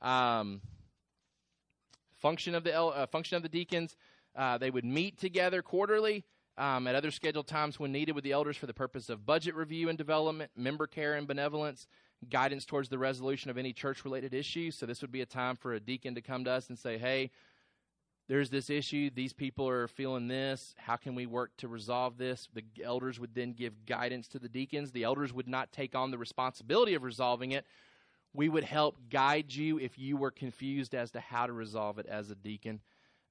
Um, 0.00 0.60
function 2.18 2.54
of 2.54 2.64
the 2.64 2.78
uh, 2.78 3.06
function 3.06 3.36
of 3.36 3.42
the 3.42 3.48
deacons. 3.48 3.96
Uh, 4.34 4.58
they 4.58 4.70
would 4.70 4.84
meet 4.84 5.18
together 5.18 5.62
quarterly 5.62 6.24
um, 6.58 6.86
at 6.86 6.94
other 6.94 7.10
scheduled 7.10 7.46
times 7.46 7.78
when 7.78 7.92
needed 7.92 8.14
with 8.14 8.24
the 8.24 8.32
elders 8.32 8.56
for 8.56 8.66
the 8.66 8.74
purpose 8.74 9.08
of 9.08 9.24
budget 9.24 9.54
review 9.54 9.88
and 9.88 9.98
development, 9.98 10.50
member 10.56 10.86
care 10.86 11.14
and 11.14 11.26
benevolence, 11.26 11.86
guidance 12.30 12.64
towards 12.64 12.88
the 12.88 12.98
resolution 12.98 13.50
of 13.50 13.58
any 13.58 13.72
church 13.72 14.04
related 14.04 14.34
issues. 14.34 14.76
So, 14.76 14.86
this 14.86 15.02
would 15.02 15.12
be 15.12 15.20
a 15.20 15.26
time 15.26 15.56
for 15.56 15.74
a 15.74 15.80
deacon 15.80 16.14
to 16.14 16.22
come 16.22 16.44
to 16.44 16.50
us 16.50 16.68
and 16.68 16.78
say, 16.78 16.98
hey, 16.98 17.30
there's 18.28 18.50
this 18.50 18.70
issue. 18.70 19.10
These 19.12 19.32
people 19.32 19.68
are 19.68 19.88
feeling 19.88 20.28
this. 20.28 20.74
How 20.78 20.96
can 20.96 21.14
we 21.14 21.26
work 21.26 21.50
to 21.58 21.68
resolve 21.68 22.16
this? 22.18 22.48
The 22.54 22.64
elders 22.82 23.18
would 23.18 23.34
then 23.34 23.52
give 23.52 23.84
guidance 23.84 24.28
to 24.28 24.38
the 24.38 24.48
deacons. 24.48 24.92
The 24.92 25.04
elders 25.04 25.32
would 25.32 25.48
not 25.48 25.72
take 25.72 25.94
on 25.94 26.10
the 26.10 26.18
responsibility 26.18 26.94
of 26.94 27.02
resolving 27.02 27.52
it. 27.52 27.66
We 28.32 28.48
would 28.48 28.64
help 28.64 28.96
guide 29.10 29.52
you 29.52 29.78
if 29.78 29.98
you 29.98 30.16
were 30.16 30.30
confused 30.30 30.94
as 30.94 31.10
to 31.10 31.20
how 31.20 31.46
to 31.46 31.52
resolve 31.52 31.98
it 31.98 32.06
as 32.06 32.30
a 32.30 32.34
deacon. 32.34 32.80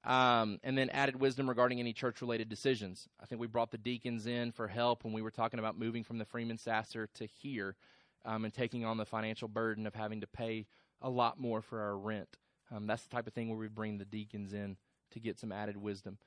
Um, 0.04 0.58
and 0.62 0.76
then 0.76 0.90
added 0.90 1.16
wisdom 1.16 1.48
regarding 1.48 1.78
any 1.78 1.92
church 1.92 2.20
related 2.20 2.48
decisions. 2.48 3.08
I 3.20 3.26
think 3.26 3.40
we 3.40 3.46
brought 3.46 3.70
the 3.70 3.78
deacons 3.78 4.26
in 4.26 4.50
for 4.50 4.66
help 4.66 5.04
when 5.04 5.12
we 5.12 5.22
were 5.22 5.30
talking 5.30 5.60
about 5.60 5.78
moving 5.78 6.02
from 6.02 6.18
the 6.18 6.24
Freeman 6.24 6.58
Sasser 6.58 7.08
to 7.14 7.26
here 7.26 7.76
um, 8.24 8.44
and 8.44 8.52
taking 8.52 8.84
on 8.84 8.96
the 8.96 9.06
financial 9.06 9.48
burden 9.48 9.86
of 9.86 9.94
having 9.94 10.20
to 10.20 10.26
pay 10.26 10.66
a 11.00 11.08
lot 11.08 11.38
more 11.38 11.62
for 11.62 11.80
our 11.80 11.96
rent. 11.96 12.36
Um, 12.74 12.86
that's 12.86 13.02
the 13.02 13.10
type 13.10 13.26
of 13.26 13.34
thing 13.34 13.48
where 13.48 13.58
we 13.58 13.68
bring 13.68 13.98
the 13.98 14.04
deacons 14.04 14.52
in 14.52 14.76
to 15.12 15.20
get 15.20 15.38
some 15.38 15.52
added 15.52 15.76
wisdom. 15.76 16.18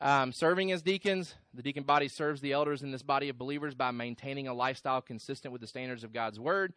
Um, 0.00 0.32
serving 0.32 0.72
as 0.72 0.80
deacons, 0.80 1.34
the 1.52 1.62
deacon 1.62 1.82
body 1.82 2.08
serves 2.08 2.40
the 2.40 2.52
elders 2.52 2.82
in 2.82 2.90
this 2.90 3.02
body 3.02 3.28
of 3.28 3.36
believers 3.36 3.74
by 3.74 3.90
maintaining 3.90 4.48
a 4.48 4.54
lifestyle 4.54 5.02
consistent 5.02 5.52
with 5.52 5.60
the 5.60 5.66
standards 5.66 6.04
of 6.04 6.14
God's 6.14 6.40
word, 6.40 6.72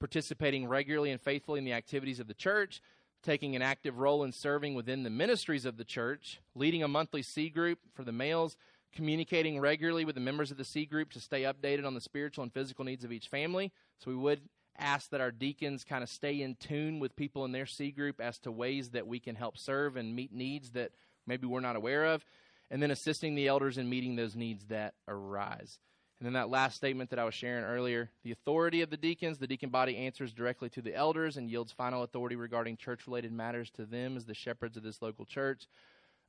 participating 0.00 0.66
regularly 0.66 1.10
and 1.10 1.20
faithfully 1.20 1.58
in 1.58 1.66
the 1.66 1.74
activities 1.74 2.18
of 2.18 2.28
the 2.28 2.34
church, 2.34 2.80
taking 3.22 3.54
an 3.54 3.60
active 3.60 3.98
role 3.98 4.24
in 4.24 4.32
serving 4.32 4.74
within 4.74 5.02
the 5.02 5.10
ministries 5.10 5.66
of 5.66 5.76
the 5.76 5.84
church, 5.84 6.40
leading 6.54 6.82
a 6.82 6.88
monthly 6.88 7.22
C 7.22 7.50
group 7.50 7.78
for 7.92 8.04
the 8.04 8.12
males, 8.12 8.56
communicating 8.94 9.60
regularly 9.60 10.06
with 10.06 10.14
the 10.14 10.20
members 10.20 10.50
of 10.50 10.56
the 10.56 10.64
C 10.64 10.86
group 10.86 11.12
to 11.12 11.20
stay 11.20 11.42
updated 11.42 11.86
on 11.86 11.94
the 11.94 12.00
spiritual 12.00 12.42
and 12.42 12.52
physical 12.52 12.86
needs 12.86 13.04
of 13.04 13.12
each 13.12 13.28
family. 13.28 13.70
So 13.98 14.10
we 14.10 14.16
would 14.16 14.40
ask 14.78 15.10
that 15.10 15.20
our 15.20 15.30
deacons 15.30 15.84
kind 15.84 16.02
of 16.02 16.08
stay 16.08 16.40
in 16.40 16.54
tune 16.56 16.98
with 16.98 17.16
people 17.16 17.44
in 17.44 17.52
their 17.52 17.66
C 17.66 17.90
group 17.90 18.20
as 18.20 18.38
to 18.40 18.50
ways 18.50 18.90
that 18.90 19.06
we 19.06 19.20
can 19.20 19.34
help 19.34 19.58
serve 19.58 19.96
and 19.96 20.14
meet 20.16 20.32
needs 20.32 20.70
that 20.70 20.92
maybe 21.26 21.46
we're 21.46 21.60
not 21.60 21.76
aware 21.76 22.06
of, 22.06 22.24
and 22.70 22.82
then 22.82 22.90
assisting 22.90 23.34
the 23.34 23.48
elders 23.48 23.78
in 23.78 23.88
meeting 23.88 24.16
those 24.16 24.34
needs 24.34 24.64
that 24.66 24.94
arise. 25.06 25.78
And 26.18 26.26
then 26.26 26.34
that 26.34 26.50
last 26.50 26.76
statement 26.76 27.10
that 27.10 27.18
I 27.18 27.24
was 27.24 27.34
sharing 27.34 27.64
earlier 27.64 28.08
the 28.22 28.30
authority 28.30 28.80
of 28.80 28.90
the 28.90 28.96
deacons, 28.96 29.38
the 29.38 29.46
deacon 29.48 29.70
body 29.70 29.96
answers 29.96 30.32
directly 30.32 30.68
to 30.70 30.80
the 30.80 30.94
elders 30.94 31.36
and 31.36 31.50
yields 31.50 31.72
final 31.72 32.04
authority 32.04 32.36
regarding 32.36 32.76
church 32.76 33.08
related 33.08 33.32
matters 33.32 33.70
to 33.70 33.84
them 33.84 34.16
as 34.16 34.24
the 34.24 34.34
shepherds 34.34 34.76
of 34.76 34.84
this 34.84 35.02
local 35.02 35.24
church. 35.24 35.66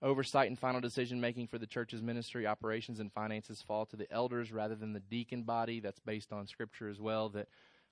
Oversight 0.02 0.50
and 0.50 0.60
final 0.60 0.82
decision 0.82 1.22
making 1.22 1.48
for 1.48 1.60
the 1.60 1.68
church's 1.68 2.02
ministry, 2.02 2.46
operations, 2.46 3.00
and 3.00 3.14
finances 3.14 3.62
fall 3.62 3.86
to 3.86 3.96
the 3.96 4.12
elders 4.12 4.52
rather 4.52 4.76
than 4.76 4.94
the 4.94 5.00
deacon 5.00 5.44
body. 5.44 5.80
That's 5.80 6.00
based 6.00 6.34
on 6.34 6.48
scripture 6.48 6.90
as 6.90 7.00
well, 7.00 7.30
that 7.30 7.48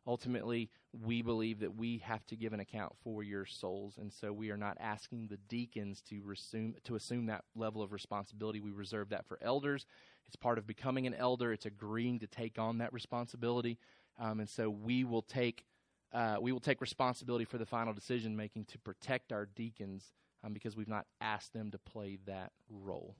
ultimately 0.07 0.69
we 1.05 1.21
believe 1.21 1.59
that 1.59 1.75
we 1.75 1.99
have 1.99 2.25
to 2.27 2.35
give 2.35 2.53
an 2.53 2.59
account 2.59 2.91
for 3.03 3.23
your 3.23 3.45
souls 3.45 3.97
and 3.99 4.11
so 4.11 4.33
we 4.33 4.49
are 4.49 4.57
not 4.57 4.77
asking 4.79 5.27
the 5.27 5.37
deacons 5.47 6.01
to 6.01 6.21
assume 6.31 6.75
to 6.83 6.95
assume 6.95 7.27
that 7.27 7.43
level 7.55 7.81
of 7.81 7.91
responsibility. 7.91 8.59
We 8.59 8.71
reserve 8.71 9.09
that 9.09 9.27
for 9.27 9.37
elders. 9.41 9.85
It's 10.27 10.35
part 10.35 10.57
of 10.57 10.65
becoming 10.65 11.07
an 11.07 11.13
elder. 11.13 11.51
It's 11.51 11.65
agreeing 11.65 12.19
to 12.19 12.27
take 12.27 12.57
on 12.57 12.79
that 12.79 12.93
responsibility. 12.93 13.77
Um, 14.19 14.39
and 14.39 14.49
so 14.49 14.69
we 14.69 15.03
will 15.03 15.21
take 15.21 15.65
uh, 16.13 16.37
we 16.41 16.51
will 16.51 16.59
take 16.59 16.81
responsibility 16.81 17.45
for 17.45 17.57
the 17.57 17.65
final 17.65 17.93
decision 17.93 18.35
making 18.35 18.65
to 18.65 18.77
protect 18.79 19.31
our 19.31 19.45
deacons 19.45 20.11
um, 20.43 20.53
because 20.53 20.75
we've 20.75 20.89
not 20.89 21.05
asked 21.21 21.53
them 21.53 21.71
to 21.71 21.77
play 21.77 22.17
that 22.25 22.51
role. 22.69 23.15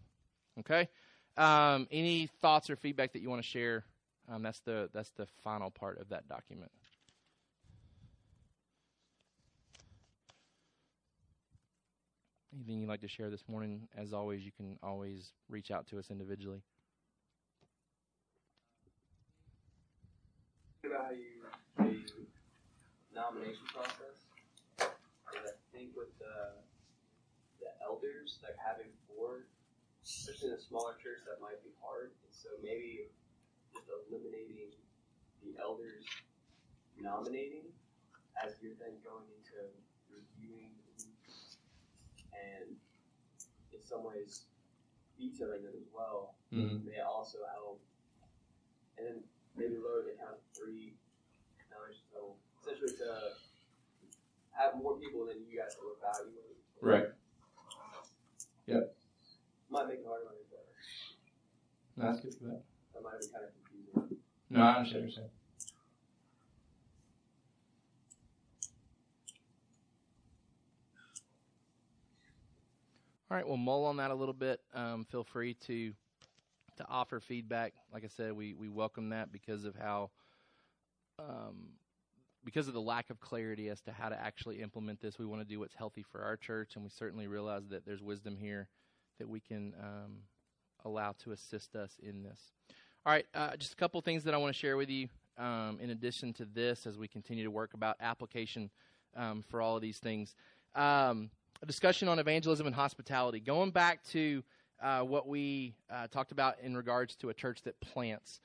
Okay? 0.60 0.90
Um, 1.38 1.88
any 1.92 2.28
thoughts 2.42 2.70
or 2.70 2.76
feedback 2.76 3.14
that 3.14 3.22
you 3.22 3.30
want 3.30 3.42
to 3.42 3.48
share 3.48 3.86
um, 4.32 4.42
that's 4.42 4.60
the 4.62 4.90
that's 4.94 5.12
the 5.12 5.28
final 5.44 5.70
part 5.70 6.00
of 6.00 6.10
that 6.10 6.28
document 6.28 6.72
anything 12.62 12.80
you'd 12.80 12.90
like 12.90 13.02
to 13.02 13.08
share 13.08 13.30
this 13.30 13.48
morning, 13.48 13.88
as 13.98 14.14
always, 14.14 14.44
you 14.44 14.52
can 14.52 14.78
always 14.84 15.32
reach 15.50 15.72
out 15.72 15.88
to 15.88 16.00
us 16.00 16.12
individually. 16.12 16.62
About 20.84 21.06
how 21.06 21.12
you 21.12 21.42
the 21.78 23.16
nomination 23.16 23.66
process, 23.74 24.28
I 24.80 25.54
think 25.74 25.90
with 25.96 26.14
the 26.20 26.58
the 27.62 27.70
elders, 27.86 28.40
like 28.42 28.58
having 28.58 28.90
four, 29.08 29.46
especially 30.04 30.50
in 30.50 30.56
a 30.56 30.62
smaller 30.62 30.98
church, 30.98 31.22
that 31.30 31.40
might 31.42 31.62
be 31.64 31.70
hard. 31.82 32.10
And 32.26 32.34
so 32.34 32.50
maybe 32.64 33.10
eliminating 34.08 34.72
the 35.44 35.58
elders 35.62 36.06
nominating 37.00 37.66
as 38.44 38.56
you're 38.62 38.76
then 38.80 38.94
going 39.04 39.26
into 39.38 39.58
reviewing 40.10 40.72
and 42.34 42.76
in 43.74 43.82
some 43.82 44.04
ways 44.04 44.46
vetoing 45.18 45.64
them 45.64 45.74
as 45.78 45.88
well 45.94 46.36
Mhm. 46.52 46.86
may 46.86 47.00
also 47.00 47.40
help. 47.46 47.82
And 48.98 49.08
then 49.08 49.24
maybe 49.56 49.78
lower 49.78 50.04
the 50.04 50.14
count 50.18 50.38
to 50.38 50.60
three 50.60 50.98
dollars. 51.72 52.04
So 52.12 52.36
essentially 52.62 52.98
to 52.98 53.36
have 54.52 54.76
more 54.76 54.98
people 55.00 55.26
than 55.26 55.46
you 55.48 55.58
guys 55.58 55.76
will 55.82 55.96
evaluate. 55.96 56.58
Right. 56.82 57.08
Yep. 58.68 58.96
Might 59.70 59.88
make 59.88 60.00
it 60.00 60.06
harder 60.06 60.28
on. 60.28 60.36
No, 61.98 62.06
that's 62.06 62.22
good 62.22 62.34
for 62.36 62.46
that. 62.46 62.64
That 62.94 63.04
might 63.04 63.20
be 63.20 63.28
kind 63.28 63.44
of. 63.46 63.52
No, 64.52 64.62
I 64.62 64.76
understand 64.76 65.04
what 65.06 65.12
you're 65.12 65.16
saying. 65.16 65.30
All 73.30 73.38
right, 73.38 73.48
we'll 73.48 73.56
mull 73.56 73.86
on 73.86 73.98
that 73.98 74.12
a 74.12 74.16
little 74.16 74.34
bit. 74.34 74.60
Um, 74.74 75.06
feel 75.10 75.24
free 75.24 75.54
to 75.68 75.94
to 76.78 76.86
offer 76.90 77.22
feedback. 77.22 77.74
Like 77.94 78.04
I 78.04 78.10
said, 78.10 78.34
we, 78.34 78.54
we 78.54 78.68
welcome 78.68 79.10
that 79.10 79.32
because 79.32 79.64
of 79.64 79.76
how 79.76 80.10
um, 81.20 81.70
because 82.44 82.68
of 82.68 82.74
the 82.74 82.82
lack 82.82 83.10
of 83.10 83.22
clarity 83.22 83.70
as 83.70 83.80
to 83.82 83.94
how 83.94 84.10
to 84.10 84.20
actually 84.20 84.62
implement 84.62 85.02
this. 85.02 85.18
We 85.18 85.26
want 85.26 85.42
to 85.42 85.48
do 85.48 85.60
what's 85.60 85.76
healthy 85.76 86.04
for 86.12 86.24
our 86.24 86.36
church, 86.36 86.76
and 86.76 86.84
we 86.84 86.90
certainly 86.90 87.28
realize 87.28 87.64
that 87.70 87.86
there's 87.86 88.02
wisdom 88.02 88.36
here 88.36 88.68
that 89.20 89.30
we 89.30 89.40
can 89.40 89.74
um, 89.82 90.18
allow 90.84 91.14
to 91.24 91.32
assist 91.32 91.76
us 91.76 91.92
in 92.04 92.24
this. 92.24 92.40
All 93.04 93.12
right, 93.12 93.26
uh, 93.34 93.58
just 93.58 93.74
a 93.74 93.76
couple 93.78 94.00
things 94.02 94.26
that 94.26 94.36
I 94.36 94.38
want 94.38 94.54
to 94.54 94.60
share 94.60 94.78
with 94.78 94.88
you. 94.88 95.08
Um, 95.36 95.80
in 95.82 95.90
addition 95.90 96.34
to 96.34 96.46
this, 96.46 96.86
as 96.86 97.00
we 97.00 97.08
continue 97.08 97.44
to 97.44 97.50
work 97.50 97.74
about 97.74 97.96
application 98.00 98.70
um, 99.18 99.44
for 99.50 99.60
all 99.60 99.76
of 99.76 99.82
these 99.82 99.98
things, 99.98 100.36
um, 100.76 101.32
a 101.64 101.66
discussion 101.66 102.08
on 102.08 102.20
evangelism 102.20 102.68
and 102.68 102.76
hospitality. 102.76 103.40
Going 103.40 103.72
back 103.72 104.04
to 104.10 104.44
uh, 104.84 105.00
what 105.00 105.28
we 105.28 105.74
uh, 105.92 106.10
talked 106.10 106.32
about 106.32 106.60
in 106.62 106.78
regards 106.78 107.16
to 107.16 107.30
a 107.30 107.34
church 107.34 107.64
that 107.64 107.80
plants, 107.82 108.40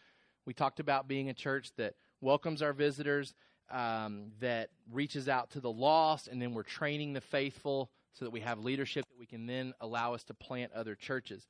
we 0.46 0.54
talked 0.54 0.80
about 0.80 1.06
being 1.06 1.28
a 1.28 1.34
church 1.34 1.72
that 1.76 1.92
welcomes 2.22 2.62
our 2.62 2.72
visitors, 2.72 3.34
um, 3.70 4.32
that 4.40 4.70
reaches 4.90 5.28
out 5.28 5.50
to 5.50 5.60
the 5.60 5.70
lost, 5.70 6.28
and 6.28 6.40
then 6.40 6.54
we're 6.54 6.62
training 6.62 7.12
the 7.12 7.20
faithful 7.20 7.90
so 8.14 8.24
that 8.24 8.30
we 8.30 8.40
have 8.40 8.60
leadership 8.60 9.04
that 9.10 9.18
we 9.18 9.26
can 9.26 9.44
then 9.44 9.74
allow 9.82 10.14
us 10.14 10.24
to 10.24 10.32
plant 10.32 10.72
other 10.72 10.94
churches 10.94 11.46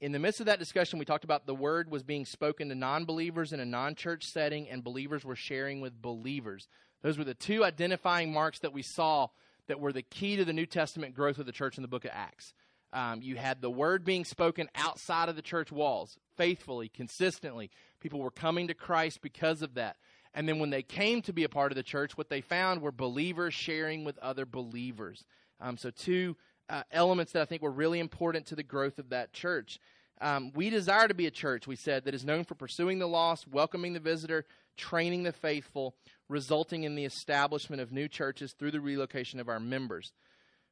in 0.00 0.12
the 0.12 0.18
midst 0.18 0.40
of 0.40 0.46
that 0.46 0.58
discussion, 0.58 0.98
we 0.98 1.04
talked 1.04 1.24
about 1.24 1.46
the 1.46 1.54
word 1.54 1.90
was 1.90 2.02
being 2.02 2.26
spoken 2.26 2.68
to 2.68 2.74
non 2.74 3.04
believers 3.04 3.52
in 3.52 3.60
a 3.60 3.64
non 3.64 3.94
church 3.94 4.24
setting, 4.24 4.68
and 4.68 4.84
believers 4.84 5.24
were 5.24 5.36
sharing 5.36 5.80
with 5.80 6.00
believers. 6.00 6.68
Those 7.02 7.18
were 7.18 7.24
the 7.24 7.34
two 7.34 7.64
identifying 7.64 8.32
marks 8.32 8.58
that 8.60 8.72
we 8.72 8.82
saw 8.82 9.28
that 9.68 9.80
were 9.80 9.92
the 9.92 10.02
key 10.02 10.36
to 10.36 10.44
the 10.44 10.52
New 10.52 10.66
Testament 10.66 11.14
growth 11.14 11.38
of 11.38 11.46
the 11.46 11.52
church 11.52 11.76
in 11.76 11.82
the 11.82 11.88
book 11.88 12.04
of 12.04 12.10
Acts. 12.14 12.52
Um, 12.92 13.20
you 13.20 13.36
had 13.36 13.60
the 13.60 13.70
word 13.70 14.04
being 14.04 14.24
spoken 14.24 14.68
outside 14.74 15.28
of 15.28 15.36
the 15.36 15.42
church 15.42 15.72
walls, 15.72 16.18
faithfully, 16.36 16.88
consistently. 16.88 17.70
People 18.00 18.20
were 18.20 18.30
coming 18.30 18.68
to 18.68 18.74
Christ 18.74 19.20
because 19.22 19.62
of 19.62 19.74
that. 19.74 19.96
And 20.34 20.48
then 20.48 20.58
when 20.58 20.70
they 20.70 20.82
came 20.82 21.22
to 21.22 21.32
be 21.32 21.44
a 21.44 21.48
part 21.48 21.72
of 21.72 21.76
the 21.76 21.82
church, 21.82 22.16
what 22.16 22.28
they 22.28 22.42
found 22.42 22.82
were 22.82 22.92
believers 22.92 23.54
sharing 23.54 24.04
with 24.04 24.18
other 24.18 24.46
believers. 24.46 25.24
Um, 25.60 25.78
so, 25.78 25.90
two 25.90 26.36
uh, 26.68 26.82
elements 26.90 27.32
that 27.32 27.42
I 27.42 27.44
think 27.44 27.62
were 27.62 27.70
really 27.70 28.00
important 28.00 28.46
to 28.46 28.56
the 28.56 28.62
growth 28.62 28.98
of 28.98 29.10
that 29.10 29.32
church. 29.32 29.78
Um, 30.20 30.52
we 30.54 30.70
desire 30.70 31.08
to 31.08 31.14
be 31.14 31.26
a 31.26 31.30
church, 31.30 31.66
we 31.66 31.76
said, 31.76 32.04
that 32.04 32.14
is 32.14 32.24
known 32.24 32.44
for 32.44 32.54
pursuing 32.54 32.98
the 32.98 33.06
lost, 33.06 33.46
welcoming 33.46 33.92
the 33.92 34.00
visitor, 34.00 34.46
training 34.76 35.24
the 35.24 35.32
faithful, 35.32 35.94
resulting 36.28 36.84
in 36.84 36.94
the 36.94 37.04
establishment 37.04 37.82
of 37.82 37.92
new 37.92 38.08
churches 38.08 38.52
through 38.52 38.70
the 38.70 38.80
relocation 38.80 39.40
of 39.40 39.48
our 39.48 39.60
members. 39.60 40.12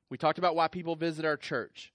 We 0.08 0.16
talked 0.16 0.38
about 0.38 0.56
why 0.56 0.68
people 0.68 0.96
visit 0.96 1.24
our 1.24 1.36
church. 1.36 1.92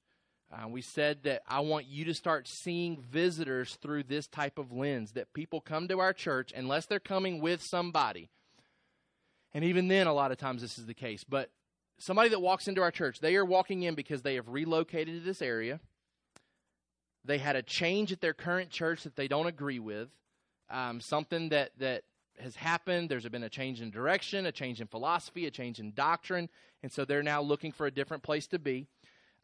Uh, 0.51 0.67
we 0.67 0.81
said 0.81 1.23
that 1.23 1.43
I 1.47 1.59
want 1.59 1.87
you 1.87 2.05
to 2.05 2.13
start 2.13 2.47
seeing 2.47 3.01
visitors 3.01 3.75
through 3.81 4.03
this 4.03 4.27
type 4.27 4.57
of 4.57 4.71
lens, 4.71 5.11
that 5.11 5.33
people 5.33 5.61
come 5.61 5.87
to 5.87 5.99
our 5.99 6.13
church 6.13 6.51
unless 6.55 6.85
they're 6.85 6.99
coming 6.99 7.39
with 7.39 7.61
somebody. 7.61 8.29
And 9.53 9.63
even 9.63 9.87
then, 9.87 10.07
a 10.07 10.13
lot 10.13 10.31
of 10.31 10.37
times 10.37 10.61
this 10.61 10.77
is 10.77 10.85
the 10.85 10.93
case. 10.93 11.23
But 11.23 11.49
somebody 11.99 12.29
that 12.29 12.41
walks 12.41 12.67
into 12.67 12.81
our 12.81 12.91
church, 12.91 13.19
they 13.19 13.35
are 13.35 13.45
walking 13.45 13.83
in 13.83 13.95
because 13.95 14.21
they 14.21 14.35
have 14.35 14.49
relocated 14.49 15.19
to 15.19 15.25
this 15.25 15.41
area. 15.41 15.79
They 17.25 17.37
had 17.37 17.55
a 17.55 17.61
change 17.61 18.11
at 18.11 18.21
their 18.21 18.33
current 18.33 18.69
church 18.69 19.03
that 19.03 19.15
they 19.15 19.27
don't 19.27 19.47
agree 19.47 19.79
with, 19.79 20.09
um, 20.69 21.01
something 21.01 21.49
that, 21.49 21.71
that 21.77 22.03
has 22.39 22.55
happened. 22.55 23.09
There's 23.09 23.27
been 23.27 23.43
a 23.43 23.49
change 23.49 23.81
in 23.81 23.91
direction, 23.91 24.45
a 24.45 24.51
change 24.51 24.81
in 24.81 24.87
philosophy, 24.87 25.45
a 25.45 25.51
change 25.51 25.79
in 25.79 25.91
doctrine, 25.93 26.49
and 26.81 26.91
so 26.91 27.05
they're 27.05 27.21
now 27.21 27.41
looking 27.41 27.71
for 27.71 27.85
a 27.85 27.91
different 27.91 28.23
place 28.23 28.47
to 28.47 28.59
be. 28.59 28.87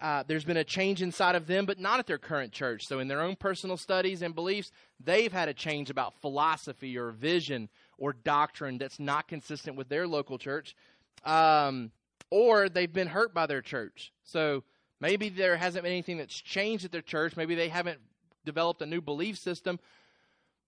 Uh, 0.02 0.24
there's 0.28 0.44
been 0.44 0.58
a 0.58 0.64
change 0.64 1.02
inside 1.02 1.36
of 1.36 1.48
them, 1.48 1.66
but 1.66 1.80
not 1.80 2.00
at 2.00 2.08
their 2.08 2.18
current 2.18 2.52
church. 2.52 2.86
So, 2.86 3.00
in 3.00 3.08
their 3.08 3.22
own 3.22 3.38
personal 3.38 3.78
studies 3.78 4.22
and 4.22 4.36
beliefs, 4.36 4.72
they've 5.02 5.32
had 5.32 5.48
a 5.48 5.54
change 5.54 5.90
about 5.90 6.20
philosophy 6.20 6.98
or 6.98 7.12
vision 7.12 7.70
or 7.98 8.12
doctrine 8.12 8.78
that's 8.78 9.00
not 9.00 9.30
consistent 9.30 9.78
with 9.78 9.88
their 9.88 10.06
local 10.06 10.38
church. 10.38 10.76
Um, 11.24 11.92
or 12.30 12.70
they've 12.70 12.92
been 12.92 13.08
hurt 13.08 13.34
by 13.34 13.46
their 13.46 13.62
church. 13.62 14.12
So 14.24 14.64
maybe 15.00 15.30
there 15.30 15.58
hasn't 15.58 15.84
been 15.84 15.92
anything 15.92 16.18
that's 16.18 16.40
changed 16.40 16.86
at 16.86 16.92
their 16.92 17.02
church. 17.02 17.36
Maybe 17.36 17.56
they 17.56 17.70
haven't 17.70 18.00
developed 18.46 18.82
a 18.82 18.86
new 18.86 19.02
belief 19.02 19.38
system, 19.38 19.80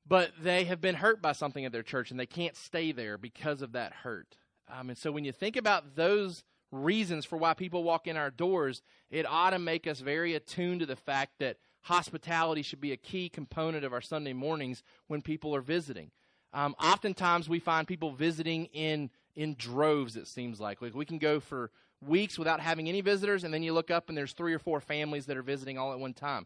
but 0.07 0.31
they 0.41 0.65
have 0.65 0.81
been 0.81 0.95
hurt 0.95 1.21
by 1.21 1.33
something 1.33 1.65
at 1.65 1.71
their 1.71 1.83
church 1.83 2.11
and 2.11 2.19
they 2.19 2.25
can't 2.25 2.55
stay 2.55 2.91
there 2.91 3.17
because 3.17 3.61
of 3.61 3.73
that 3.73 3.93
hurt. 3.93 4.37
Um, 4.67 4.89
and 4.89 4.97
so 4.97 5.11
when 5.11 5.23
you 5.23 5.31
think 5.31 5.55
about 5.55 5.95
those 5.95 6.43
reasons 6.71 7.25
for 7.25 7.37
why 7.37 7.53
people 7.53 7.83
walk 7.83 8.07
in 8.07 8.17
our 8.17 8.31
doors, 8.31 8.81
it 9.09 9.25
ought 9.25 9.51
to 9.51 9.59
make 9.59 9.87
us 9.87 9.99
very 9.99 10.35
attuned 10.35 10.81
to 10.81 10.85
the 10.85 10.95
fact 10.95 11.33
that 11.39 11.57
hospitality 11.81 12.61
should 12.61 12.81
be 12.81 12.91
a 12.91 12.97
key 12.97 13.29
component 13.29 13.85
of 13.85 13.93
our 13.93 14.01
Sunday 14.01 14.33
mornings 14.33 14.83
when 15.07 15.21
people 15.21 15.55
are 15.55 15.61
visiting. 15.61 16.11
Um, 16.53 16.75
oftentimes, 16.81 17.47
we 17.47 17.59
find 17.59 17.87
people 17.87 18.11
visiting 18.11 18.65
in 18.67 19.09
in 19.37 19.55
droves. 19.57 20.17
It 20.17 20.27
seems 20.27 20.59
like 20.59 20.81
like 20.81 20.95
we 20.95 21.05
can 21.05 21.19
go 21.19 21.39
for 21.39 21.71
weeks 22.05 22.37
without 22.37 22.59
having 22.59 22.89
any 22.89 22.99
visitors, 22.99 23.45
and 23.45 23.53
then 23.53 23.63
you 23.63 23.71
look 23.71 23.89
up 23.89 24.09
and 24.09 24.17
there's 24.17 24.33
three 24.33 24.53
or 24.53 24.59
four 24.59 24.81
families 24.81 25.27
that 25.27 25.37
are 25.37 25.43
visiting 25.43 25.77
all 25.77 25.93
at 25.93 25.99
one 25.99 26.13
time, 26.13 26.45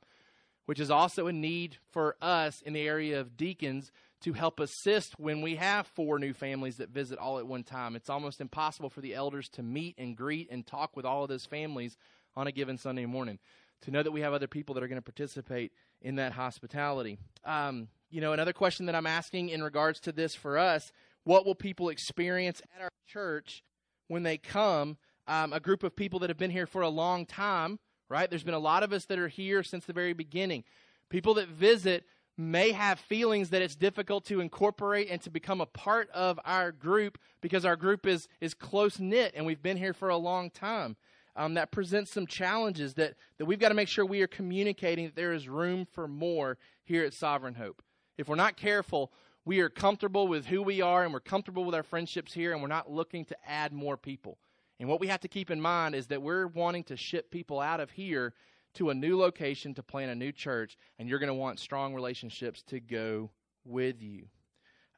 which 0.66 0.80
is 0.80 0.92
also 0.92 1.26
a 1.26 1.34
need 1.34 1.78
for 1.92 2.16
us 2.22 2.62
in 2.62 2.74
the 2.74 2.82
area 2.88 3.20
of 3.20 3.36
deacons 3.36 3.92
to 4.22 4.34
help 4.34 4.60
assist 4.60 5.20
when 5.20 5.42
we 5.42 5.56
have 5.56 5.88
four 5.88 6.20
new 6.20 6.34
families 6.34 6.78
that 6.78 6.90
visit 6.90 7.18
all 7.18 7.40
at 7.40 7.48
one 7.48 7.64
time. 7.64 7.96
It's 7.96 8.10
almost 8.10 8.40
impossible 8.40 8.90
for 8.90 9.02
the 9.02 9.16
elders 9.16 9.50
to 9.54 9.64
meet 9.64 9.96
and 9.98 10.16
greet 10.16 10.52
and 10.52 10.68
talk 10.68 10.96
with 10.96 11.06
all 11.06 11.24
of 11.24 11.30
those 11.30 11.46
families 11.46 11.98
on 12.36 12.46
a 12.46 12.52
given 12.52 12.78
Sunday 12.78 13.06
morning. 13.06 13.40
To 13.84 13.92
know 13.92 14.04
that 14.04 14.12
we 14.12 14.22
have 14.22 14.34
other 14.34 14.48
people 14.48 14.76
that 14.76 14.84
are 14.84 14.88
going 14.88 15.02
to 15.02 15.02
participate 15.02 15.72
in 16.04 16.18
that 16.18 16.34
hospitality. 16.34 17.18
Um, 17.44 17.88
you 18.12 18.22
know, 18.22 18.34
another 18.34 18.54
question 18.54 18.86
that 18.86 18.96
I'm 18.96 19.08
asking 19.08 19.50
in 19.50 19.64
regards 19.64 20.02
to 20.02 20.12
this 20.12 20.36
for 20.36 20.60
us 20.60 20.92
what 21.24 21.46
will 21.46 21.56
people 21.56 21.90
experience 21.90 22.62
at 22.76 22.82
our 22.82 22.92
church 23.08 23.64
when 24.08 24.24
they 24.24 24.38
come? 24.38 24.98
Um, 25.28 25.54
a 25.54 25.60
group 25.60 25.84
of 25.84 25.96
people 25.96 26.20
that 26.20 26.30
have 26.30 26.38
been 26.38 26.52
here 26.52 26.66
for 26.66 26.82
a 26.82 26.90
long 26.90 27.26
time, 27.26 27.80
right? 28.10 28.30
There's 28.30 28.44
been 28.44 28.54
a 28.54 28.60
lot 28.60 28.84
of 28.84 28.92
us 28.92 29.06
that 29.06 29.20
are 29.20 29.28
here 29.28 29.64
since 29.64 29.86
the 29.86 29.94
very 29.94 30.14
beginning. 30.14 30.64
People 31.10 31.36
that 31.36 31.48
visit 31.48 32.06
may 32.38 32.72
have 32.72 33.00
feelings 33.00 33.50
that 33.50 33.62
it's 33.62 33.76
difficult 33.76 34.26
to 34.26 34.40
incorporate 34.40 35.10
and 35.10 35.22
to 35.22 35.30
become 35.30 35.62
a 35.62 35.66
part 35.66 36.10
of 36.12 36.40
our 36.44 36.72
group 36.72 37.18
because 37.42 37.66
our 37.66 37.76
group 37.76 38.08
is, 38.08 38.28
is 38.40 38.54
close 38.54 39.00
knit 39.00 39.34
and 39.36 39.46
we've 39.46 39.62
been 39.62 39.78
here 39.78 39.94
for 39.94 40.10
a 40.10 40.18
long 40.18 40.50
time. 40.50 40.96
Um, 41.34 41.54
that 41.54 41.72
presents 41.72 42.12
some 42.12 42.28
challenges 42.28 42.96
that, 42.96 43.14
that 43.38 43.46
we've 43.46 43.60
got 43.60 43.70
to 43.70 43.76
make 43.76 43.88
sure 43.88 44.06
we 44.06 44.22
are 44.22 44.28
communicating 44.28 45.06
that 45.06 45.16
there 45.16 45.32
is 45.32 45.48
room 45.48 45.86
for 45.90 46.06
more 46.06 46.58
here 46.84 47.06
at 47.06 47.14
Sovereign 47.14 47.56
Hope. 47.56 47.82
If 48.18 48.28
we're 48.28 48.36
not 48.36 48.58
careful, 48.58 49.14
we 49.46 49.60
are 49.60 49.70
comfortable 49.70 50.28
with 50.28 50.46
who 50.46 50.62
we 50.62 50.82
are 50.82 51.04
and 51.04 51.14
we're 51.14 51.20
comfortable 51.20 51.64
with 51.64 51.76
our 51.76 51.84
friendships 51.84 52.34
here 52.34 52.54
and 52.54 52.62
we're 52.62 52.68
not 52.68 52.92
looking 52.92 53.26
to 53.26 53.36
add 53.48 53.74
more 53.74 53.98
people. 53.98 54.38
And 54.80 54.90
what 54.90 55.00
we 55.00 55.08
have 55.08 55.22
to 55.22 55.28
keep 55.28 55.52
in 55.52 55.62
mind 55.62 55.96
is 55.96 56.08
that 56.08 56.22
we're 56.22 56.48
wanting 56.48 56.84
to 56.86 56.98
ship 56.98 57.32
people 57.32 57.60
out 57.60 57.80
of 57.80 57.92
here 57.92 58.34
to 58.76 58.90
a 58.90 58.94
new 58.94 59.18
location 59.18 59.74
to 59.76 59.84
plant 59.84 60.12
a 60.12 60.16
new 60.16 60.32
church, 60.32 60.78
and 60.98 61.08
you're 61.08 61.20
going 61.20 61.28
to 61.28 61.34
want 61.34 61.60
strong 61.60 61.94
relationships 61.94 62.64
to 62.64 62.80
go 62.80 63.30
with 63.66 64.02
you. 64.02 64.26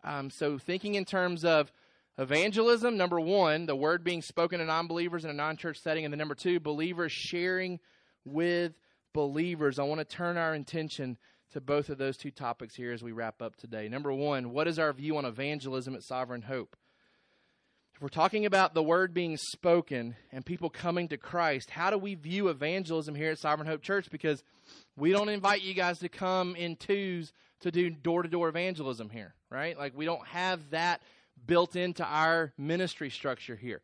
Um, 0.03 0.29
so, 0.29 0.57
thinking 0.57 0.95
in 0.95 1.05
terms 1.05 1.43
of 1.43 1.71
evangelism, 2.17 2.97
number 2.97 3.19
one, 3.19 3.65
the 3.65 3.75
word 3.75 4.03
being 4.03 4.21
spoken 4.21 4.59
to 4.59 4.65
non 4.65 4.87
believers 4.87 5.23
in 5.23 5.31
a 5.31 5.33
non 5.33 5.57
church 5.57 5.79
setting, 5.79 6.05
and 6.05 6.13
then 6.13 6.19
number 6.19 6.35
two, 6.35 6.59
believers 6.59 7.11
sharing 7.11 7.79
with 8.25 8.73
believers. 9.13 9.79
I 9.79 9.83
want 9.83 9.99
to 9.99 10.05
turn 10.05 10.37
our 10.37 10.53
attention 10.53 11.17
to 11.53 11.61
both 11.61 11.89
of 11.89 11.97
those 11.97 12.17
two 12.17 12.31
topics 12.31 12.75
here 12.75 12.91
as 12.91 13.03
we 13.03 13.11
wrap 13.11 13.41
up 13.41 13.55
today. 13.55 13.87
Number 13.87 14.11
one, 14.11 14.51
what 14.51 14.67
is 14.67 14.79
our 14.79 14.91
view 14.91 15.17
on 15.17 15.25
evangelism 15.25 15.95
at 15.95 16.03
Sovereign 16.03 16.41
Hope? 16.41 16.75
If 17.95 18.01
we're 18.01 18.09
talking 18.09 18.47
about 18.47 18.73
the 18.73 18.81
word 18.81 19.13
being 19.13 19.37
spoken 19.37 20.15
and 20.31 20.43
people 20.43 20.71
coming 20.71 21.07
to 21.09 21.17
Christ, 21.17 21.69
how 21.69 21.91
do 21.91 21.97
we 21.99 22.15
view 22.15 22.47
evangelism 22.47 23.13
here 23.13 23.31
at 23.31 23.37
Sovereign 23.37 23.67
Hope 23.67 23.83
Church? 23.83 24.09
Because 24.09 24.43
we 24.97 25.11
don't 25.11 25.29
invite 25.29 25.61
you 25.61 25.75
guys 25.75 25.99
to 25.99 26.09
come 26.09 26.55
in 26.55 26.75
twos 26.75 27.31
to 27.59 27.71
do 27.71 27.91
door 27.91 28.23
to 28.23 28.29
door 28.29 28.49
evangelism 28.49 29.11
here, 29.11 29.35
right? 29.51 29.77
Like 29.77 29.95
we 29.95 30.05
don't 30.05 30.25
have 30.27 30.71
that 30.71 31.03
built 31.45 31.75
into 31.75 32.03
our 32.03 32.51
ministry 32.57 33.11
structure 33.11 33.55
here. 33.55 33.81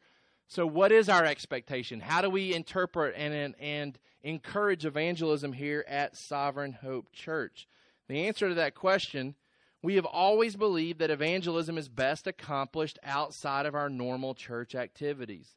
So, 0.50 0.66
what 0.66 0.92
is 0.92 1.10
our 1.10 1.24
expectation? 1.26 2.00
How 2.00 2.22
do 2.22 2.30
we 2.30 2.54
interpret 2.54 3.14
and, 3.16 3.56
and 3.60 4.00
encourage 4.24 4.84
evangelism 4.86 5.54
here 5.54 5.86
at 5.88 6.18
Sovereign 6.18 6.74
Hope 6.74 7.12
Church? 7.14 7.68
The 8.08 8.28
answer 8.28 8.50
to 8.50 8.56
that 8.56 8.76
question 8.76 9.36
we 9.82 9.96
have 9.96 10.06
always 10.06 10.56
believed 10.56 11.00
that 11.00 11.12
evangelism 11.12 11.78
is 11.78 11.88
best 11.88 12.28
accomplished 12.28 13.00
outside 13.04 13.66
of 13.66 13.76
our 13.76 13.90
normal 13.90 14.34
church 14.34 14.76
activities. 14.76 15.56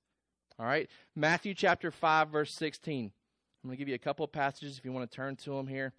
All 0.59 0.67
right? 0.67 0.89
Matthew 1.17 1.55
chapter 1.55 1.91
5, 1.91 2.29
verse 2.29 2.55
16. 2.55 3.07
I'm 3.07 3.69
going 3.69 3.77
to 3.77 3.79
give 3.79 3.89
you 3.89 3.95
a 3.95 3.99
couple 3.99 4.25
of 4.25 4.31
passages 4.31 4.79
if 4.79 4.85
you 4.85 4.93
want 4.93 5.11
to 5.11 5.17
turn 5.17 5.37
to 5.37 5.51
them 5.57 5.67
here. 5.67 5.93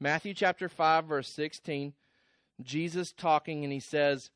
Matthew 0.00 0.32
chapter 0.32 0.68
5, 0.68 1.04
verse 1.04 1.28
16. 1.28 1.92
Jesus 2.62 3.12
talking, 3.12 3.64
and 3.64 3.72
he 3.72 3.80
says, 3.80 4.30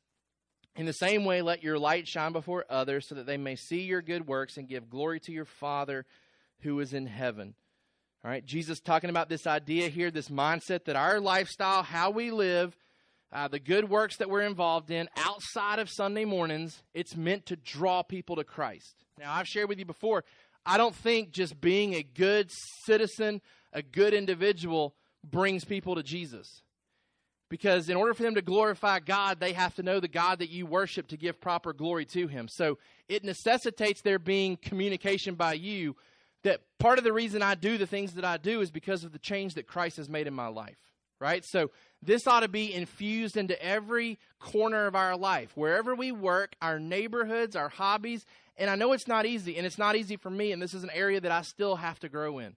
In 0.75 0.85
the 0.85 0.93
same 0.93 1.25
way, 1.25 1.41
let 1.41 1.63
your 1.63 1.77
light 1.77 2.07
shine 2.07 2.31
before 2.31 2.65
others 2.69 3.07
so 3.07 3.15
that 3.15 3.25
they 3.25 3.37
may 3.37 3.55
see 3.55 3.81
your 3.81 4.01
good 4.01 4.27
works 4.27 4.57
and 4.57 4.69
give 4.69 4.89
glory 4.89 5.19
to 5.21 5.31
your 5.31 5.45
Father 5.45 6.05
who 6.61 6.79
is 6.79 6.93
in 6.93 7.07
heaven. 7.07 7.55
All 8.23 8.31
right, 8.31 8.45
Jesus 8.45 8.79
talking 8.79 9.09
about 9.09 9.29
this 9.29 9.47
idea 9.47 9.89
here, 9.89 10.11
this 10.11 10.29
mindset 10.29 10.85
that 10.85 10.95
our 10.95 11.19
lifestyle, 11.19 11.83
how 11.83 12.11
we 12.11 12.31
live, 12.31 12.77
uh, 13.33 13.47
the 13.47 13.59
good 13.59 13.89
works 13.89 14.17
that 14.17 14.29
we're 14.29 14.41
involved 14.41 14.91
in 14.91 15.09
outside 15.17 15.79
of 15.79 15.89
Sunday 15.89 16.25
mornings, 16.25 16.83
it's 16.93 17.15
meant 17.15 17.47
to 17.47 17.55
draw 17.55 18.03
people 18.03 18.35
to 18.35 18.43
Christ. 18.43 19.05
Now, 19.17 19.33
I've 19.33 19.47
shared 19.47 19.69
with 19.69 19.79
you 19.79 19.85
before, 19.85 20.23
I 20.65 20.77
don't 20.77 20.95
think 20.95 21.31
just 21.31 21.59
being 21.59 21.95
a 21.95 22.03
good 22.03 22.49
citizen, 22.85 23.41
a 23.73 23.81
good 23.81 24.13
individual, 24.13 24.95
brings 25.23 25.65
people 25.65 25.95
to 25.95 26.03
Jesus. 26.03 26.61
Because 27.51 27.89
in 27.89 27.97
order 27.97 28.13
for 28.13 28.23
them 28.23 28.35
to 28.35 28.41
glorify 28.41 29.01
God, 29.01 29.41
they 29.41 29.51
have 29.51 29.75
to 29.75 29.83
know 29.83 29.99
the 29.99 30.07
God 30.07 30.39
that 30.39 30.49
you 30.49 30.65
worship 30.65 31.09
to 31.09 31.17
give 31.17 31.41
proper 31.41 31.73
glory 31.73 32.05
to 32.05 32.27
Him. 32.27 32.47
So 32.47 32.77
it 33.09 33.25
necessitates 33.25 34.01
there 34.01 34.19
being 34.19 34.55
communication 34.55 35.35
by 35.35 35.53
you 35.55 35.97
that 36.43 36.61
part 36.79 36.97
of 36.97 37.03
the 37.03 37.11
reason 37.11 37.41
I 37.41 37.55
do 37.55 37.77
the 37.77 37.85
things 37.85 38.13
that 38.13 38.23
I 38.23 38.37
do 38.37 38.61
is 38.61 38.71
because 38.71 39.03
of 39.03 39.11
the 39.11 39.19
change 39.19 39.55
that 39.55 39.67
Christ 39.67 39.97
has 39.97 40.07
made 40.07 40.27
in 40.27 40.33
my 40.33 40.47
life. 40.47 40.77
Right? 41.19 41.43
So 41.45 41.71
this 42.01 42.25
ought 42.25 42.39
to 42.39 42.47
be 42.47 42.73
infused 42.73 43.35
into 43.35 43.61
every 43.61 44.17
corner 44.39 44.87
of 44.87 44.95
our 44.95 45.17
life, 45.17 45.51
wherever 45.55 45.93
we 45.93 46.13
work, 46.13 46.55
our 46.61 46.79
neighborhoods, 46.79 47.57
our 47.57 47.67
hobbies. 47.67 48.25
And 48.55 48.69
I 48.69 48.75
know 48.75 48.93
it's 48.93 49.09
not 49.09 49.25
easy, 49.25 49.57
and 49.57 49.67
it's 49.67 49.77
not 49.77 49.97
easy 49.97 50.15
for 50.15 50.29
me, 50.29 50.53
and 50.53 50.61
this 50.61 50.73
is 50.73 50.83
an 50.83 50.89
area 50.93 51.19
that 51.19 51.31
I 51.33 51.41
still 51.41 51.75
have 51.75 51.99
to 51.99 52.07
grow 52.07 52.39
in. 52.39 52.55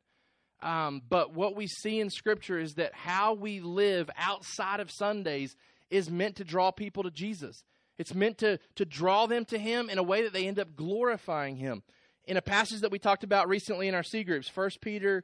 Um, 0.62 1.02
but 1.08 1.34
what 1.34 1.56
we 1.56 1.66
see 1.66 2.00
in 2.00 2.10
Scripture 2.10 2.58
is 2.58 2.74
that 2.74 2.94
how 2.94 3.34
we 3.34 3.60
live 3.60 4.08
outside 4.16 4.80
of 4.80 4.90
Sundays 4.90 5.56
is 5.90 6.10
meant 6.10 6.36
to 6.36 6.44
draw 6.44 6.70
people 6.70 7.02
to 7.02 7.10
Jesus. 7.10 7.62
It's 7.98 8.14
meant 8.14 8.38
to, 8.38 8.58
to 8.76 8.84
draw 8.84 9.26
them 9.26 9.44
to 9.46 9.58
Him 9.58 9.88
in 9.90 9.98
a 9.98 10.02
way 10.02 10.22
that 10.22 10.32
they 10.32 10.46
end 10.46 10.58
up 10.58 10.74
glorifying 10.74 11.56
Him. 11.56 11.82
In 12.26 12.36
a 12.36 12.42
passage 12.42 12.80
that 12.80 12.90
we 12.90 12.98
talked 12.98 13.24
about 13.24 13.48
recently 13.48 13.88
in 13.88 13.94
our 13.94 14.02
C 14.02 14.24
groups, 14.24 14.50
1 14.54 14.70
Peter 14.80 15.22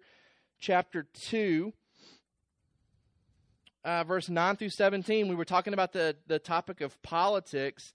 chapter 0.60 1.06
2, 1.28 1.72
uh, 3.84 4.04
verse 4.04 4.28
9 4.28 4.56
through 4.56 4.70
17, 4.70 5.28
we 5.28 5.34
were 5.34 5.46
talking 5.46 5.72
about 5.72 5.92
the, 5.92 6.16
the 6.26 6.38
topic 6.38 6.82
of 6.82 7.00
politics 7.02 7.94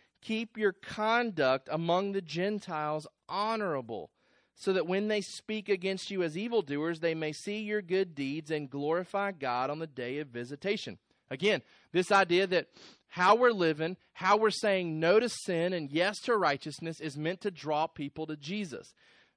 Keep 0.21 0.57
your 0.57 0.73
conduct 0.73 1.67
among 1.71 2.11
the 2.11 2.21
Gentiles 2.21 3.07
honorable, 3.27 4.11
so 4.55 4.73
that 4.73 4.87
when 4.87 5.07
they 5.07 5.21
speak 5.21 5.69
against 5.69 6.11
you 6.11 6.21
as 6.21 6.37
evildoers, 6.37 6.99
they 6.99 7.15
may 7.15 7.31
see 7.31 7.59
your 7.59 7.81
good 7.81 8.13
deeds 8.13 8.51
and 8.51 8.69
glorify 8.69 9.31
God 9.31 9.69
on 9.69 9.79
the 9.79 9.87
day 9.87 10.19
of 10.19 10.27
visitation. 10.27 10.99
Again, 11.31 11.61
this 11.91 12.11
idea 12.11 12.45
that 12.47 12.67
how 13.07 13.35
we're 13.35 13.51
living, 13.51 13.97
how 14.13 14.37
we're 14.37 14.51
saying 14.51 14.99
no 14.99 15.19
to 15.19 15.29
sin 15.29 15.73
and 15.73 15.89
yes 15.89 16.19
to 16.21 16.37
righteousness 16.37 16.99
is 16.99 17.17
meant 17.17 17.41
to 17.41 17.51
draw 17.51 17.87
people 17.87 18.27
to 18.27 18.37
Jesus. 18.37 18.93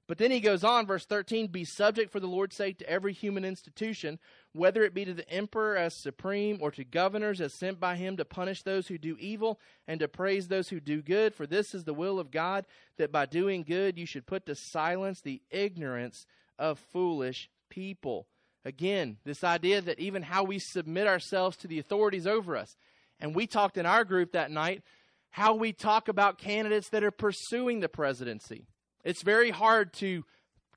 But 0.07 0.17
then 0.17 0.29
he 0.29 0.39
goes 0.39 0.63
on, 0.63 0.85
verse 0.85 1.05
13 1.05 1.47
Be 1.47 1.65
subject 1.65 2.11
for 2.11 2.19
the 2.19 2.27
Lord's 2.27 2.55
sake 2.55 2.77
to 2.79 2.89
every 2.89 3.13
human 3.13 3.43
institution, 3.43 4.19
whether 4.55 4.83
it 4.83 4.93
be 4.93 5.05
to 5.05 5.13
the 5.13 5.29
emperor 5.29 5.75
as 5.75 6.01
supreme 6.01 6.57
or 6.61 6.71
to 6.71 6.83
governors 6.83 7.41
as 7.41 7.53
sent 7.53 7.79
by 7.79 7.95
him 7.95 8.17
to 8.17 8.25
punish 8.25 8.63
those 8.63 8.87
who 8.87 8.97
do 8.97 9.15
evil 9.19 9.59
and 9.87 9.99
to 9.99 10.07
praise 10.07 10.47
those 10.47 10.69
who 10.69 10.79
do 10.79 11.01
good. 11.01 11.33
For 11.33 11.45
this 11.45 11.73
is 11.73 11.83
the 11.83 11.93
will 11.93 12.19
of 12.19 12.31
God, 12.31 12.65
that 12.97 13.11
by 13.11 13.25
doing 13.25 13.63
good 13.63 13.97
you 13.97 14.05
should 14.05 14.25
put 14.25 14.45
to 14.45 14.55
silence 14.55 15.21
the 15.21 15.41
ignorance 15.49 16.25
of 16.57 16.79
foolish 16.91 17.49
people. 17.69 18.27
Again, 18.63 19.17
this 19.25 19.43
idea 19.43 19.81
that 19.81 19.99
even 19.99 20.23
how 20.23 20.43
we 20.43 20.59
submit 20.59 21.07
ourselves 21.07 21.57
to 21.57 21.67
the 21.67 21.79
authorities 21.79 22.25
over 22.25 22.55
us. 22.57 22.75
And 23.19 23.35
we 23.35 23.47
talked 23.47 23.77
in 23.77 23.85
our 23.85 24.03
group 24.03 24.31
that 24.31 24.51
night 24.51 24.81
how 25.29 25.53
we 25.53 25.73
talk 25.73 26.07
about 26.07 26.37
candidates 26.37 26.89
that 26.89 27.03
are 27.03 27.11
pursuing 27.11 27.81
the 27.81 27.89
presidency 27.89 28.65
it's 29.05 29.21
very 29.21 29.51
hard 29.51 29.93
to 29.93 30.25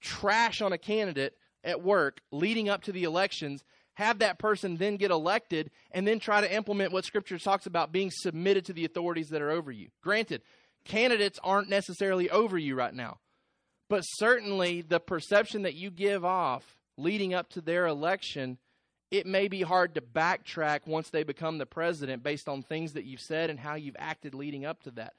trash 0.01 0.61
on 0.61 0.73
a 0.73 0.79
candidate 0.79 1.35
at 1.65 1.83
work 1.83 2.21
leading 2.31 2.69
up 2.69 2.83
to 2.85 2.93
the 2.93 3.05
elections, 3.05 3.63
have 3.95 4.21
that 4.21 4.39
person 4.39 4.77
then 4.77 4.97
get 4.97 5.11
elected, 5.11 5.71
and 5.91 6.07
then 6.07 6.21
try 6.21 6.41
to 6.41 6.55
implement 6.55 6.93
what 6.93 7.05
Scripture 7.05 7.39
talks 7.39 7.67
about 7.67 7.91
being 7.91 8.11
submitted 8.13 8.65
to 8.65 8.73
the 8.73 8.85
authorities 8.85 9.31
that 9.31 9.43
are 9.43 9.51
over 9.51 9.73
you. 9.73 9.89
Granted, 10.03 10.43
candidates 10.85 11.39
aren't 11.43 11.69
necessarily 11.69 12.31
over 12.31 12.57
you 12.57 12.77
right 12.77 12.95
now, 12.95 13.19
but 13.89 14.03
certainly 14.03 14.83
the 14.83 15.01
perception 15.01 15.63
that 15.63 15.75
you 15.75 15.91
give 15.91 16.25
off 16.25 16.77
leading 16.97 17.35
up 17.35 17.49
to 17.51 17.61
their 17.61 17.87
election. 17.87 18.59
It 19.11 19.27
may 19.27 19.49
be 19.49 19.63
hard 19.63 19.95
to 19.95 20.01
backtrack 20.01 20.87
once 20.87 21.11
they 21.11 21.23
become 21.23 21.59
the 21.59 21.67
president 21.67 22.23
based 22.23 22.49
on 22.49 22.63
things 22.63 22.93
that 22.93 23.05
you've 23.05 23.21
said 23.21 23.51
and 23.51 23.59
how 23.59 23.75
you've 23.75 23.97
acted 23.99 24.35
leading 24.35 24.65
up 24.65 24.83
to 24.83 24.91
that. 24.93 25.15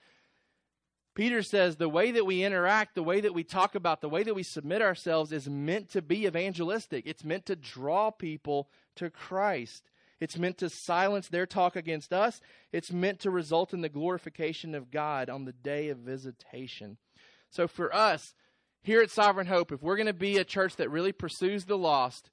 Peter 1.15 1.41
says 1.41 1.75
the 1.75 1.89
way 1.89 2.11
that 2.11 2.25
we 2.25 2.43
interact, 2.43 2.95
the 2.95 3.03
way 3.03 3.19
that 3.19 3.33
we 3.33 3.43
talk 3.43 3.75
about, 3.75 3.99
the 3.99 4.07
way 4.07 4.23
that 4.23 4.35
we 4.35 4.43
submit 4.43 4.81
ourselves 4.81 5.31
is 5.31 5.49
meant 5.49 5.89
to 5.89 6.01
be 6.01 6.25
evangelistic. 6.25 7.05
It's 7.05 7.23
meant 7.25 7.45
to 7.47 7.55
draw 7.55 8.09
people 8.11 8.69
to 8.95 9.09
Christ. 9.09 9.89
It's 10.21 10.37
meant 10.37 10.57
to 10.59 10.69
silence 10.69 11.27
their 11.27 11.45
talk 11.45 11.75
against 11.75 12.13
us. 12.13 12.41
It's 12.71 12.91
meant 12.91 13.19
to 13.21 13.31
result 13.31 13.73
in 13.73 13.81
the 13.81 13.89
glorification 13.89 14.75
of 14.75 14.91
God 14.91 15.29
on 15.29 15.45
the 15.45 15.53
day 15.53 15.89
of 15.89 15.97
visitation. 15.99 16.97
So 17.49 17.67
for 17.67 17.93
us, 17.93 18.35
here 18.81 19.01
at 19.01 19.11
Sovereign 19.11 19.47
Hope, 19.47 19.71
if 19.71 19.81
we're 19.81 19.97
going 19.97 20.07
to 20.07 20.13
be 20.13 20.37
a 20.37 20.45
church 20.45 20.75
that 20.77 20.89
really 20.89 21.11
pursues 21.11 21.65
the 21.65 21.77
lost, 21.77 22.29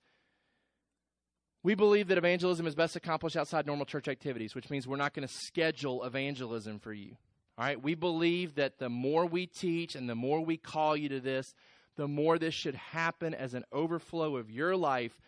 We 1.66 1.74
believe 1.74 2.07
that 2.07 2.18
evangelism 2.18 2.68
is 2.68 2.77
best 2.77 2.95
accomplished 2.95 3.37
outside 3.37 3.66
normal 3.66 3.87
church 3.87 4.07
activities, 4.07 4.55
which 4.55 4.70
means 4.70 4.87
we're 4.87 4.95
not 4.95 5.14
going 5.14 5.27
to 5.27 5.35
schedule 5.35 6.05
evangelism 6.05 6.79
for 6.79 6.93
you. 6.93 7.16
All 7.59 7.64
right? 7.64 7.82
We 7.82 7.94
believe 7.94 8.57
that 8.57 8.78
the 8.78 8.88
more 8.88 9.26
we 9.26 9.46
teach 9.46 9.94
and 9.94 10.09
the 10.09 10.14
more 10.14 10.44
we 10.44 10.57
call 10.57 10.96
you 10.96 11.09
to 11.09 11.20
this, 11.20 11.54
the 11.96 12.09
more 12.09 12.38
this 12.38 12.54
should 12.54 12.74
happen 12.74 13.34
as 13.34 13.54
an 13.54 13.64
overflow 13.72 14.36
of 14.36 14.50
your 14.50 14.76
life. 14.76 15.18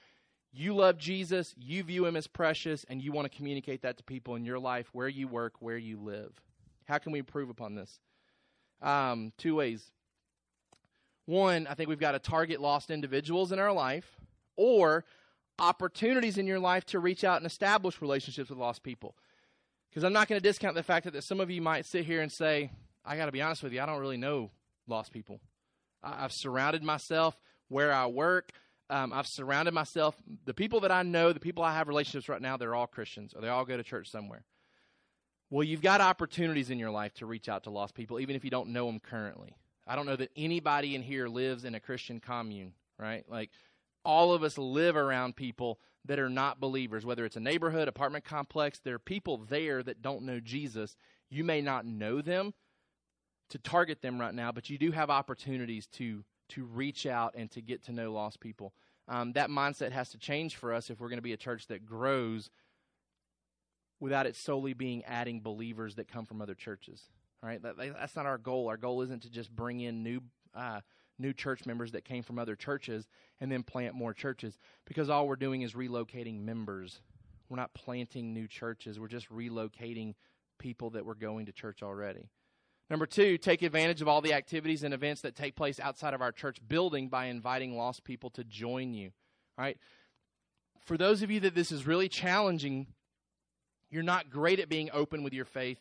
You 0.52 0.74
love 0.74 0.98
Jesus, 0.98 1.54
you 1.58 1.82
view 1.82 2.06
him 2.06 2.16
as 2.16 2.26
precious, 2.26 2.84
and 2.88 3.02
you 3.02 3.12
want 3.12 3.30
to 3.30 3.36
communicate 3.36 3.82
that 3.82 3.96
to 3.98 4.04
people 4.04 4.34
in 4.34 4.44
your 4.44 4.58
life, 4.58 4.88
where 4.92 5.08
you 5.08 5.28
work, 5.28 5.54
where 5.60 5.76
you 5.76 5.98
live. 5.98 6.32
How 6.86 6.98
can 6.98 7.12
we 7.12 7.18
improve 7.18 7.50
upon 7.50 7.74
this? 7.74 8.00
Um, 8.82 9.32
two 9.36 9.54
ways. 9.56 9.90
One, 11.26 11.66
I 11.66 11.74
think 11.74 11.88
we've 11.90 11.98
got 11.98 12.12
to 12.12 12.18
target 12.18 12.60
lost 12.60 12.90
individuals 12.90 13.52
in 13.52 13.58
our 13.58 13.72
life 13.72 14.16
or 14.56 15.04
opportunities 15.58 16.38
in 16.38 16.46
your 16.46 16.58
life 16.58 16.84
to 16.86 16.98
reach 16.98 17.24
out 17.24 17.38
and 17.38 17.46
establish 17.46 18.00
relationships 18.00 18.48
with 18.48 18.58
lost 18.58 18.82
people. 18.82 19.14
Because 19.90 20.04
I'm 20.04 20.12
not 20.12 20.28
going 20.28 20.40
to 20.40 20.46
discount 20.46 20.74
the 20.74 20.82
fact 20.82 21.10
that, 21.10 21.24
some 21.24 21.40
of 21.40 21.50
you 21.50 21.62
might 21.62 21.86
sit 21.86 22.04
here 22.04 22.20
and 22.20 22.30
say, 22.30 22.70
I 23.04 23.16
got 23.16 23.26
to 23.26 23.32
be 23.32 23.42
honest 23.42 23.62
with 23.62 23.72
you, 23.72 23.80
I 23.80 23.86
don't 23.86 24.00
really 24.00 24.16
know 24.16 24.50
lost 24.86 25.12
people. 25.12 25.40
I've 26.02 26.32
surrounded 26.32 26.82
myself 26.82 27.36
where 27.68 27.92
I 27.92 28.06
work. 28.06 28.52
Um, 28.90 29.12
I've 29.12 29.26
surrounded 29.26 29.74
myself. 29.74 30.16
The 30.44 30.54
people 30.54 30.80
that 30.80 30.92
I 30.92 31.02
know, 31.02 31.32
the 31.32 31.40
people 31.40 31.62
I 31.62 31.74
have 31.74 31.88
relationships 31.88 32.28
right 32.28 32.40
now, 32.40 32.56
they're 32.56 32.74
all 32.74 32.86
Christians 32.86 33.34
or 33.34 33.40
they 33.42 33.48
all 33.48 33.64
go 33.64 33.76
to 33.76 33.82
church 33.82 34.10
somewhere. 34.10 34.44
Well, 35.50 35.64
you've 35.64 35.82
got 35.82 36.00
opportunities 36.00 36.70
in 36.70 36.78
your 36.78 36.90
life 36.90 37.14
to 37.14 37.26
reach 37.26 37.48
out 37.48 37.64
to 37.64 37.70
lost 37.70 37.94
people, 37.94 38.20
even 38.20 38.36
if 38.36 38.44
you 38.44 38.50
don't 38.50 38.70
know 38.70 38.86
them 38.86 39.00
currently. 39.00 39.56
I 39.86 39.96
don't 39.96 40.06
know 40.06 40.16
that 40.16 40.30
anybody 40.36 40.94
in 40.94 41.02
here 41.02 41.28
lives 41.28 41.64
in 41.64 41.74
a 41.74 41.80
Christian 41.80 42.20
commune, 42.20 42.74
right? 42.98 43.24
Like 43.28 43.50
all 44.08 44.32
of 44.32 44.42
us 44.42 44.56
live 44.56 44.96
around 44.96 45.36
people 45.36 45.78
that 46.06 46.18
are 46.18 46.30
not 46.30 46.58
believers, 46.58 47.04
whether 47.04 47.26
it's 47.26 47.36
a 47.36 47.40
neighborhood, 47.40 47.88
apartment 47.88 48.24
complex, 48.24 48.80
there 48.82 48.94
are 48.94 48.98
people 48.98 49.36
there 49.36 49.82
that 49.82 50.00
don't 50.00 50.22
know 50.22 50.40
Jesus. 50.40 50.96
You 51.28 51.44
may 51.44 51.60
not 51.60 51.84
know 51.84 52.22
them 52.22 52.54
to 53.50 53.58
target 53.58 54.00
them 54.00 54.18
right 54.18 54.32
now, 54.32 54.50
but 54.50 54.70
you 54.70 54.78
do 54.78 54.92
have 54.92 55.10
opportunities 55.10 55.86
to 55.88 56.24
to 56.48 56.64
reach 56.64 57.04
out 57.04 57.34
and 57.36 57.50
to 57.50 57.60
get 57.60 57.84
to 57.84 57.92
know 57.92 58.10
lost 58.10 58.40
people. 58.40 58.72
Um, 59.06 59.34
that 59.34 59.50
mindset 59.50 59.92
has 59.92 60.08
to 60.10 60.18
change 60.18 60.56
for 60.56 60.72
us 60.72 60.88
if 60.88 60.98
we're 60.98 61.10
going 61.10 61.18
to 61.18 61.22
be 61.22 61.34
a 61.34 61.36
church 61.36 61.66
that 61.66 61.84
grows 61.84 62.48
without 64.00 64.24
it 64.24 64.34
solely 64.34 64.72
being 64.72 65.04
adding 65.04 65.42
believers 65.42 65.96
that 65.96 66.08
come 66.08 66.24
from 66.24 66.40
other 66.40 66.54
churches. 66.54 67.02
All 67.42 67.50
right, 67.50 67.62
that, 67.62 67.76
that's 67.76 68.16
not 68.16 68.24
our 68.24 68.38
goal. 68.38 68.68
Our 68.68 68.78
goal 68.78 69.02
isn't 69.02 69.24
to 69.24 69.30
just 69.30 69.54
bring 69.54 69.80
in 69.80 70.02
new 70.02 70.22
uh, 70.54 70.80
new 71.18 71.32
church 71.32 71.66
members 71.66 71.92
that 71.92 72.04
came 72.04 72.22
from 72.22 72.38
other 72.38 72.56
churches 72.56 73.08
and 73.40 73.50
then 73.50 73.62
plant 73.62 73.94
more 73.94 74.14
churches 74.14 74.58
because 74.86 75.10
all 75.10 75.26
we're 75.26 75.36
doing 75.36 75.62
is 75.62 75.72
relocating 75.72 76.42
members. 76.42 77.00
We're 77.48 77.56
not 77.56 77.74
planting 77.74 78.32
new 78.32 78.46
churches. 78.46 79.00
We're 79.00 79.08
just 79.08 79.30
relocating 79.30 80.14
people 80.58 80.90
that 80.90 81.04
were 81.04 81.14
going 81.14 81.46
to 81.46 81.52
church 81.52 81.82
already. 81.82 82.28
Number 82.90 83.06
two, 83.06 83.36
take 83.36 83.62
advantage 83.62 84.00
of 84.00 84.08
all 84.08 84.20
the 84.20 84.32
activities 84.32 84.82
and 84.82 84.94
events 84.94 85.20
that 85.22 85.36
take 85.36 85.56
place 85.56 85.78
outside 85.78 86.14
of 86.14 86.22
our 86.22 86.32
church 86.32 86.58
building 86.66 87.08
by 87.08 87.26
inviting 87.26 87.76
lost 87.76 88.02
people 88.02 88.30
to 88.30 88.44
join 88.44 88.94
you. 88.94 89.10
All 89.58 89.64
right. 89.64 89.78
For 90.80 90.96
those 90.96 91.22
of 91.22 91.30
you 91.30 91.40
that 91.40 91.54
this 91.54 91.70
is 91.70 91.86
really 91.86 92.08
challenging, 92.08 92.86
you're 93.90 94.02
not 94.02 94.30
great 94.30 94.58
at 94.58 94.70
being 94.70 94.88
open 94.92 95.22
with 95.22 95.34
your 95.34 95.44
faith. 95.44 95.78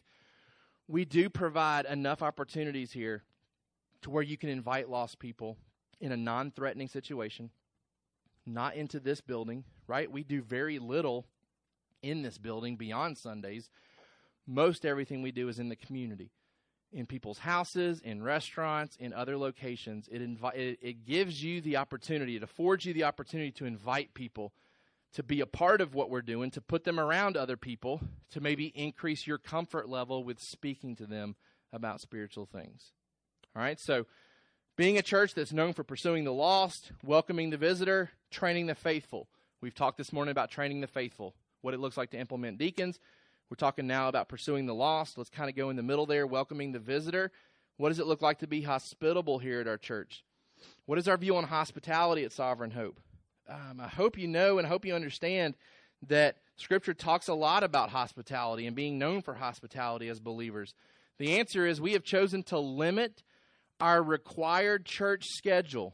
We 0.90 1.06
do 1.06 1.30
provide 1.30 1.86
enough 1.86 2.22
opportunities 2.22 2.92
here 2.92 3.24
to 4.02 4.10
where 4.10 4.24
you 4.24 4.38
can 4.38 4.50
invite 4.50 4.90
lost 4.90 5.20
people 5.20 5.58
in 6.00 6.12
a 6.12 6.18
non 6.18 6.52
threatening 6.52 6.88
situation, 6.88 7.50
not 8.46 8.76
into 8.76 9.00
this 9.00 9.22
building, 9.22 9.64
right? 9.88 10.12
We 10.12 10.24
do 10.24 10.42
very 10.42 10.80
little 10.80 11.26
in 12.02 12.22
this 12.22 12.38
building 12.38 12.76
beyond 12.76 13.18
Sundays. 13.18 13.70
Most 14.46 14.86
everything 14.86 15.22
we 15.22 15.32
do 15.32 15.50
is 15.50 15.60
in 15.60 15.70
the 15.70 15.76
community, 15.76 16.32
in 16.94 17.06
people's 17.06 17.40
houses, 17.40 18.00
in 18.00 18.24
restaurants, 18.24 18.96
in 18.98 19.14
other 19.14 19.38
locations. 19.38 20.08
It, 20.10 20.22
invi- 20.22 20.56
it, 20.56 20.80
it 20.82 21.06
gives 21.06 21.44
you 21.44 21.60
the 21.60 21.78
opportunity, 21.78 22.36
it 22.36 22.44
affords 22.44 22.86
you 22.86 22.94
the 22.94 23.04
opportunity 23.04 23.52
to 23.54 23.66
invite 23.66 24.14
people 24.14 24.54
to 25.14 25.24
be 25.24 25.42
a 25.42 25.46
part 25.46 25.82
of 25.82 25.96
what 25.96 26.10
we're 26.10 26.22
doing, 26.22 26.52
to 26.52 26.62
put 26.62 26.84
them 26.84 27.00
around 27.00 27.36
other 27.36 27.58
people, 27.58 28.02
to 28.30 28.42
maybe 28.42 28.68
increase 28.68 29.26
your 29.26 29.38
comfort 29.38 29.90
level 29.90 30.24
with 30.24 30.40
speaking 30.40 30.96
to 30.96 31.06
them 31.06 31.36
about 31.74 32.02
spiritual 32.02 32.46
things. 32.46 32.92
All 33.58 33.64
right, 33.64 33.80
so 33.80 34.06
being 34.76 35.00
a 35.00 35.02
church 35.02 35.34
that's 35.34 35.52
known 35.52 35.74
for 35.74 35.84
pursuing 35.84 36.26
the 36.26 36.32
lost, 36.32 36.92
welcoming 37.04 37.50
the 37.50 37.58
visitor, 37.58 38.12
training 38.30 38.68
the 38.68 38.76
faithful. 38.76 39.28
We've 39.62 39.74
talked 39.74 39.98
this 39.98 40.14
morning 40.14 40.32
about 40.32 40.52
training 40.52 40.82
the 40.82 40.88
faithful, 40.88 41.34
what 41.62 41.74
it 41.74 41.80
looks 41.80 41.98
like 41.98 42.12
to 42.12 42.20
implement 42.20 42.60
deacons. 42.60 43.00
We're 43.50 43.56
talking 43.56 43.88
now 43.88 44.10
about 44.10 44.30
pursuing 44.30 44.68
the 44.68 44.76
lost. 44.76 45.18
Let's 45.18 45.32
kind 45.32 45.50
of 45.50 45.56
go 45.56 45.72
in 45.72 45.76
the 45.76 45.82
middle 45.82 46.06
there, 46.06 46.28
welcoming 46.28 46.72
the 46.72 46.78
visitor. 46.78 47.32
What 47.78 47.90
does 47.90 47.98
it 47.98 48.06
look 48.06 48.22
like 48.22 48.38
to 48.40 48.48
be 48.48 48.62
hospitable 48.62 49.40
here 49.40 49.60
at 49.60 49.68
our 49.68 49.80
church? 49.80 50.24
What 50.86 51.00
is 51.00 51.08
our 51.08 51.18
view 51.18 51.36
on 51.36 51.46
hospitality 51.46 52.26
at 52.26 52.32
Sovereign 52.32 52.70
Hope? 52.70 53.00
Um, 53.50 53.82
I 53.82 53.88
hope 53.88 54.20
you 54.20 54.28
know 54.28 54.60
and 54.60 54.68
I 54.68 54.70
hope 54.70 54.86
you 54.86 54.94
understand 54.94 55.56
that 56.08 56.38
Scripture 56.58 56.94
talks 56.94 57.28
a 57.28 57.34
lot 57.34 57.64
about 57.64 57.90
hospitality 57.90 58.68
and 58.68 58.76
being 58.76 59.00
known 59.00 59.24
for 59.24 59.34
hospitality 59.34 60.10
as 60.10 60.20
believers. 60.20 60.76
The 61.18 61.40
answer 61.40 61.66
is 61.66 61.82
we 61.82 61.94
have 61.94 62.04
chosen 62.04 62.44
to 62.44 62.60
limit 62.60 63.24
our 63.80 64.02
required 64.02 64.86
church 64.86 65.26
schedule 65.26 65.94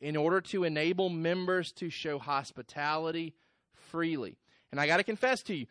in 0.00 0.16
order 0.16 0.40
to 0.40 0.64
enable 0.64 1.08
members 1.08 1.72
to 1.72 1.90
show 1.90 2.18
hospitality 2.18 3.34
freely. 3.72 4.36
And 4.70 4.80
I 4.80 4.86
got 4.86 4.98
to 4.98 5.04
confess 5.04 5.42
to 5.44 5.54
you, 5.54 5.66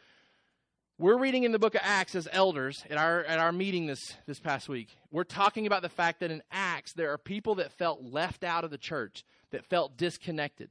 we're 0.98 1.18
reading 1.18 1.44
in 1.44 1.52
the 1.52 1.60
book 1.60 1.76
of 1.76 1.82
Acts 1.84 2.16
as 2.16 2.28
elders 2.32 2.84
at 2.90 2.98
our 2.98 3.24
at 3.24 3.40
our 3.40 3.52
meeting 3.52 3.88
this 3.88 4.16
this 4.26 4.40
past 4.40 4.70
week. 4.70 4.90
We're 5.12 5.24
talking 5.24 5.68
about 5.68 5.82
the 5.82 5.90
fact 5.90 6.20
that 6.20 6.32
in 6.32 6.44
Acts 6.52 6.94
there 6.94 7.12
are 7.12 7.18
people 7.18 7.56
that 7.56 7.72
felt 7.74 8.04
left 8.04 8.44
out 8.44 8.64
of 8.64 8.72
the 8.72 8.78
church, 8.78 9.26
that 9.52 9.66
felt 9.66 9.98
disconnected. 9.98 10.70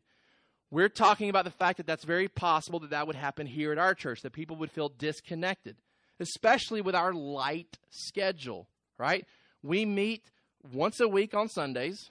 We're 0.71 0.89
talking 0.89 1.29
about 1.29 1.45
the 1.45 1.51
fact 1.51 1.77
that 1.77 1.87
that's 1.87 2.05
very 2.05 2.29
possible 2.29 2.81
that 2.81 2.91
that 2.91 3.07
would 3.07 3.17
happen 3.17 3.47
here 3.47 3.73
at 3.73 3.79
our 3.79 3.95
church, 3.95 4.23
that 4.23 4.33
people 4.33 4.57
would 4.57 4.71
feel 4.71 4.89
disconnected, 4.89 5.77
especially 6.19 6.81
with 6.81 6.95
our 6.95 7.13
light 7.13 7.79
schedule, 7.91 8.69
right? 8.97 9.27
We 9.63 9.85
meet 9.85 10.31
once 10.71 11.01
a 11.01 11.09
week 11.09 11.35
on 11.35 11.49
Sundays. 11.49 12.11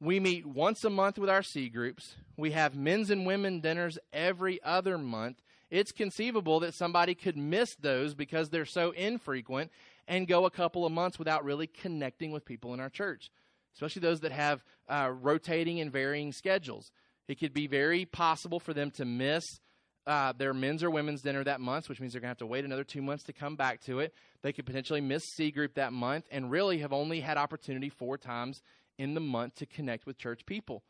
We 0.00 0.20
meet 0.20 0.44
once 0.44 0.84
a 0.84 0.90
month 0.90 1.18
with 1.18 1.30
our 1.30 1.42
C 1.42 1.68
groups. 1.68 2.16
We 2.36 2.50
have 2.50 2.74
men's 2.74 3.10
and 3.10 3.26
women 3.26 3.60
dinners 3.60 3.98
every 4.12 4.62
other 4.62 4.98
month. 4.98 5.40
It's 5.70 5.92
conceivable 5.92 6.60
that 6.60 6.74
somebody 6.74 7.14
could 7.14 7.36
miss 7.36 7.74
those 7.76 8.14
because 8.14 8.50
they're 8.50 8.66
so 8.66 8.90
infrequent 8.90 9.70
and 10.06 10.28
go 10.28 10.44
a 10.44 10.50
couple 10.50 10.84
of 10.84 10.92
months 10.92 11.18
without 11.18 11.44
really 11.44 11.66
connecting 11.66 12.32
with 12.32 12.44
people 12.44 12.74
in 12.74 12.80
our 12.80 12.90
church, 12.90 13.30
especially 13.74 14.00
those 14.00 14.20
that 14.20 14.32
have 14.32 14.62
uh, 14.88 15.10
rotating 15.10 15.80
and 15.80 15.90
varying 15.90 16.32
schedules. 16.32 16.90
It 17.28 17.40
could 17.40 17.54
be 17.54 17.66
very 17.66 18.04
possible 18.04 18.60
for 18.60 18.74
them 18.74 18.90
to 18.92 19.04
miss 19.04 19.60
uh, 20.06 20.32
their 20.32 20.52
men's 20.52 20.82
or 20.82 20.90
women's 20.90 21.22
dinner 21.22 21.42
that 21.44 21.60
month, 21.60 21.88
which 21.88 22.00
means 22.00 22.12
they're 22.12 22.20
going 22.20 22.28
to 22.28 22.32
have 22.32 22.38
to 22.38 22.46
wait 22.46 22.64
another 22.64 22.84
two 22.84 23.02
months 23.02 23.24
to 23.24 23.32
come 23.32 23.56
back 23.56 23.80
to 23.82 24.00
it. 24.00 24.12
They 24.42 24.52
could 24.52 24.66
potentially 24.66 25.00
miss 25.00 25.24
C 25.24 25.50
group 25.50 25.74
that 25.74 25.92
month 25.92 26.26
and 26.30 26.50
really 26.50 26.78
have 26.78 26.92
only 26.92 27.20
had 27.20 27.36
opportunity 27.36 27.88
four 27.88 28.18
times 28.18 28.62
in 28.98 29.14
the 29.14 29.20
month 29.20 29.56
to 29.56 29.66
connect 29.66 30.06
with 30.06 30.18
church 30.18 30.44
people. 30.46 30.82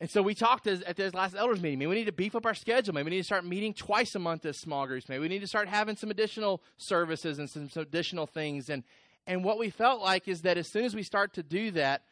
And 0.00 0.10
so 0.10 0.20
we 0.20 0.34
talked 0.34 0.66
as, 0.66 0.82
at 0.82 0.96
this 0.96 1.14
last 1.14 1.36
elders 1.36 1.60
meeting. 1.60 1.78
Maybe 1.78 1.88
we 1.88 1.94
need 1.94 2.06
to 2.06 2.12
beef 2.12 2.34
up 2.34 2.44
our 2.44 2.54
schedule. 2.54 2.92
Maybe 2.92 3.04
we 3.04 3.10
need 3.10 3.22
to 3.22 3.24
start 3.24 3.44
meeting 3.44 3.72
twice 3.72 4.14
a 4.14 4.18
month 4.18 4.44
as 4.44 4.58
small 4.58 4.86
groups. 4.86 5.08
Maybe 5.08 5.20
we 5.20 5.28
need 5.28 5.42
to 5.42 5.46
start 5.46 5.68
having 5.68 5.94
some 5.96 6.10
additional 6.10 6.60
services 6.76 7.38
and 7.38 7.48
some, 7.48 7.68
some 7.68 7.84
additional 7.84 8.26
things. 8.26 8.68
And 8.68 8.82
and 9.26 9.44
what 9.44 9.58
we 9.58 9.70
felt 9.70 10.00
like 10.00 10.26
is 10.26 10.42
that 10.42 10.58
as 10.58 10.68
soon 10.68 10.84
as 10.84 10.94
we 10.94 11.02
start 11.02 11.34
to 11.34 11.42
do 11.42 11.70
that, 11.72 12.02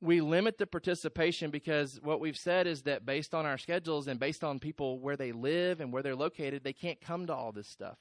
we 0.00 0.20
limit 0.20 0.58
the 0.58 0.66
participation 0.66 1.50
because 1.50 1.98
what 2.02 2.20
we've 2.20 2.36
said 2.36 2.66
is 2.66 2.82
that 2.82 3.04
based 3.04 3.34
on 3.34 3.46
our 3.46 3.58
schedules 3.58 4.06
and 4.06 4.20
based 4.20 4.44
on 4.44 4.58
people 4.58 5.00
where 5.00 5.16
they 5.16 5.32
live 5.32 5.80
and 5.80 5.92
where 5.92 6.02
they're 6.02 6.14
located, 6.14 6.62
they 6.62 6.72
can't 6.72 7.00
come 7.00 7.26
to 7.26 7.34
all 7.34 7.52
this 7.52 7.68
stuff. 7.68 7.98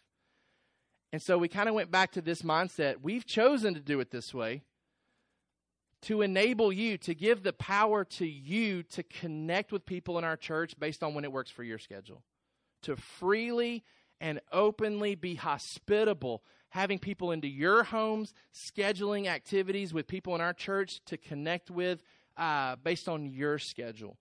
And 1.11 1.21
so 1.21 1.37
we 1.37 1.47
kind 1.47 1.69
of 1.69 1.75
went 1.75 1.89
back 1.89 2.11
to 2.11 2.21
this 2.21 2.41
mindset. 2.41 2.97
We've 3.01 3.25
chosen 3.25 3.73
to 3.73 3.79
do 3.79 3.99
it 3.99 4.11
this 4.11 4.33
way 4.33 4.63
to 6.03 6.21
enable 6.21 6.71
you, 6.71 6.97
to 6.99 7.15
give 7.15 7.41
the 7.41 7.53
power 7.53 8.03
to 8.03 8.27
you 8.27 8.83
to 8.83 9.01
connect 9.03 9.71
with 9.71 9.85
people 9.85 10.17
in 10.17 10.23
our 10.23 10.37
church 10.37 10.77
based 10.79 11.03
on 11.03 11.15
when 11.15 11.23
it 11.23 11.31
works 11.31 11.49
for 11.49 11.63
your 11.63 11.79
schedule, 11.79 12.23
to 12.83 12.95
freely 12.95 13.83
and 14.21 14.39
openly 14.51 15.15
be 15.15 15.35
hospitable 15.35 16.43
having 16.69 16.99
people 16.99 17.31
into 17.31 17.47
your 17.47 17.83
homes, 17.83 18.33
scheduling 18.53 19.27
activities 19.27 19.93
with 19.93 20.07
people 20.07 20.35
in 20.35 20.41
our 20.41 20.53
church 20.53 21.01
to 21.05 21.17
connect 21.17 21.71
with 21.71 22.03
uh, 22.35 22.75
based 22.83 23.07
on 23.07 23.25
your 23.25 23.57
schedule. 23.57 24.17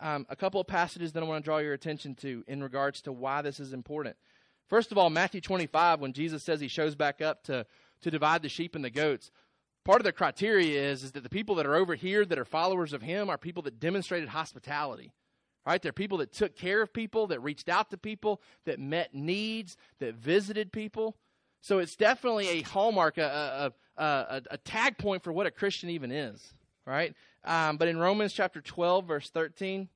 Um, 0.00 0.26
a 0.28 0.36
couple 0.36 0.60
of 0.60 0.66
passages 0.66 1.12
that 1.12 1.22
I 1.22 1.26
want 1.26 1.42
to 1.42 1.44
draw 1.44 1.58
your 1.58 1.72
attention 1.72 2.14
to 2.16 2.44
in 2.46 2.62
regards 2.62 3.02
to 3.02 3.12
why 3.12 3.42
this 3.42 3.58
is 3.58 3.72
important. 3.72 4.16
First 4.68 4.92
of 4.92 4.98
all, 4.98 5.10
Matthew 5.10 5.40
25, 5.40 6.00
when 6.00 6.12
Jesus 6.12 6.44
says 6.44 6.60
he 6.60 6.68
shows 6.68 6.94
back 6.94 7.20
up 7.20 7.42
to, 7.44 7.66
to 8.02 8.10
divide 8.10 8.42
the 8.42 8.48
sheep 8.48 8.76
and 8.76 8.84
the 8.84 8.90
goats, 8.90 9.30
part 9.84 10.00
of 10.00 10.04
the 10.04 10.12
criteria 10.12 10.90
is, 10.90 11.02
is 11.02 11.12
that 11.12 11.22
the 11.22 11.30
people 11.30 11.54
that 11.56 11.66
are 11.66 11.74
over 11.74 11.94
here 11.94 12.24
that 12.24 12.38
are 12.38 12.44
followers 12.44 12.92
of 12.92 13.02
him 13.02 13.28
are 13.28 13.38
people 13.38 13.62
that 13.62 13.80
demonstrated 13.80 14.28
hospitality. 14.28 15.12
Right? 15.66 15.82
They're 15.82 15.92
people 15.92 16.18
that 16.18 16.32
took 16.32 16.56
care 16.56 16.80
of 16.80 16.92
people, 16.92 17.26
that 17.26 17.40
reached 17.40 17.68
out 17.68 17.90
to 17.90 17.98
people, 17.98 18.40
that 18.64 18.78
met 18.78 19.14
needs, 19.14 19.76
that 19.98 20.14
visited 20.14 20.72
people. 20.72 21.16
So 21.60 21.78
it's 21.78 21.96
definitely 21.96 22.48
a 22.48 22.62
hallmark, 22.62 23.18
a, 23.18 23.72
a, 23.96 24.02
a, 24.02 24.42
a 24.52 24.58
tag 24.58 24.98
point 24.98 25.22
for 25.22 25.32
what 25.32 25.46
a 25.46 25.50
Christian 25.50 25.90
even 25.90 26.10
is. 26.10 26.54
Right? 26.86 27.14
Um, 27.44 27.76
but 27.76 27.88
in 27.88 27.98
Romans 27.98 28.32
chapter 28.32 28.60
12, 28.60 29.06
verse 29.06 29.30
13, 29.30 29.88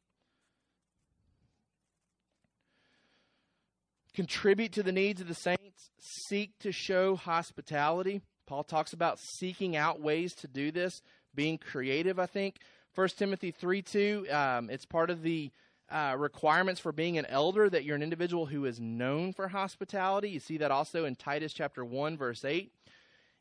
contribute 4.14 4.72
to 4.72 4.82
the 4.82 4.92
needs 4.92 5.20
of 5.20 5.28
the 5.28 5.34
saints, 5.34 5.90
seek 5.98 6.58
to 6.60 6.72
show 6.72 7.16
hospitality. 7.16 8.20
Paul 8.46 8.64
talks 8.64 8.92
about 8.92 9.18
seeking 9.18 9.76
out 9.76 10.00
ways 10.00 10.34
to 10.36 10.48
do 10.48 10.70
this, 10.70 11.00
being 11.34 11.58
creative, 11.58 12.18
I 12.18 12.26
think. 12.26 12.58
1 12.94 13.08
Timothy 13.16 13.50
3 13.52 13.80
2, 13.80 14.26
um, 14.30 14.68
it's 14.68 14.84
part 14.84 15.08
of 15.08 15.22
the 15.22 15.50
uh, 15.92 16.16
requirements 16.16 16.80
for 16.80 16.90
being 16.90 17.18
an 17.18 17.26
elder 17.26 17.68
that 17.68 17.84
you're 17.84 17.96
an 17.96 18.02
individual 18.02 18.46
who 18.46 18.64
is 18.64 18.80
known 18.80 19.32
for 19.32 19.48
hospitality. 19.48 20.30
You 20.30 20.40
see 20.40 20.56
that 20.58 20.70
also 20.70 21.04
in 21.04 21.16
Titus 21.16 21.52
chapter 21.52 21.84
1, 21.84 22.16
verse 22.16 22.44
8. 22.44 22.72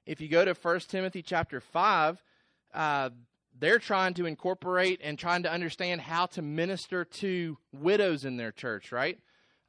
If 0.06 0.20
you 0.20 0.28
go 0.28 0.44
to 0.44 0.54
1 0.54 0.80
Timothy 0.82 1.22
chapter 1.22 1.62
5, 1.62 2.22
uh, 2.74 3.10
they're 3.58 3.80
trying 3.80 4.16
to 4.16 4.26
incorporate 4.26 5.00
and 5.02 5.18
trying 5.18 5.44
to 5.44 5.52
understand 5.52 6.02
how 6.02 6.26
to 6.28 6.42
minister 6.42 7.06
to 7.06 7.58
widows 7.72 8.26
in 8.26 8.36
their 8.36 8.52
church, 8.52 8.92
right? 8.92 9.18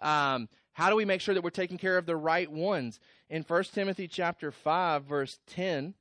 Um, 0.00 0.48
how 0.72 0.90
do 0.90 0.96
we 0.96 1.04
make 1.04 1.20
sure 1.20 1.34
that 1.34 1.44
we're 1.44 1.50
taking 1.50 1.78
care 1.78 1.98
of 1.98 2.06
the 2.06 2.16
right 2.16 2.50
ones? 2.50 2.98
In 3.30 3.42
1 3.42 3.64
Timothy 3.72 4.08
chapter 4.08 4.50
5, 4.50 5.04
verse 5.04 5.38
10, 5.46 5.94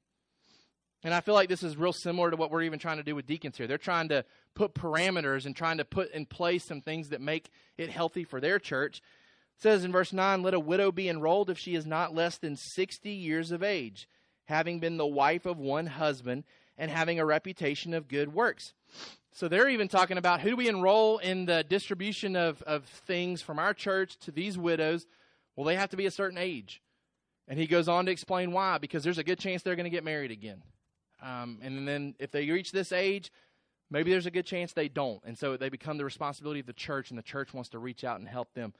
and 1.03 1.13
I 1.13 1.21
feel 1.21 1.33
like 1.33 1.49
this 1.49 1.63
is 1.63 1.77
real 1.77 1.93
similar 1.93 2.29
to 2.29 2.37
what 2.37 2.51
we're 2.51 2.61
even 2.61 2.79
trying 2.79 2.97
to 2.97 3.03
do 3.03 3.15
with 3.15 3.25
deacons 3.25 3.57
here. 3.57 3.67
They're 3.67 3.77
trying 3.77 4.09
to 4.09 4.23
put 4.53 4.75
parameters 4.75 5.45
and 5.45 5.55
trying 5.55 5.77
to 5.77 5.85
put 5.85 6.11
in 6.11 6.25
place 6.25 6.63
some 6.63 6.81
things 6.81 7.09
that 7.09 7.21
make 7.21 7.49
it 7.77 7.89
healthy 7.89 8.23
for 8.23 8.39
their 8.39 8.59
church. 8.59 9.01
It 9.57 9.61
says 9.61 9.83
in 9.83 9.91
verse 9.91 10.13
9, 10.13 10.43
Let 10.43 10.53
a 10.53 10.59
widow 10.59 10.91
be 10.91 11.09
enrolled 11.09 11.49
if 11.49 11.57
she 11.57 11.73
is 11.73 11.85
not 11.85 12.13
less 12.13 12.37
than 12.37 12.55
60 12.55 13.09
years 13.09 13.51
of 13.51 13.63
age, 13.63 14.07
having 14.45 14.79
been 14.79 14.97
the 14.97 15.07
wife 15.07 15.45
of 15.45 15.57
one 15.57 15.87
husband 15.87 16.43
and 16.77 16.91
having 16.91 17.19
a 17.19 17.25
reputation 17.25 17.93
of 17.93 18.07
good 18.07 18.33
works. 18.33 18.73
So 19.33 19.47
they're 19.47 19.69
even 19.69 19.87
talking 19.87 20.17
about 20.17 20.41
who 20.41 20.51
do 20.51 20.55
we 20.55 20.67
enroll 20.67 21.17
in 21.17 21.45
the 21.45 21.63
distribution 21.63 22.35
of, 22.35 22.61
of 22.63 22.83
things 22.85 23.41
from 23.41 23.59
our 23.59 23.73
church 23.73 24.17
to 24.19 24.31
these 24.31 24.57
widows? 24.57 25.07
Well, 25.55 25.65
they 25.65 25.77
have 25.77 25.89
to 25.91 25.97
be 25.97 26.05
a 26.05 26.11
certain 26.11 26.37
age. 26.37 26.81
And 27.47 27.57
he 27.57 27.65
goes 27.65 27.87
on 27.87 28.05
to 28.05 28.11
explain 28.11 28.51
why, 28.51 28.77
because 28.77 29.03
there's 29.03 29.17
a 29.17 29.23
good 29.23 29.39
chance 29.39 29.63
they're 29.63 29.75
going 29.75 29.85
to 29.85 29.89
get 29.89 30.03
married 30.03 30.31
again. 30.31 30.61
Um, 31.21 31.59
and 31.61 31.87
then 31.87 32.15
if 32.19 32.31
they 32.31 32.49
reach 32.49 32.71
this 32.71 32.91
age, 32.91 33.31
maybe 33.89 34.11
there's 34.11 34.25
a 34.25 34.31
good 34.31 34.45
chance 34.45 34.73
they 34.73 34.87
don't. 34.87 35.21
And 35.25 35.37
so 35.37 35.57
they 35.57 35.69
become 35.69 35.97
the 35.97 36.05
responsibility 36.05 36.59
of 36.59 36.65
the 36.65 36.73
church, 36.73 37.09
and 37.09 37.17
the 37.17 37.23
church 37.23 37.53
wants 37.53 37.69
to 37.69 37.79
reach 37.79 38.03
out 38.03 38.19
and 38.19 38.27
help 38.27 38.53
them. 38.53 38.73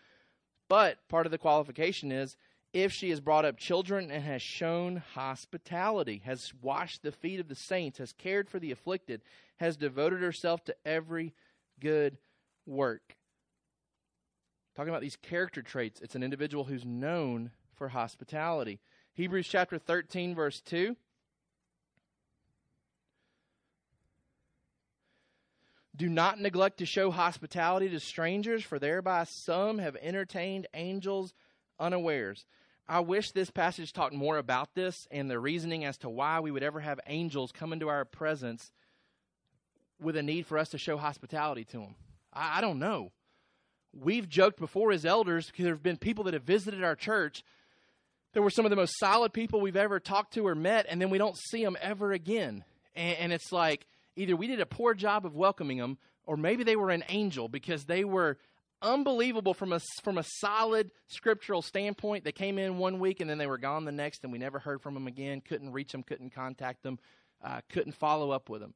But 0.70 0.98
part 1.10 1.26
of 1.26 1.32
the 1.32 1.38
qualification 1.38 2.12
is 2.12 2.38
if 2.74 2.94
she 2.94 3.10
has 3.10 3.20
brought 3.20 3.46
up 3.46 3.58
children 3.58 4.10
and 4.10 4.24
has 4.24 4.42
shown 4.42 5.04
hospitality, 5.14 6.22
has 6.26 6.54
washed 6.62 7.04
the 7.04 7.12
feet 7.12 7.40
of 7.40 7.50
the 7.50 7.56
saints, 7.56 7.98
has 7.98 8.14
cared 8.14 8.50
for 8.50 8.60
the 8.60 8.72
afflicted, 8.72 9.22
has 9.58 9.76
devoted 9.76 10.22
herself 10.22 10.64
to 10.66 10.76
every 10.86 11.34
good 11.80 12.18
work. 12.66 13.18
Talking 14.76 14.90
about 14.90 15.02
these 15.02 15.18
character 15.18 15.62
traits, 15.62 16.00
it's 16.00 16.16
an 16.16 16.24
individual 16.24 16.64
who's 16.64 16.86
known 16.86 17.52
for 17.74 17.90
hospitality. 17.90 18.80
Hebrews 19.14 19.48
chapter 19.50 19.78
13, 19.78 20.34
verse 20.34 20.62
2. 20.62 20.96
Do 25.96 26.08
not 26.08 26.40
neglect 26.40 26.78
to 26.78 26.86
show 26.86 27.12
hospitality 27.12 27.90
to 27.90 28.00
strangers, 28.00 28.64
for 28.64 28.80
thereby 28.80 29.26
some 29.26 29.78
have 29.80 29.98
entertained 30.02 30.68
angels 30.74 31.34
unawares. 31.80 32.46
I 32.88 33.00
wish 33.02 33.32
this 33.32 33.52
passage 33.52 33.94
talked 33.94 34.14
more 34.14 34.38
about 34.38 34.74
this 34.76 35.08
and 35.12 35.30
the 35.30 35.40
reasoning 35.40 35.86
as 35.86 35.98
to 36.00 36.10
why 36.10 36.40
we 36.40 36.52
would 36.52 36.64
ever 36.64 36.80
have 36.80 37.00
angels 37.08 37.52
come 37.52 37.74
into 37.74 37.90
our 37.90 38.06
presence 38.06 38.72
with 40.00 40.18
a 40.18 40.24
need 40.24 40.46
for 40.46 40.58
us 40.58 40.70
to 40.70 40.78
show 40.78 40.98
hospitality 40.98 41.64
to 41.66 41.78
them. 41.78 41.96
I, 42.34 42.58
I 42.58 42.62
don't 42.62 42.80
know. 42.80 43.12
We've 43.94 44.28
joked 44.28 44.60
before 44.60 44.92
as 44.92 45.06
elders 45.06 45.48
because 45.48 45.64
there 45.64 45.74
have 45.74 45.84
been 45.84 45.98
people 45.98 46.26
that 46.26 46.34
have 46.34 46.44
visited 46.44 46.84
our 46.84 46.96
church 46.96 47.44
that 48.34 48.42
were 48.42 48.50
some 48.50 48.66
of 48.66 48.70
the 48.70 48.78
most 48.78 48.98
solid 48.98 49.34
people 49.34 49.60
we've 49.60 49.76
ever 49.76 50.00
talked 50.00 50.34
to 50.36 50.48
or 50.48 50.56
met, 50.56 50.86
and 50.90 51.02
then 51.02 51.10
we 51.10 51.18
don't 51.18 51.38
see 51.50 51.64
them 51.64 51.78
ever 51.82 52.14
again. 52.14 52.64
And, 52.96 53.18
and 53.18 53.34
it's 53.34 53.52
like 53.52 53.86
either 54.16 54.36
we 54.36 54.48
did 54.48 54.60
a 54.60 54.66
poor 54.66 54.94
job 54.94 55.26
of 55.26 55.36
welcoming 55.36 55.78
them, 55.78 55.98
or 56.26 56.38
maybe 56.38 56.64
they 56.64 56.76
were 56.76 56.92
an 56.92 57.04
angel 57.10 57.48
because 57.48 57.86
they 57.86 58.04
were 58.04 58.38
unbelievable 58.82 59.54
from 59.54 59.74
a 59.74 59.80
from 60.04 60.18
a 60.18 60.24
solid 60.24 60.92
scriptural 61.08 61.62
standpoint. 61.62 62.24
They 62.24 62.32
came 62.32 62.58
in 62.58 62.78
one 62.78 63.00
week 63.00 63.20
and 63.20 63.30
then 63.30 63.38
they 63.38 63.48
were 63.48 63.58
gone 63.58 63.86
the 63.86 63.92
next, 63.92 64.24
and 64.24 64.32
we 64.32 64.40
never 64.40 64.60
heard 64.60 64.82
from 64.82 64.94
them 64.94 65.08
again. 65.08 65.42
Couldn't 65.42 65.72
reach 65.72 65.92
them, 65.92 66.04
couldn't 66.04 66.34
contact 66.34 66.84
them, 66.84 67.00
uh, 67.44 67.62
couldn't 67.70 67.94
follow 67.94 68.32
up 68.32 68.50
with 68.50 68.62
them. 68.62 68.74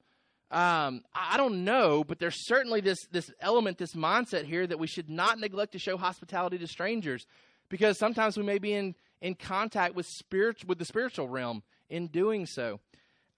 Um, 0.51 1.01
I 1.13 1.38
don't 1.38 1.65
know, 1.65 2.03
but 2.03 2.19
there's 2.19 2.45
certainly 2.45 2.81
this 2.81 2.99
this 3.11 3.31
element, 3.39 3.77
this 3.77 3.93
mindset 3.93 4.45
here 4.45 4.65
that 4.67 4.77
we 4.79 4.88
should 4.88 5.09
not 5.09 5.39
neglect 5.39 5.71
to 5.73 5.79
show 5.79 5.97
hospitality 5.97 6.59
to 6.59 6.67
strangers, 6.67 7.25
because 7.67 7.97
sometimes 7.97 8.38
we 8.38 8.43
may 8.43 8.59
be 8.59 8.73
in 8.73 8.95
in 9.21 9.33
contact 9.33 9.95
with 9.95 10.05
spirit 10.05 10.63
with 10.67 10.77
the 10.77 10.86
spiritual 10.86 11.27
realm 11.27 11.63
in 11.89 12.07
doing 12.07 12.45
so. 12.45 12.79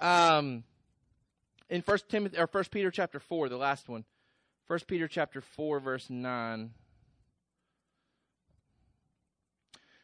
Um, 0.02 0.64
in 1.70 1.82
First 1.82 2.10
Timothy 2.10 2.38
or 2.38 2.48
First 2.48 2.72
Peter 2.72 2.92
chapter 2.92 3.20
four, 3.20 3.50
the 3.50 3.58
last 3.58 3.90
one. 3.90 4.06
First 4.68 4.88
Peter 4.88 5.08
chapter 5.08 5.40
4 5.40 5.80
verse 5.80 6.10
9. 6.10 6.72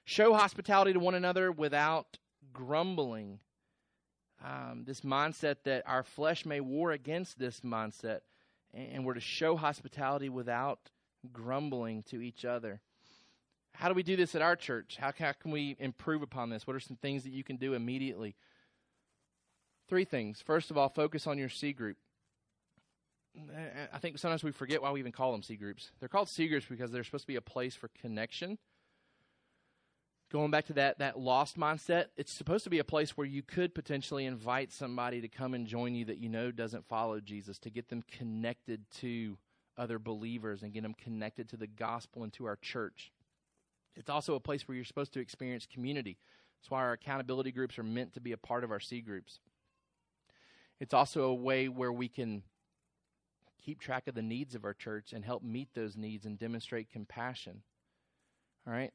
Show 0.06 0.34
hospitality 0.34 0.94
to 0.94 1.00
one 1.00 1.16
another 1.16 1.52
without 1.52 2.18
grumbling. 2.54 3.40
Um, 4.44 4.84
this 4.86 5.02
mindset 5.02 5.58
that 5.66 5.84
our 5.86 6.04
flesh 6.04 6.46
may 6.46 6.62
war 6.62 6.92
against 6.92 7.40
this 7.40 7.60
mindset, 7.60 8.22
and 8.74 9.06
we're 9.06 9.14
to 9.16 9.22
show 9.22 9.58
hospitality 9.58 10.30
without 10.30 10.80
grumbling 11.34 12.04
to 12.04 12.22
each 12.22 12.46
other. 12.46 12.80
How 13.74 13.90
do 13.90 13.94
we 13.94 14.04
do 14.04 14.16
this 14.16 14.36
at 14.36 14.42
our 14.42 14.56
church? 14.56 14.98
How, 14.98 15.12
how 15.18 15.34
can 15.34 15.52
we 15.52 15.76
improve 15.80 16.22
upon 16.22 16.50
this? 16.50 16.66
What 16.66 16.76
are 16.76 16.82
some 16.82 16.98
things 16.98 17.24
that 17.24 17.34
you 17.34 17.44
can 17.44 17.58
do 17.58 17.74
immediately? 17.74 18.36
Three 19.90 20.06
things. 20.06 20.42
First 20.42 20.72
of 20.72 20.78
all, 20.78 20.90
focus 20.90 21.28
on 21.28 21.38
your 21.38 21.50
C 21.50 21.74
group. 21.74 21.98
I 23.94 23.98
think 23.98 24.20
sometimes 24.20 24.44
we 24.44 24.52
forget 24.52 24.82
why 24.82 24.92
we 24.92 25.00
even 25.00 25.12
call 25.12 25.32
them 25.32 25.42
C 25.42 25.56
groups. 25.56 25.92
They're 26.00 26.10
called 26.10 26.30
C 26.30 26.48
groups 26.48 26.68
because 26.70 26.92
they're 26.92 27.04
supposed 27.04 27.24
to 27.24 27.28
be 27.28 27.36
a 27.36 27.42
place 27.42 27.76
for 27.76 27.90
connection. 28.00 28.60
Going 30.32 30.52
back 30.52 30.68
to 30.68 30.74
that 30.74 31.00
that 31.00 31.20
lost 31.20 31.58
mindset, 31.58 32.06
it's 32.16 32.32
supposed 32.32 32.64
to 32.64 32.70
be 32.70 32.80
a 32.80 32.84
place 32.84 33.18
where 33.18 33.28
you 33.28 33.44
could 33.44 33.76
potentially 33.76 34.26
invite 34.26 34.72
somebody 34.72 35.22
to 35.22 35.28
come 35.28 35.54
and 35.54 35.68
join 35.68 35.96
you 35.96 36.06
that 36.06 36.18
you 36.18 36.30
know 36.30 36.52
doesn't 36.52 36.88
follow 36.88 37.20
Jesus 37.20 37.60
to 37.60 37.70
get 37.70 37.90
them 37.90 38.04
connected 38.18 38.84
to 39.00 39.38
other 39.78 40.00
believers 40.00 40.64
and 40.64 40.74
get 40.74 40.84
them 40.84 40.96
connected 40.96 41.50
to 41.50 41.58
the 41.58 41.68
gospel 41.68 42.24
and 42.24 42.34
to 42.34 42.46
our 42.46 42.56
church. 42.56 43.12
It's 43.96 44.10
also 44.10 44.36
a 44.36 44.40
place 44.40 44.68
where 44.68 44.76
you're 44.76 44.86
supposed 44.86 45.14
to 45.14 45.20
experience 45.20 45.68
community. 45.72 46.18
That's 46.60 46.72
why 46.72 46.80
our 46.80 46.94
accountability 46.94 47.52
groups 47.52 47.78
are 47.78 47.84
meant 47.84 48.14
to 48.14 48.22
be 48.22 48.32
a 48.32 48.38
part 48.38 48.64
of 48.64 48.72
our 48.72 48.80
C 48.80 49.02
groups. 49.02 49.40
It's 50.84 50.94
also 50.94 51.24
a 51.24 51.34
way 51.34 51.70
where 51.70 51.94
we 51.94 52.10
can 52.10 52.44
keep 53.64 53.80
track 53.80 54.10
of 54.10 54.16
the 54.16 54.22
needs 54.22 54.54
of 54.54 54.66
our 54.66 54.74
church 54.74 55.14
and 55.14 55.24
help 55.24 55.42
meet 55.42 55.70
those 55.74 55.96
needs 55.96 56.26
and 56.26 56.38
demonstrate 56.38 56.90
compassion. 56.92 57.62
All 58.68 58.74
right? 58.74 58.92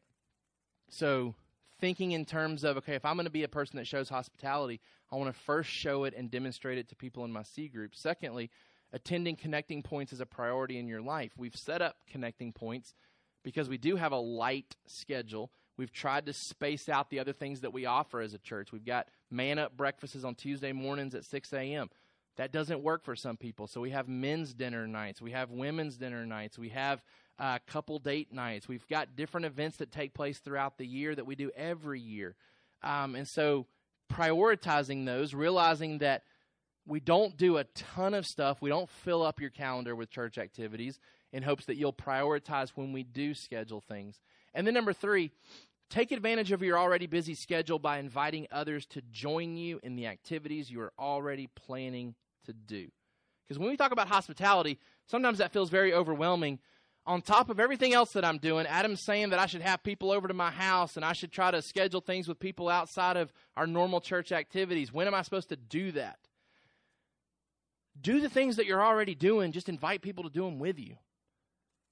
So, 0.90 1.34
thinking 1.80 2.12
in 2.12 2.26
terms 2.26 2.62
of, 2.62 2.76
okay, 2.76 2.94
if 2.94 3.06
I'm 3.06 3.16
going 3.16 3.24
to 3.24 3.30
be 3.30 3.44
a 3.44 3.48
person 3.48 3.78
that 3.78 3.86
shows 3.86 4.10
hospitality, 4.10 4.82
I 5.10 5.16
want 5.16 5.34
to 5.34 5.40
first 5.40 5.70
show 5.70 6.04
it 6.04 6.12
and 6.14 6.30
demonstrate 6.30 6.76
it 6.76 6.90
to 6.90 6.94
people 6.94 7.24
in 7.24 7.32
my 7.32 7.42
C 7.42 7.68
group. 7.68 7.96
Secondly, 7.96 8.50
attending 8.92 9.34
connecting 9.34 9.82
points 9.82 10.12
is 10.12 10.20
a 10.20 10.26
priority 10.26 10.78
in 10.78 10.88
your 10.88 11.00
life. 11.00 11.32
We've 11.38 11.56
set 11.56 11.80
up 11.80 11.96
connecting 12.06 12.52
points 12.52 12.92
because 13.42 13.70
we 13.70 13.78
do 13.78 13.96
have 13.96 14.12
a 14.12 14.18
light 14.18 14.76
schedule. 14.86 15.50
We've 15.78 15.92
tried 15.92 16.26
to 16.26 16.32
space 16.32 16.88
out 16.88 17.08
the 17.08 17.20
other 17.20 17.32
things 17.32 17.60
that 17.60 17.72
we 17.72 17.86
offer 17.86 18.20
as 18.20 18.34
a 18.34 18.38
church. 18.38 18.72
We've 18.72 18.84
got 18.84 19.08
man 19.30 19.58
up 19.58 19.76
breakfasts 19.76 20.24
on 20.24 20.34
Tuesday 20.34 20.72
mornings 20.72 21.14
at 21.14 21.24
6 21.24 21.52
a.m. 21.52 21.88
That 22.36 22.52
doesn't 22.52 22.82
work 22.82 23.04
for 23.04 23.16
some 23.16 23.36
people. 23.36 23.66
So 23.68 23.80
we 23.80 23.90
have 23.90 24.08
men's 24.08 24.52
dinner 24.52 24.86
nights, 24.86 25.22
we 25.22 25.30
have 25.30 25.50
women's 25.50 25.96
dinner 25.96 26.26
nights, 26.26 26.58
we 26.58 26.68
have 26.70 27.02
uh, 27.38 27.58
couple 27.66 27.98
date 28.00 28.32
nights. 28.32 28.68
We've 28.68 28.86
got 28.88 29.16
different 29.16 29.46
events 29.46 29.76
that 29.78 29.92
take 29.92 30.12
place 30.12 30.38
throughout 30.38 30.78
the 30.78 30.86
year 30.86 31.14
that 31.14 31.26
we 31.26 31.36
do 31.36 31.50
every 31.56 32.00
year. 32.00 32.34
Um, 32.82 33.14
and 33.14 33.26
so 33.26 33.66
prioritizing 34.12 35.06
those, 35.06 35.34
realizing 35.34 35.98
that 35.98 36.22
we 36.86 37.00
don't 37.00 37.36
do 37.36 37.58
a 37.58 37.64
ton 37.64 38.14
of 38.14 38.24
stuff, 38.26 38.58
we 38.60 38.70
don't 38.70 38.88
fill 38.88 39.22
up 39.22 39.40
your 39.40 39.50
calendar 39.50 39.94
with 39.94 40.10
church 40.10 40.38
activities 40.38 40.98
in 41.32 41.42
hopes 41.42 41.66
that 41.66 41.76
you'll 41.76 41.92
prioritize 41.92 42.70
when 42.74 42.92
we 42.92 43.02
do 43.02 43.34
schedule 43.34 43.80
things. 43.80 44.18
And 44.54 44.66
then 44.66 44.74
number 44.74 44.92
three, 44.92 45.30
take 45.90 46.12
advantage 46.12 46.52
of 46.52 46.62
your 46.62 46.78
already 46.78 47.06
busy 47.06 47.34
schedule 47.34 47.78
by 47.78 47.98
inviting 47.98 48.46
others 48.50 48.86
to 48.86 49.02
join 49.10 49.56
you 49.56 49.80
in 49.82 49.96
the 49.96 50.06
activities 50.06 50.70
you 50.70 50.80
are 50.80 50.92
already 50.98 51.48
planning 51.54 52.14
to 52.46 52.52
do. 52.52 52.88
Because 53.46 53.58
when 53.58 53.70
we 53.70 53.76
talk 53.76 53.92
about 53.92 54.08
hospitality, 54.08 54.78
Sometimes 55.08 55.38
that 55.38 55.52
feels 55.52 55.70
very 55.70 55.92
overwhelming. 55.92 56.58
On 57.06 57.22
top 57.22 57.48
of 57.48 57.58
everything 57.58 57.94
else 57.94 58.12
that 58.12 58.24
I'm 58.24 58.36
doing, 58.36 58.66
Adam's 58.66 59.02
saying 59.02 59.30
that 59.30 59.38
I 59.38 59.46
should 59.46 59.62
have 59.62 59.82
people 59.82 60.10
over 60.10 60.28
to 60.28 60.34
my 60.34 60.50
house 60.50 60.96
and 60.96 61.04
I 61.04 61.14
should 61.14 61.32
try 61.32 61.50
to 61.50 61.62
schedule 61.62 62.02
things 62.02 62.28
with 62.28 62.38
people 62.38 62.68
outside 62.68 63.16
of 63.16 63.32
our 63.56 63.66
normal 63.66 64.02
church 64.02 64.30
activities. 64.30 64.92
When 64.92 65.06
am 65.06 65.14
I 65.14 65.22
supposed 65.22 65.48
to 65.48 65.56
do 65.56 65.92
that? 65.92 66.18
Do 67.98 68.20
the 68.20 68.28
things 68.28 68.56
that 68.56 68.66
you're 68.66 68.84
already 68.84 69.14
doing, 69.14 69.52
just 69.52 69.70
invite 69.70 70.02
people 70.02 70.24
to 70.24 70.30
do 70.30 70.42
them 70.42 70.58
with 70.58 70.78
you 70.78 70.96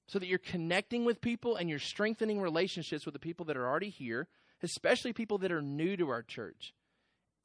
so 0.07 0.19
that 0.19 0.27
you're 0.27 0.39
connecting 0.39 1.05
with 1.05 1.21
people 1.21 1.55
and 1.55 1.69
you're 1.69 1.79
strengthening 1.79 2.41
relationships 2.41 3.05
with 3.05 3.13
the 3.13 3.19
people 3.19 3.45
that 3.45 3.57
are 3.57 3.67
already 3.67 3.89
here, 3.89 4.27
especially 4.63 5.13
people 5.13 5.37
that 5.39 5.51
are 5.51 5.61
new 5.61 5.97
to 5.97 6.09
our 6.09 6.23
church. 6.23 6.73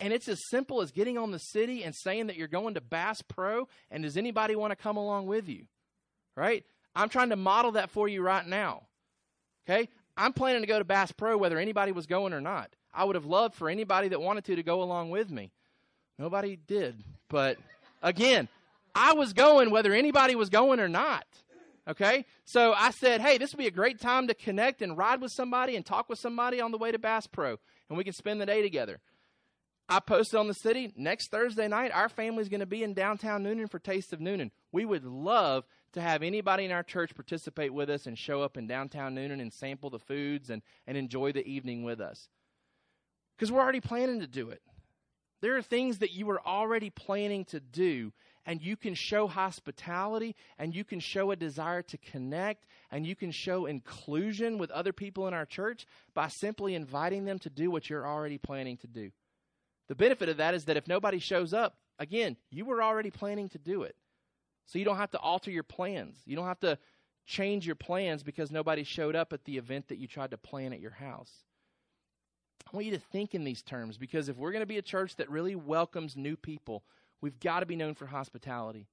And 0.01 0.13
it's 0.13 0.29
as 0.29 0.49
simple 0.49 0.81
as 0.81 0.91
getting 0.91 1.19
on 1.19 1.31
the 1.31 1.39
city 1.39 1.85
and 1.85 1.95
saying 1.95 2.29
that 2.29 2.37
you're 2.37 2.49
going 2.49 2.75
to 2.75 2.81
Bass 2.81 3.23
Pro 3.23 3.69
and 3.91 4.03
does 4.03 4.17
anybody 4.17 4.57
want 4.57 4.71
to 4.73 4.77
come 4.77 4.97
along 4.97 5.27
with 5.27 5.49
you? 5.49 5.67
Right? 6.37 6.65
I'm 6.95 7.09
trying 7.09 7.31
to 7.31 7.37
model 7.37 7.73
that 7.73 7.91
for 7.91 8.09
you 8.09 8.23
right 8.23 8.47
now. 8.47 8.83
Okay? 9.65 9.89
I'm 10.17 10.33
planning 10.33 10.63
to 10.63 10.69
go 10.69 10.79
to 10.79 10.85
Bass 10.85 11.13
Pro 11.13 11.37
whether 11.37 11.59
anybody 11.59 11.93
was 11.93 12.07
going 12.07 12.33
or 12.33 12.41
not. 12.41 12.71
I 12.95 13.05
would 13.05 13.17
have 13.17 13.27
loved 13.27 13.55
for 13.55 13.69
anybody 13.69 14.09
that 14.09 14.21
wanted 14.21 14.45
to 14.47 14.57
to 14.57 14.63
go 14.63 14.83
along 14.83 15.11
with 15.11 15.31
me. 15.31 15.51
Nobody 16.19 16.57
did. 16.57 17.03
But 17.29 17.59
again, 18.03 18.49
I 18.95 19.15
was 19.15 19.33
going 19.33 19.71
whether 19.71 19.95
anybody 19.95 20.35
was 20.35 20.51
going 20.51 20.81
or 20.81 20.89
not. 20.89 21.25
Okay? 21.89 22.25
So 22.45 22.73
I 22.73 22.91
said, 22.91 23.21
hey, 23.21 23.39
this 23.39 23.53
would 23.53 23.59
be 23.59 23.67
a 23.67 23.73
great 23.73 24.01
time 24.01 24.29
to 24.29 24.35
connect 24.35 24.83
and 24.83 24.97
ride 24.97 25.21
with 25.21 25.33
somebody 25.33 25.77
and 25.77 25.85
talk 25.85 26.09
with 26.09 26.19
somebody 26.19 26.61
on 26.61 26.71
the 26.71 26.79
way 26.79 26.93
to 26.93 26.99
Bass 26.99 27.27
Pro, 27.27 27.57
and 27.89 27.99
we 27.99 28.05
can 28.05 28.13
spend 28.13 28.41
the 28.41 28.47
day 28.47 28.63
together. 28.63 29.01
I 29.89 30.01
posted 30.01 30.39
on 30.39 30.49
the 30.49 30.55
city 30.55 30.93
next 30.97 31.31
Thursday 31.31 31.69
night, 31.69 31.91
our 31.93 32.09
family's 32.09 32.49
going 32.49 32.61
to 32.61 32.67
be 32.67 32.83
in 32.83 32.95
downtown 32.95 33.45
Newnan 33.45 33.71
for 33.71 33.79
Taste 33.79 34.13
of 34.13 34.21
Newnan. 34.21 34.51
We 34.71 34.85
would 34.85 35.05
love 35.05 35.65
to 35.93 36.01
have 36.01 36.23
anybody 36.23 36.65
in 36.65 36.73
our 36.73 36.83
church 36.83 37.15
participate 37.15 37.75
with 37.75 37.91
us 37.91 38.07
and 38.07 38.17
show 38.17 38.43
up 38.43 38.57
in 38.57 38.67
downtown 38.67 39.15
Newnan 39.15 39.41
and 39.43 39.53
sample 39.53 39.91
the 39.91 39.99
foods 39.99 40.49
and, 40.49 40.63
and 40.87 40.97
enjoy 40.97 41.33
the 41.33 41.47
evening 41.47 41.83
with 41.83 42.01
us. 42.01 42.29
Because 43.37 43.53
we're 43.53 43.61
already 43.61 43.81
planning 43.81 44.21
to 44.21 44.27
do 44.27 44.51
it. 44.51 44.63
There 45.43 45.57
are 45.57 45.63
things 45.63 45.99
that 45.99 46.13
you 46.13 46.31
are 46.31 46.47
already 46.47 46.89
planning 46.89 47.45
to 47.47 47.59
do 47.59 48.13
and 48.45 48.61
you 48.63 48.77
can 48.77 48.95
show 48.95 49.27
hospitality 49.27 50.35
and 50.59 50.75
you 50.75 50.85
can 50.85 51.01
show 51.01 51.31
a 51.31 51.37
desire 51.37 51.83
to 51.83 51.99
connect 51.99 52.67
and 52.91 53.07
you 53.07 53.15
can 53.15 53.31
show 53.31 53.67
inclusion 53.67 54.59
with 54.59 54.71
other 54.71 54.93
people 54.93 55.29
in 55.29 55.35
our 55.35 55.47
church 55.47 55.87
by 56.15 56.29
simply 56.29 56.75
inviting 56.75 57.25
them 57.25 57.39
to 57.41 57.51
do 57.51 57.71
what 57.71 57.89
you're 57.89 58.07
already 58.07 58.39
planning 58.39 58.77
to 58.79 58.87
do. 58.87 59.11
The 59.89 59.95
benefit 59.95 60.29
of 60.29 60.39
that 60.39 60.55
is 60.55 60.65
that 60.67 60.77
if 60.77 60.89
nobody 60.89 61.19
shows 61.19 61.53
up, 61.53 61.77
again, 61.99 62.37
you 62.51 62.65
were 62.65 62.83
already 62.83 63.11
planning 63.11 63.49
to 63.51 63.59
do 63.59 63.83
it. 63.83 63.97
So 64.67 64.79
you 64.79 64.85
don't 64.85 64.97
have 64.97 65.11
to 65.13 65.19
alter 65.19 65.51
your 65.51 65.65
plans. 65.65 66.17
You 66.25 66.37
don't 66.37 66.47
have 66.47 66.61
to 66.61 66.79
change 67.27 67.67
your 67.67 67.77
plans 67.77 68.23
because 68.23 68.51
nobody 68.51 68.85
showed 68.85 69.15
up 69.15 69.33
at 69.33 69.45
the 69.45 69.59
event 69.59 69.89
that 69.89 69.99
you 69.99 70.07
tried 70.07 70.31
to 70.31 70.39
plan 70.39 70.73
at 70.73 70.81
your 70.81 70.93
house. 70.93 71.31
I 72.73 72.77
want 72.77 72.87
you 72.87 72.93
to 72.93 72.99
think 72.99 73.35
in 73.35 73.45
these 73.45 73.63
terms 73.63 73.99
because 73.99 74.29
if 74.29 74.37
we're 74.37 74.53
going 74.53 74.63
to 74.63 74.67
be 74.67 74.79
a 74.79 74.83
church 74.83 75.17
that 75.17 75.31
really 75.31 75.55
welcomes 75.55 76.17
new 76.17 76.37
people, 76.37 76.85
We've 77.23 77.41
got 77.41 77.61
to 77.61 77.67
be 77.67 77.77
known 77.77 77.95
for 77.95 78.07
hospitality. 78.07 78.89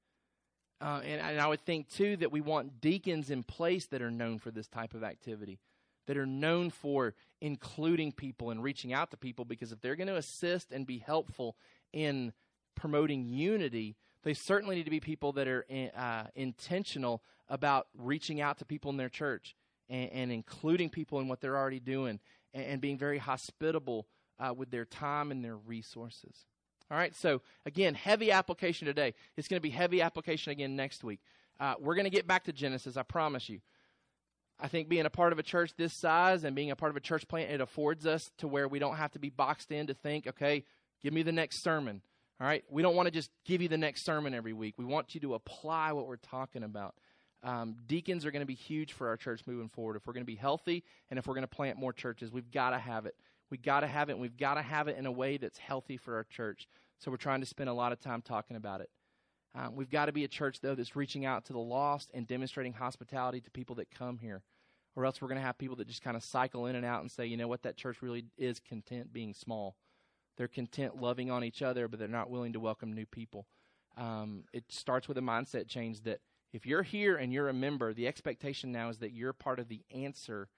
Uh, 0.80 1.02
and, 1.04 1.20
and 1.20 1.42
I 1.42 1.48
would 1.48 1.66
think, 1.66 1.90
too, 1.90 2.16
that 2.18 2.32
we 2.32 2.40
want 2.40 2.80
deacons 2.80 3.30
in 3.30 3.44
place 3.44 3.88
that 3.88 4.02
are 4.02 4.12
known 4.12 4.40
for 4.40 4.52
this 4.52 4.68
type 4.68 4.94
of 4.94 5.04
activity, 5.04 5.60
that 6.08 6.16
are 6.16 6.26
known 6.26 6.70
for 6.70 7.16
including 7.42 8.14
people 8.14 8.52
and 8.52 8.64
reaching 8.64 8.94
out 8.94 9.12
to 9.12 9.18
people, 9.18 9.44
because 9.44 9.74
if 9.74 9.82
they're 9.82 9.98
going 9.98 10.08
to 10.08 10.16
assist 10.16 10.72
and 10.72 10.88
be 10.88 11.00
helpful 11.00 11.58
in 11.92 12.32
promoting 12.76 13.26
unity, 13.26 13.98
they 14.24 14.34
certainly 14.34 14.76
need 14.76 14.86
to 14.86 14.92
be 14.92 15.02
people 15.02 15.34
that 15.34 15.48
are 15.48 15.66
in, 15.68 15.90
uh, 15.90 16.28
intentional 16.36 17.24
about 17.50 17.88
reaching 17.98 18.40
out 18.40 18.60
to 18.60 18.66
people 18.66 18.92
in 18.92 18.98
their 18.98 19.10
church 19.10 19.56
and, 19.90 20.10
and 20.12 20.32
including 20.32 20.90
people 20.90 21.20
in 21.20 21.28
what 21.28 21.42
they're 21.42 21.58
already 21.58 21.80
doing 21.80 22.20
and, 22.54 22.64
and 22.64 22.82
being 22.82 22.98
very 22.98 23.18
hospitable 23.18 24.08
uh, 24.40 24.54
with 24.54 24.72
their 24.72 24.86
time 24.86 25.32
and 25.32 25.44
their 25.44 25.58
resources. 25.58 26.46
All 26.92 26.98
right, 26.98 27.16
so 27.16 27.42
again, 27.66 27.94
heavy 27.94 28.32
application 28.32 28.88
today. 28.88 29.14
It's 29.38 29.48
going 29.48 29.60
to 29.60 29.62
be 29.62 29.70
heavy 29.70 30.02
application 30.02 30.52
again 30.52 30.76
next 30.76 31.04
week. 31.04 31.20
Uh, 31.60 31.76
we're 31.80 31.96
going 31.96 32.06
to 32.06 32.10
get 32.12 32.26
back 32.26 32.46
to 32.46 32.54
Genesis, 32.54 32.98
I 32.98 33.04
promise 33.04 33.48
you. 33.48 33.60
I 34.60 34.68
think 34.68 34.90
being 34.90 35.06
a 35.06 35.10
part 35.10 35.32
of 35.32 35.40
a 35.40 35.44
church 35.44 35.72
this 35.78 35.94
size 35.94 36.44
and 36.44 36.56
being 36.56 36.72
a 36.72 36.76
part 36.76 36.90
of 36.90 36.98
a 36.98 37.02
church 37.02 37.28
plant, 37.28 37.52
it 37.52 37.62
affords 37.62 38.06
us 38.06 38.32
to 38.40 38.48
where 38.48 38.68
we 38.68 38.80
don't 38.80 38.96
have 38.96 39.12
to 39.12 39.20
be 39.20 39.30
boxed 39.30 39.72
in 39.72 39.88
to 39.88 39.94
think, 39.94 40.28
okay, 40.28 40.66
give 41.04 41.14
me 41.14 41.22
the 41.22 41.32
next 41.32 41.64
sermon. 41.64 42.02
All 42.42 42.48
right, 42.48 42.64
we 42.70 42.82
don't 42.82 42.96
want 42.96 43.08
to 43.08 43.12
just 43.12 43.30
give 43.46 43.62
you 43.62 43.68
the 43.68 43.78
next 43.78 44.04
sermon 44.04 44.34
every 44.34 44.54
week. 44.54 44.76
We 44.78 44.86
want 44.86 45.14
you 45.14 45.22
to 45.22 45.36
apply 45.36 45.92
what 45.92 46.08
we're 46.08 46.18
talking 46.18 46.64
about. 46.64 46.96
Um, 47.44 47.76
deacons 47.88 48.26
are 48.26 48.32
going 48.32 48.42
to 48.42 48.48
be 48.48 48.56
huge 48.56 48.94
for 48.94 49.08
our 49.08 49.16
church 49.16 49.42
moving 49.46 49.70
forward. 49.70 49.96
If 49.96 50.08
we're 50.08 50.14
going 50.14 50.26
to 50.26 50.32
be 50.32 50.36
healthy 50.36 50.84
and 51.10 51.18
if 51.20 51.28
we're 51.28 51.36
going 51.36 51.44
to 51.44 51.48
plant 51.48 51.78
more 51.78 51.94
churches, 51.94 52.32
we've 52.32 52.52
got 52.52 52.72
to 52.72 52.80
have 52.80 53.06
it. 53.06 53.16
We 53.50 53.58
got 53.58 53.82
to 53.82 53.88
have 53.88 54.10
it, 54.10 54.14
and 54.14 54.22
we've 54.22 54.38
got 54.38 54.56
to 54.56 54.62
have 54.62 54.88
it 54.88 54.98
in 54.98 55.06
a 55.06 55.12
way 55.12 55.38
that's 55.38 55.58
healthy 55.58 55.98
for 55.98 56.16
our 56.16 56.24
church. 56.24 56.68
So 57.00 57.10
we're 57.10 57.18
trying 57.18 57.40
to 57.40 57.46
spend 57.46 57.70
a 57.70 57.74
lot 57.74 57.92
of 57.92 58.00
time 58.00 58.22
talking 58.22 58.58
about 58.58 58.82
it. 58.82 58.90
Um, 59.56 59.76
we've 59.76 59.90
got 59.90 60.06
to 60.06 60.12
be 60.12 60.24
a 60.24 60.28
church, 60.28 60.60
though, 60.62 60.76
that's 60.76 60.96
reaching 60.96 61.26
out 61.26 61.46
to 61.46 61.54
the 61.54 61.60
lost 61.60 62.12
and 62.14 62.28
demonstrating 62.28 62.74
hospitality 62.74 63.42
to 63.42 63.50
people 63.52 63.76
that 63.78 63.90
come 63.90 64.20
here. 64.20 64.44
Or 64.96 65.06
else 65.06 65.22
we're 65.22 65.28
going 65.28 65.40
to 65.40 65.46
have 65.46 65.58
people 65.58 65.78
that 65.78 65.88
just 65.88 66.04
kind 66.04 66.18
of 66.18 66.24
cycle 66.24 66.66
in 66.66 66.76
and 66.76 66.86
out 66.86 67.02
and 67.02 67.10
say, 67.10 67.26
you 67.26 67.38
know 67.38 67.48
what, 67.48 67.64
that 67.64 67.78
church 67.78 68.02
really 68.02 68.26
is 68.38 68.60
content 68.60 69.14
being 69.14 69.34
small. 69.34 69.76
They're 70.38 70.48
content 70.48 71.02
loving 71.02 71.32
on 71.32 71.44
each 71.44 71.62
other, 71.62 71.88
but 71.88 72.00
they're 72.00 72.08
not 72.08 72.30
willing 72.30 72.54
to 72.54 72.60
welcome 72.60 72.94
new 72.94 73.06
people. 73.06 73.48
Um, 73.98 74.44
it 74.54 74.66
starts 74.70 75.08
with 75.08 75.18
a 75.18 75.22
mindset 75.22 75.68
change 75.68 76.02
that 76.04 76.20
if 76.54 76.66
you're 76.66 76.84
here 76.84 77.16
and 77.16 77.32
you're 77.32 77.50
a 77.50 77.54
member, 77.54 77.94
the 77.94 78.08
expectation 78.08 78.72
now 78.72 78.90
is 78.90 79.00
that 79.00 79.14
you're 79.14 79.34
part 79.34 79.60
of 79.60 79.68
the 79.68 79.82
answer 79.94 80.50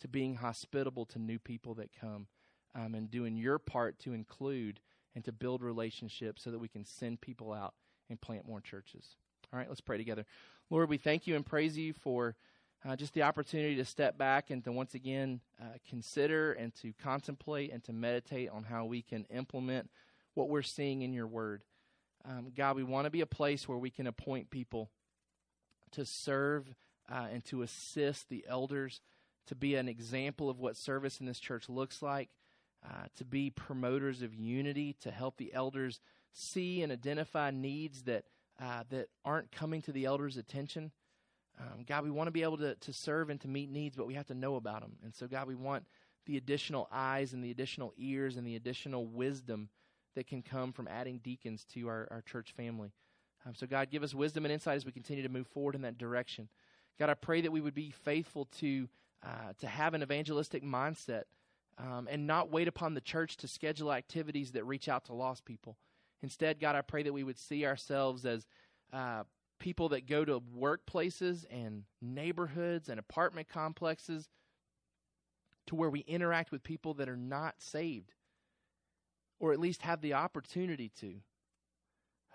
to 0.00 0.08
being 0.08 0.36
hospitable 0.36 1.06
to 1.06 1.18
new 1.18 1.38
people 1.38 1.74
that 1.74 1.90
come 1.98 2.26
um, 2.74 2.94
and 2.94 3.10
doing 3.10 3.36
your 3.36 3.58
part 3.58 3.98
to 4.00 4.12
include 4.12 4.80
and 5.14 5.24
to 5.24 5.32
build 5.32 5.62
relationships 5.62 6.42
so 6.42 6.50
that 6.50 6.58
we 6.58 6.68
can 6.68 6.84
send 6.84 7.20
people 7.20 7.52
out 7.52 7.74
and 8.10 8.20
plant 8.20 8.46
more 8.46 8.60
churches. 8.60 9.16
All 9.52 9.58
right, 9.58 9.68
let's 9.68 9.80
pray 9.80 9.96
together. 9.96 10.24
Lord, 10.70 10.88
we 10.88 10.98
thank 10.98 11.26
you 11.26 11.36
and 11.36 11.46
praise 11.46 11.76
you 11.78 11.92
for 11.92 12.36
uh, 12.86 12.96
just 12.96 13.14
the 13.14 13.22
opportunity 13.22 13.76
to 13.76 13.84
step 13.84 14.18
back 14.18 14.50
and 14.50 14.62
to 14.64 14.72
once 14.72 14.94
again 14.94 15.40
uh, 15.60 15.76
consider 15.88 16.52
and 16.52 16.74
to 16.76 16.92
contemplate 17.02 17.72
and 17.72 17.82
to 17.84 17.92
meditate 17.92 18.50
on 18.50 18.64
how 18.64 18.84
we 18.84 19.02
can 19.02 19.24
implement 19.26 19.90
what 20.34 20.48
we're 20.48 20.62
seeing 20.62 21.02
in 21.02 21.12
your 21.12 21.26
word. 21.26 21.62
Um, 22.26 22.52
God, 22.54 22.76
we 22.76 22.82
want 22.82 23.04
to 23.04 23.10
be 23.10 23.20
a 23.20 23.26
place 23.26 23.68
where 23.68 23.78
we 23.78 23.90
can 23.90 24.06
appoint 24.06 24.50
people 24.50 24.90
to 25.92 26.04
serve 26.04 26.74
uh, 27.10 27.26
and 27.32 27.44
to 27.46 27.62
assist 27.62 28.28
the 28.28 28.44
elders, 28.48 29.00
to 29.46 29.54
be 29.54 29.76
an 29.76 29.88
example 29.88 30.50
of 30.50 30.58
what 30.58 30.76
service 30.76 31.20
in 31.20 31.26
this 31.26 31.38
church 31.38 31.68
looks 31.68 32.02
like, 32.02 32.30
uh, 32.88 33.06
to 33.16 33.24
be 33.24 33.50
promoters 33.50 34.22
of 34.22 34.34
unity, 34.34 34.94
to 35.00 35.10
help 35.10 35.36
the 35.36 35.52
elders 35.54 36.00
see 36.32 36.82
and 36.82 36.92
identify 36.92 37.50
needs 37.50 38.02
that 38.02 38.24
uh, 38.62 38.84
that 38.90 39.08
aren't 39.24 39.50
coming 39.50 39.82
to 39.82 39.92
the 39.92 40.04
elders' 40.04 40.36
attention. 40.36 40.92
Um, 41.60 41.84
God, 41.86 42.04
we 42.04 42.10
want 42.10 42.28
to 42.28 42.32
be 42.32 42.42
able 42.42 42.58
to, 42.58 42.74
to 42.74 42.92
serve 42.92 43.30
and 43.30 43.40
to 43.40 43.48
meet 43.48 43.70
needs, 43.70 43.96
but 43.96 44.06
we 44.06 44.14
have 44.14 44.26
to 44.26 44.34
know 44.34 44.56
about 44.56 44.80
them. 44.80 44.92
And 45.02 45.14
so, 45.14 45.26
God, 45.26 45.48
we 45.48 45.54
want 45.54 45.84
the 46.26 46.36
additional 46.36 46.88
eyes 46.92 47.32
and 47.32 47.42
the 47.42 47.50
additional 47.50 47.92
ears 47.96 48.36
and 48.36 48.46
the 48.46 48.56
additional 48.56 49.06
wisdom 49.06 49.68
that 50.14 50.26
can 50.26 50.42
come 50.42 50.72
from 50.72 50.88
adding 50.88 51.18
deacons 51.18 51.64
to 51.74 51.88
our, 51.88 52.08
our 52.10 52.22
church 52.22 52.52
family. 52.52 52.92
Um, 53.46 53.54
so, 53.54 53.66
God, 53.66 53.90
give 53.90 54.02
us 54.02 54.14
wisdom 54.14 54.44
and 54.44 54.52
insight 54.52 54.76
as 54.76 54.86
we 54.86 54.92
continue 54.92 55.22
to 55.22 55.28
move 55.28 55.46
forward 55.48 55.74
in 55.74 55.82
that 55.82 55.98
direction. 55.98 56.48
God, 56.98 57.10
I 57.10 57.14
pray 57.14 57.40
that 57.40 57.52
we 57.52 57.60
would 57.60 57.74
be 57.74 57.90
faithful 57.90 58.46
to 58.60 58.88
uh, 59.24 59.52
to 59.58 59.66
have 59.66 59.94
an 59.94 60.02
evangelistic 60.02 60.62
mindset 60.62 61.22
um, 61.78 62.08
and 62.10 62.26
not 62.26 62.50
wait 62.50 62.68
upon 62.68 62.94
the 62.94 63.00
church 63.00 63.36
to 63.38 63.48
schedule 63.48 63.92
activities 63.92 64.52
that 64.52 64.64
reach 64.64 64.88
out 64.88 65.04
to 65.06 65.14
lost 65.14 65.44
people. 65.44 65.76
Instead, 66.22 66.60
God, 66.60 66.76
I 66.76 66.82
pray 66.82 67.02
that 67.02 67.12
we 67.12 67.24
would 67.24 67.38
see 67.38 67.66
ourselves 67.66 68.24
as 68.24 68.46
uh, 68.92 69.24
people 69.58 69.90
that 69.90 70.06
go 70.06 70.24
to 70.24 70.40
workplaces 70.40 71.44
and 71.50 71.84
neighborhoods 72.00 72.88
and 72.88 72.98
apartment 72.98 73.48
complexes 73.48 74.28
to 75.66 75.74
where 75.74 75.90
we 75.90 76.00
interact 76.00 76.52
with 76.52 76.62
people 76.62 76.94
that 76.94 77.08
are 77.08 77.16
not 77.16 77.54
saved 77.58 78.12
or 79.40 79.52
at 79.52 79.60
least 79.60 79.82
have 79.82 80.00
the 80.00 80.14
opportunity 80.14 80.90
to. 81.00 81.14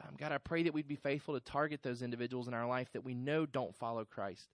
Um, 0.02 0.16
God, 0.18 0.32
I 0.32 0.38
pray 0.38 0.64
that 0.64 0.74
we'd 0.74 0.88
be 0.88 0.96
faithful 0.96 1.34
to 1.34 1.40
target 1.40 1.82
those 1.84 2.02
individuals 2.02 2.48
in 2.48 2.54
our 2.54 2.68
life 2.68 2.92
that 2.94 3.04
we 3.04 3.14
know 3.14 3.46
don't 3.46 3.76
follow 3.76 4.06
Christ, 4.06 4.48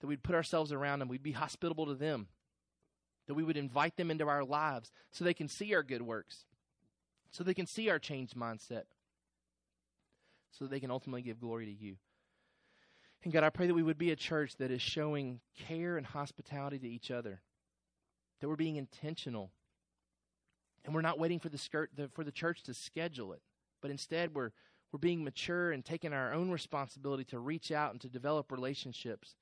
that 0.00 0.06
we'd 0.06 0.22
put 0.22 0.34
ourselves 0.34 0.72
around 0.72 0.98
them, 0.98 1.08
we'd 1.08 1.22
be 1.22 1.32
hospitable 1.32 1.86
to 1.86 1.94
them 1.94 2.28
that 3.26 3.34
we 3.34 3.44
would 3.44 3.56
invite 3.56 3.96
them 3.96 4.10
into 4.10 4.28
our 4.28 4.44
lives 4.44 4.90
so 5.10 5.24
they 5.24 5.34
can 5.34 5.48
see 5.48 5.74
our 5.74 5.82
good 5.82 6.02
works, 6.02 6.44
so 7.30 7.44
they 7.44 7.54
can 7.54 7.66
see 7.66 7.88
our 7.88 7.98
changed 7.98 8.36
mindset, 8.36 8.84
so 10.50 10.66
they 10.66 10.80
can 10.80 10.90
ultimately 10.90 11.22
give 11.22 11.40
glory 11.40 11.66
to 11.66 11.72
you. 11.72 11.96
And 13.24 13.32
God, 13.32 13.44
I 13.44 13.50
pray 13.50 13.66
that 13.66 13.74
we 13.74 13.82
would 13.82 13.98
be 13.98 14.10
a 14.10 14.16
church 14.16 14.56
that 14.56 14.70
is 14.70 14.82
showing 14.82 15.40
care 15.68 15.96
and 15.96 16.06
hospitality 16.06 16.78
to 16.78 16.88
each 16.88 17.10
other, 17.10 17.40
that 18.40 18.48
we're 18.48 18.56
being 18.56 18.76
intentional, 18.76 19.50
and 20.84 20.94
we're 20.94 21.00
not 21.00 21.18
waiting 21.18 21.38
for 21.38 21.48
the 21.48 21.58
skirt 21.58 21.90
the, 21.96 22.08
for 22.08 22.24
the 22.24 22.32
church 22.32 22.62
to 22.64 22.74
schedule 22.74 23.32
it, 23.32 23.42
but 23.80 23.90
instead 23.90 24.34
we're 24.34 24.52
We're 24.92 24.98
being 24.98 25.24
mature 25.24 25.72
and 25.72 25.82
taking 25.82 26.12
our 26.12 26.34
own 26.34 26.50
responsibility 26.50 27.24
to 27.30 27.38
reach 27.38 27.72
out 27.72 27.92
and 27.92 28.00
to 28.02 28.10
develop 28.10 28.52
relationships 28.52 29.36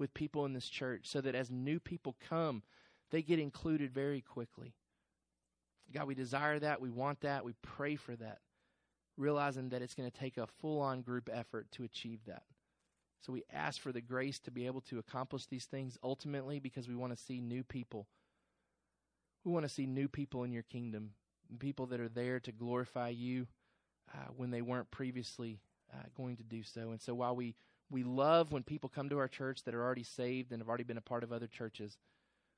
with 0.00 0.12
people 0.14 0.44
in 0.46 0.52
this 0.52 0.68
church 0.68 1.06
so 1.06 1.20
that 1.20 1.36
as 1.36 1.48
new 1.48 1.78
people 1.78 2.16
come, 2.28 2.62
they 3.10 3.22
get 3.22 3.38
included 3.38 3.92
very 3.92 4.20
quickly. 4.20 4.74
God, 5.92 6.06
we 6.06 6.14
desire 6.14 6.58
that. 6.58 6.80
We 6.80 6.90
want 6.90 7.20
that. 7.20 7.44
We 7.44 7.54
pray 7.62 7.96
for 7.96 8.16
that, 8.16 8.38
realizing 9.16 9.68
that 9.70 9.82
it's 9.82 9.94
going 9.94 10.10
to 10.10 10.18
take 10.18 10.36
a 10.36 10.46
full 10.60 10.80
on 10.80 11.02
group 11.02 11.30
effort 11.32 11.70
to 11.72 11.84
achieve 11.84 12.20
that. 12.26 12.42
So 13.20 13.32
we 13.32 13.44
ask 13.52 13.80
for 13.80 13.92
the 13.92 14.00
grace 14.00 14.38
to 14.40 14.50
be 14.50 14.66
able 14.66 14.82
to 14.82 14.98
accomplish 14.98 15.46
these 15.46 15.64
things 15.64 15.98
ultimately 16.02 16.60
because 16.60 16.88
we 16.88 16.94
want 16.94 17.16
to 17.16 17.22
see 17.22 17.40
new 17.40 17.64
people. 17.64 18.06
We 19.44 19.52
want 19.52 19.64
to 19.64 19.72
see 19.72 19.86
new 19.86 20.08
people 20.08 20.44
in 20.44 20.52
your 20.52 20.64
kingdom, 20.64 21.10
people 21.58 21.86
that 21.86 22.00
are 22.00 22.08
there 22.08 22.40
to 22.40 22.52
glorify 22.52 23.10
you 23.10 23.46
uh, 24.12 24.28
when 24.36 24.50
they 24.50 24.62
weren't 24.62 24.90
previously 24.90 25.60
uh, 25.92 26.02
going 26.16 26.36
to 26.36 26.42
do 26.42 26.62
so. 26.62 26.90
And 26.90 27.00
so 27.00 27.14
while 27.14 27.34
we, 27.34 27.54
we 27.90 28.02
love 28.02 28.52
when 28.52 28.62
people 28.62 28.88
come 28.88 29.08
to 29.08 29.18
our 29.18 29.28
church 29.28 29.62
that 29.64 29.74
are 29.74 29.82
already 29.82 30.02
saved 30.02 30.52
and 30.52 30.60
have 30.60 30.68
already 30.68 30.84
been 30.84 30.98
a 30.98 31.02
part 31.02 31.22
of 31.22 31.32
other 31.32 31.46
churches, 31.46 31.96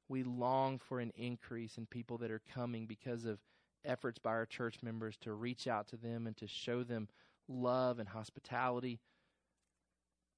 we 0.09 0.23
long 0.23 0.79
for 0.79 1.01
an 1.01 1.13
increase 1.17 1.79
in 1.79 1.87
people 1.87 2.19
that 2.19 2.31
are 2.31 2.43
coming 2.55 2.87
because 2.87 3.25
of 3.25 3.39
efforts 3.85 4.19
by 4.19 4.31
our 4.31 4.47
church 4.47 4.77
members 4.83 5.17
to 5.19 5.33
reach 5.33 5.67
out 5.67 5.89
to 5.89 5.97
them 5.97 6.27
and 6.27 6.37
to 6.37 6.47
show 6.47 6.83
them 6.83 7.09
love 7.49 7.99
and 7.99 8.09
hospitality, 8.09 9.01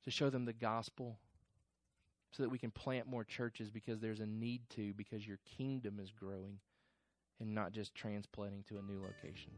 to 0.05 0.11
show 0.11 0.31
them 0.31 0.45
the 0.45 0.53
gospel, 0.53 1.19
so 2.33 2.43
that 2.43 2.51
we 2.51 2.59
can 2.59 2.71
plant 2.71 3.09
more 3.09 3.25
churches 3.25 3.71
because 3.71 4.01
there's 4.01 4.21
a 4.21 4.27
need 4.27 4.63
to, 4.71 4.93
because 4.95 5.27
your 5.27 5.39
kingdom 5.57 5.99
is 6.01 6.13
growing 6.13 6.59
and 7.41 7.55
not 7.55 7.73
just 7.73 7.95
transplanting 7.95 8.63
to 8.69 8.79
a 8.79 8.83
new 8.83 9.01
location. 9.01 9.51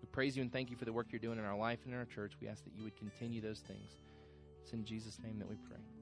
We 0.00 0.08
praise 0.10 0.36
you 0.36 0.42
and 0.42 0.52
thank 0.52 0.70
you 0.70 0.76
for 0.76 0.84
the 0.84 0.92
work 0.92 1.08
you're 1.10 1.18
doing 1.18 1.38
in 1.38 1.44
our 1.44 1.56
life 1.56 1.80
and 1.84 1.92
in 1.92 1.98
our 1.98 2.06
church. 2.06 2.32
We 2.40 2.48
ask 2.48 2.64
that 2.64 2.74
you 2.74 2.84
would 2.84 2.96
continue 2.96 3.40
those 3.40 3.60
things. 3.60 3.98
It's 4.62 4.72
in 4.72 4.84
Jesus' 4.84 5.18
name 5.22 5.38
that 5.38 5.48
we 5.48 5.56
pray. 5.68 6.01